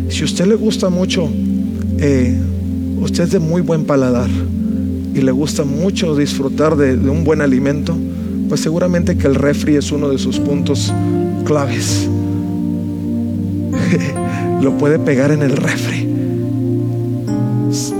Si 0.09 0.23
usted 0.23 0.47
le 0.47 0.55
gusta 0.55 0.89
mucho, 0.89 1.29
eh, 1.99 2.39
usted 3.01 3.25
es 3.25 3.33
de 3.33 3.41
muy 3.41 3.61
buen 3.61 3.87
paladar 3.87 4.31
y 5.13 5.21
le 5.21 5.33
gusta 5.33 5.65
mucho 5.65 6.15
disfrutar 6.15 6.77
de, 6.77 6.97
de 6.97 7.11
un 7.11 7.25
buen 7.25 7.41
alimento, 7.41 7.97
pues 8.49 8.61
seguramente 8.61 9.19
que 9.19 9.27
el 9.27 9.35
refri 9.35 9.75
es 9.75 9.91
uno 9.91 10.11
de 10.11 10.19
sus 10.19 10.39
puntos 10.39 10.95
claves. 11.45 12.09
Lo 14.63 14.79
puede 14.79 15.01
pegar 15.01 15.33
en 15.33 15.43
el 15.43 15.57
refri. 15.57 16.09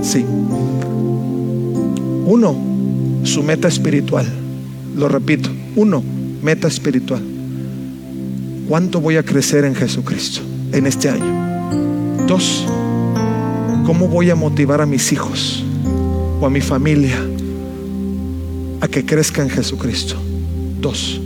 Sí. 0.01 0.23
Uno, 2.25 2.55
su 3.23 3.43
meta 3.43 3.67
espiritual. 3.67 4.27
Lo 4.95 5.09
repito. 5.09 5.49
Uno, 5.75 6.03
meta 6.41 6.67
espiritual. 6.67 7.21
¿Cuánto 8.67 9.01
voy 9.01 9.17
a 9.17 9.23
crecer 9.23 9.65
en 9.65 9.75
Jesucristo 9.75 10.41
en 10.71 10.85
este 10.85 11.09
año? 11.09 12.27
Dos, 12.27 12.65
¿cómo 13.85 14.07
voy 14.07 14.29
a 14.29 14.35
motivar 14.35 14.81
a 14.81 14.85
mis 14.85 15.11
hijos 15.11 15.63
o 16.39 16.45
a 16.45 16.49
mi 16.49 16.61
familia 16.61 17.17
a 18.81 18.87
que 18.87 19.05
crezca 19.05 19.41
en 19.41 19.49
Jesucristo? 19.49 20.15
Dos. 20.79 21.19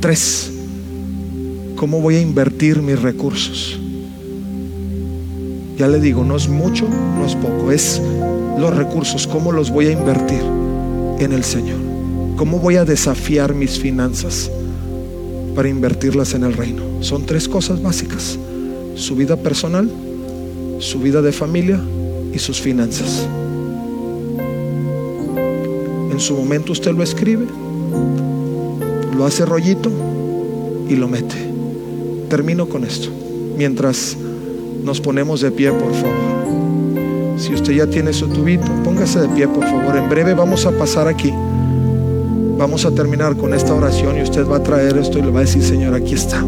Tres, 0.00 0.50
¿cómo 1.76 2.00
voy 2.00 2.16
a 2.16 2.20
invertir 2.20 2.82
mis 2.82 3.00
recursos? 3.00 3.78
Ya 5.76 5.86
le 5.86 6.00
digo, 6.00 6.24
no 6.24 6.36
es 6.36 6.48
mucho, 6.48 6.88
no 6.88 7.24
es 7.24 7.36
poco, 7.36 7.70
es 7.70 8.02
los 8.58 8.76
recursos, 8.76 9.28
cómo 9.28 9.52
los 9.52 9.70
voy 9.70 9.86
a 9.86 9.92
invertir 9.92 10.42
en 11.20 11.32
el 11.32 11.44
Señor. 11.44 11.78
¿Cómo 12.36 12.58
voy 12.58 12.76
a 12.76 12.84
desafiar 12.84 13.54
mis 13.54 13.78
finanzas 13.78 14.50
para 15.58 15.68
invertirlas 15.68 16.34
en 16.34 16.44
el 16.44 16.52
reino? 16.52 16.84
Son 17.00 17.26
tres 17.26 17.48
cosas 17.48 17.82
básicas. 17.82 18.38
Su 18.94 19.16
vida 19.16 19.34
personal, 19.34 19.90
su 20.78 21.00
vida 21.00 21.20
de 21.20 21.32
familia 21.32 21.80
y 22.32 22.38
sus 22.38 22.60
finanzas. 22.60 23.26
En 26.12 26.20
su 26.20 26.36
momento 26.36 26.70
usted 26.70 26.92
lo 26.92 27.02
escribe, 27.02 27.44
lo 29.16 29.26
hace 29.26 29.44
rollito 29.44 29.90
y 30.88 30.94
lo 30.94 31.08
mete. 31.08 31.34
Termino 32.30 32.68
con 32.68 32.84
esto. 32.84 33.08
Mientras 33.56 34.16
nos 34.84 35.00
ponemos 35.00 35.40
de 35.40 35.50
pie, 35.50 35.72
por 35.72 35.92
favor. 35.92 37.36
Si 37.36 37.52
usted 37.52 37.72
ya 37.72 37.88
tiene 37.88 38.12
su 38.12 38.28
tubito, 38.28 38.70
póngase 38.84 39.18
de 39.22 39.28
pie, 39.30 39.48
por 39.48 39.64
favor. 39.64 39.96
En 39.96 40.08
breve 40.08 40.34
vamos 40.34 40.64
a 40.66 40.70
pasar 40.70 41.08
aquí. 41.08 41.32
Vamos 42.58 42.84
a 42.84 42.90
terminar 42.90 43.36
con 43.36 43.54
esta 43.54 43.72
oración 43.72 44.18
y 44.18 44.22
usted 44.22 44.44
va 44.44 44.56
a 44.56 44.62
traer 44.64 44.98
esto 44.98 45.20
y 45.20 45.22
le 45.22 45.30
va 45.30 45.38
a 45.38 45.42
decir, 45.42 45.62
Señor, 45.62 45.94
aquí 45.94 46.14
está. 46.14 46.44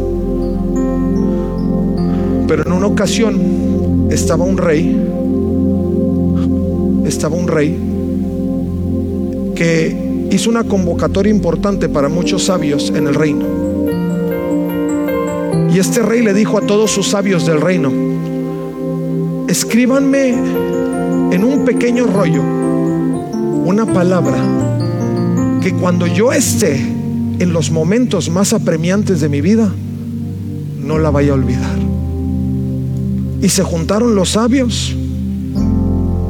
Pero 2.48 2.64
en 2.66 2.72
una 2.72 2.88
ocasión 2.88 4.08
estaba 4.10 4.44
un 4.44 4.56
rey, 4.56 5.00
estaba 7.06 7.36
un 7.36 7.46
rey 7.46 7.78
que 9.54 10.26
hizo 10.32 10.50
una 10.50 10.64
convocatoria 10.64 11.30
importante 11.30 11.88
para 11.88 12.08
muchos 12.08 12.42
sabios 12.42 12.90
en 12.90 13.06
el 13.06 13.14
reino. 13.14 13.44
Y 15.72 15.78
este 15.78 16.02
rey 16.02 16.24
le 16.24 16.34
dijo 16.34 16.58
a 16.58 16.62
todos 16.62 16.90
sus 16.90 17.06
sabios 17.06 17.46
del 17.46 17.60
reino, 17.60 17.92
escríbanme 19.46 20.30
en 21.30 21.44
un 21.44 21.64
pequeño 21.64 22.08
rollo 22.08 22.42
una 23.64 23.86
palabra 23.86 24.69
que 25.60 25.74
cuando 25.74 26.06
yo 26.06 26.32
esté 26.32 26.76
en 26.76 27.52
los 27.52 27.70
momentos 27.70 28.30
más 28.30 28.52
apremiantes 28.52 29.20
de 29.20 29.28
mi 29.28 29.40
vida, 29.40 29.70
no 30.78 30.98
la 30.98 31.10
vaya 31.10 31.32
a 31.32 31.34
olvidar. 31.34 31.78
Y 33.42 33.48
se 33.48 33.62
juntaron 33.62 34.14
los 34.14 34.30
sabios, 34.30 34.94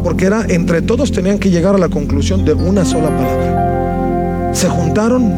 porque 0.02 0.26
era 0.26 0.44
entre 0.48 0.82
todos 0.82 1.12
tenían 1.12 1.38
que 1.38 1.50
llegar 1.50 1.74
a 1.74 1.78
la 1.78 1.88
conclusión 1.88 2.44
de 2.44 2.54
una 2.54 2.84
sola 2.84 3.08
palabra. 3.08 4.50
Se 4.52 4.68
juntaron 4.68 5.32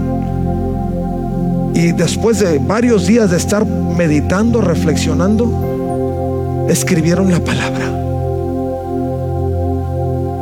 y 1.74 1.92
después 1.92 2.40
de 2.40 2.58
varios 2.58 3.06
días 3.06 3.30
de 3.30 3.36
estar 3.36 3.66
meditando, 3.66 4.60
reflexionando, 4.60 6.66
escribieron 6.68 7.30
la 7.30 7.42
palabra. 7.42 7.98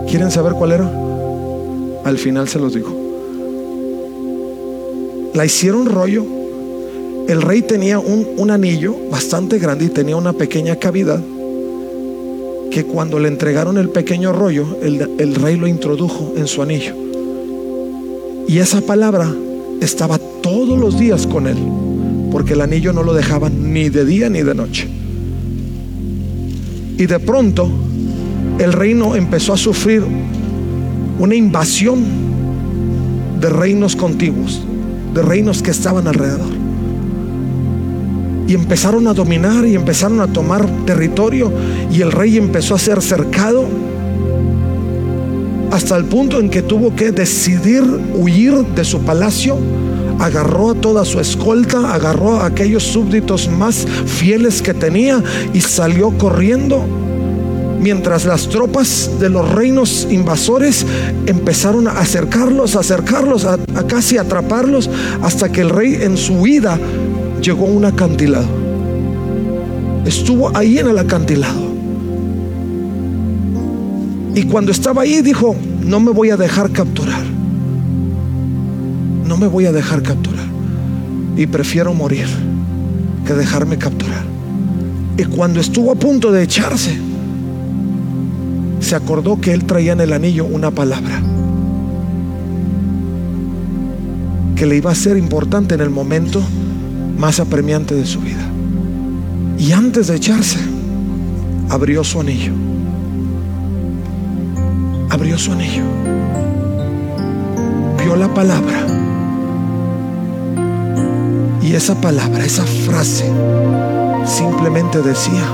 ¿Quieren 0.08 0.30
saber 0.30 0.54
cuál 0.54 0.72
era? 0.72 0.90
Al 2.04 2.18
final 2.18 2.48
se 2.48 2.58
los 2.58 2.74
digo. 2.74 2.99
La 5.34 5.44
hicieron 5.44 5.86
rollo. 5.86 6.24
El 7.28 7.42
rey 7.42 7.62
tenía 7.62 7.98
un, 7.98 8.26
un 8.36 8.50
anillo 8.50 8.96
bastante 9.10 9.58
grande 9.58 9.84
y 9.84 9.88
tenía 9.88 10.16
una 10.16 10.32
pequeña 10.32 10.76
cavidad 10.76 11.22
que 12.70 12.84
cuando 12.84 13.18
le 13.18 13.28
entregaron 13.28 13.78
el 13.78 13.88
pequeño 13.88 14.32
rollo, 14.32 14.78
el, 14.82 15.10
el 15.18 15.34
rey 15.34 15.56
lo 15.56 15.66
introdujo 15.66 16.34
en 16.36 16.46
su 16.46 16.62
anillo. 16.62 16.94
Y 18.46 18.58
esa 18.58 18.80
palabra 18.80 19.32
estaba 19.80 20.18
todos 20.18 20.78
los 20.78 20.98
días 20.98 21.26
con 21.26 21.46
él, 21.46 21.56
porque 22.30 22.52
el 22.52 22.60
anillo 22.60 22.92
no 22.92 23.02
lo 23.02 23.12
dejaba 23.12 23.48
ni 23.48 23.88
de 23.88 24.04
día 24.04 24.28
ni 24.28 24.42
de 24.42 24.54
noche. 24.54 24.88
Y 26.96 27.06
de 27.06 27.18
pronto 27.18 27.68
el 28.58 28.72
reino 28.72 29.16
empezó 29.16 29.52
a 29.52 29.56
sufrir 29.56 30.02
una 31.18 31.34
invasión 31.34 32.04
de 33.40 33.48
reinos 33.48 33.96
contiguos, 33.96 34.62
de 35.14 35.22
reinos 35.22 35.62
que 35.62 35.70
estaban 35.70 36.06
alrededor. 36.06 36.50
Y 38.46 38.54
empezaron 38.54 39.06
a 39.06 39.14
dominar 39.14 39.64
y 39.66 39.74
empezaron 39.74 40.20
a 40.20 40.26
tomar 40.26 40.66
territorio 40.84 41.52
y 41.90 42.00
el 42.00 42.10
rey 42.10 42.36
empezó 42.36 42.74
a 42.74 42.78
ser 42.78 43.00
cercado 43.00 43.64
hasta 45.70 45.96
el 45.96 46.04
punto 46.06 46.40
en 46.40 46.50
que 46.50 46.62
tuvo 46.62 46.96
que 46.96 47.12
decidir 47.12 47.84
huir 48.14 48.54
de 48.74 48.84
su 48.84 49.00
palacio 49.02 49.56
agarró 50.20 50.70
a 50.70 50.74
toda 50.74 51.04
su 51.04 51.18
escolta, 51.18 51.94
agarró 51.94 52.36
a 52.36 52.46
aquellos 52.46 52.82
súbditos 52.82 53.48
más 53.48 53.86
fieles 54.06 54.60
que 54.60 54.74
tenía 54.74 55.22
y 55.54 55.60
salió 55.60 56.10
corriendo. 56.18 56.84
Mientras 57.80 58.26
las 58.26 58.48
tropas 58.48 59.10
de 59.18 59.30
los 59.30 59.50
reinos 59.50 60.06
invasores 60.10 60.84
empezaron 61.26 61.88
a 61.88 61.92
acercarlos, 61.92 62.76
a 62.76 62.80
acercarlos, 62.80 63.44
a, 63.44 63.58
casi 63.86 64.18
atraparlos, 64.18 64.90
hasta 65.22 65.50
que 65.50 65.62
el 65.62 65.70
rey 65.70 65.98
en 66.00 66.16
su 66.16 66.34
huida 66.34 66.78
llegó 67.40 67.66
a 67.66 67.70
un 67.70 67.84
acantilado. 67.86 68.48
Estuvo 70.04 70.54
ahí 70.56 70.78
en 70.78 70.88
el 70.88 70.98
acantilado. 70.98 71.70
Y 74.34 74.42
cuando 74.44 74.72
estaba 74.72 75.02
ahí 75.02 75.22
dijo, 75.22 75.56
no 75.82 76.00
me 76.00 76.12
voy 76.12 76.30
a 76.30 76.36
dejar 76.36 76.70
capturar 76.70 77.30
no 79.30 79.36
me 79.36 79.46
voy 79.46 79.64
a 79.66 79.72
dejar 79.72 80.02
capturar. 80.02 80.44
Y 81.36 81.46
prefiero 81.46 81.94
morir 81.94 82.26
que 83.24 83.32
dejarme 83.32 83.78
capturar. 83.78 84.24
Y 85.16 85.22
cuando 85.22 85.60
estuvo 85.60 85.92
a 85.92 85.94
punto 85.94 86.32
de 86.32 86.42
echarse, 86.42 86.98
se 88.80 88.96
acordó 88.96 89.40
que 89.40 89.52
él 89.52 89.64
traía 89.64 89.92
en 89.92 90.00
el 90.00 90.12
anillo 90.12 90.44
una 90.44 90.70
palabra 90.70 91.22
que 94.56 94.66
le 94.66 94.76
iba 94.76 94.90
a 94.90 94.94
ser 94.94 95.16
importante 95.16 95.74
en 95.74 95.80
el 95.80 95.90
momento 95.90 96.42
más 97.16 97.40
apremiante 97.40 97.94
de 97.94 98.04
su 98.04 98.20
vida. 98.20 98.46
Y 99.58 99.72
antes 99.72 100.08
de 100.08 100.16
echarse, 100.16 100.58
abrió 101.70 102.04
su 102.04 102.20
anillo. 102.20 102.52
Abrió 105.08 105.38
su 105.38 105.52
anillo. 105.52 105.84
Vio 108.02 108.16
la 108.16 108.32
palabra 108.34 108.86
y 111.62 111.74
esa 111.74 111.94
palabra, 112.00 112.44
esa 112.44 112.64
frase, 112.64 113.30
simplemente 114.26 115.00
decía, 115.02 115.44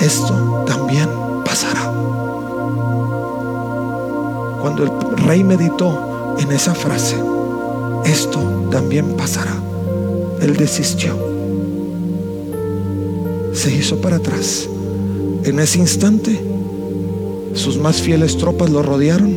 esto 0.00 0.64
también 0.66 1.19
Cuando 4.60 4.84
el 4.84 4.90
rey 5.26 5.42
meditó 5.42 6.36
en 6.38 6.52
esa 6.52 6.74
frase, 6.74 7.16
esto 8.04 8.68
también 8.70 9.16
pasará, 9.16 9.54
él 10.40 10.56
desistió. 10.56 11.16
Se 13.52 13.72
hizo 13.72 14.00
para 14.00 14.16
atrás. 14.16 14.68
En 15.44 15.58
ese 15.58 15.78
instante, 15.78 16.40
sus 17.54 17.78
más 17.78 18.00
fieles 18.00 18.36
tropas 18.36 18.70
lo 18.70 18.82
rodearon 18.82 19.34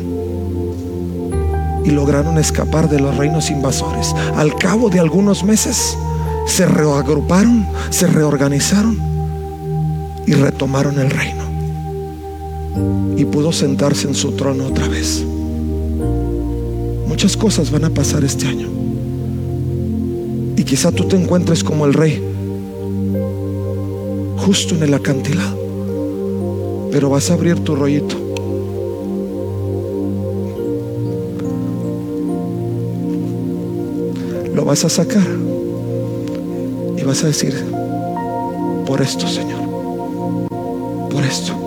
y 1.86 1.92
lograron 1.92 2.38
escapar 2.38 2.90
de 2.90 3.00
los 3.00 3.18
reinos 3.18 3.50
invasores. 3.50 4.14
Al 4.36 4.56
cabo 4.56 4.90
de 4.90 5.00
algunos 5.00 5.44
meses 5.44 5.98
se 6.46 6.66
reagruparon, 6.66 7.68
se 7.90 8.08
reorganizaron 8.08 8.98
y 10.26 10.34
retomaron 10.34 11.00
el 11.00 11.10
reino. 11.10 11.53
Y 13.18 13.26
pudo 13.26 13.52
sentarse 13.52 14.08
en 14.08 14.16
su 14.16 14.32
trono 14.32 14.68
otra 14.68 14.88
vez. 14.88 15.24
Muchas 17.08 17.38
cosas 17.38 17.70
van 17.70 17.86
a 17.86 17.90
pasar 17.90 18.24
este 18.24 18.48
año. 18.48 18.68
Y 20.56 20.64
quizá 20.64 20.92
tú 20.92 21.08
te 21.08 21.16
encuentres 21.16 21.64
como 21.64 21.86
el 21.86 21.94
rey, 21.94 22.24
justo 24.38 24.76
en 24.76 24.84
el 24.84 24.94
acantilado. 24.94 25.58
Pero 26.92 27.10
vas 27.10 27.30
a 27.30 27.36
abrir 27.36 27.60
tu 27.60 27.76
rollito. 27.76 28.16
Lo 34.54 34.66
vas 34.66 34.86
a 34.86 34.90
sacar. 34.90 35.28
Y 36.98 37.04
vas 37.04 37.24
a 37.24 37.28
decir, 37.28 37.54
por 38.86 39.02
esto, 39.02 39.28
Señor. 39.28 39.60
Por 41.10 41.24
esto. 41.24 41.63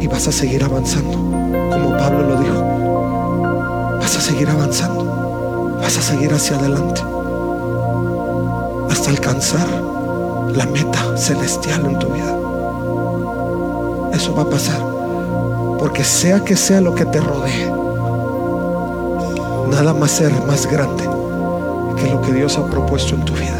Y 0.00 0.06
vas 0.06 0.26
a 0.26 0.32
seguir 0.32 0.64
avanzando, 0.64 1.12
como 1.12 1.96
Pablo 1.98 2.26
lo 2.28 2.40
dijo. 2.40 3.98
Vas 4.00 4.16
a 4.16 4.20
seguir 4.20 4.48
avanzando. 4.48 5.78
Vas 5.80 5.98
a 5.98 6.02
seguir 6.02 6.32
hacia 6.32 6.56
adelante. 6.56 7.02
Hasta 8.90 9.10
alcanzar 9.10 9.68
la 10.54 10.66
meta 10.66 11.16
celestial 11.16 11.84
en 11.86 11.98
tu 11.98 12.08
vida. 12.08 12.36
Eso 14.12 14.34
va 14.34 14.42
a 14.42 14.50
pasar. 14.50 14.80
Porque 15.78 16.04
sea 16.04 16.44
que 16.44 16.56
sea 16.56 16.80
lo 16.80 16.94
que 16.94 17.06
te 17.06 17.20
rodee, 17.20 17.70
nada 19.70 19.94
más 19.94 20.10
ser 20.10 20.32
más 20.46 20.66
grande 20.66 21.04
que 21.96 22.10
lo 22.10 22.20
que 22.20 22.32
Dios 22.32 22.58
ha 22.58 22.66
propuesto 22.66 23.14
en 23.14 23.24
tu 23.24 23.32
vida. 23.34 23.59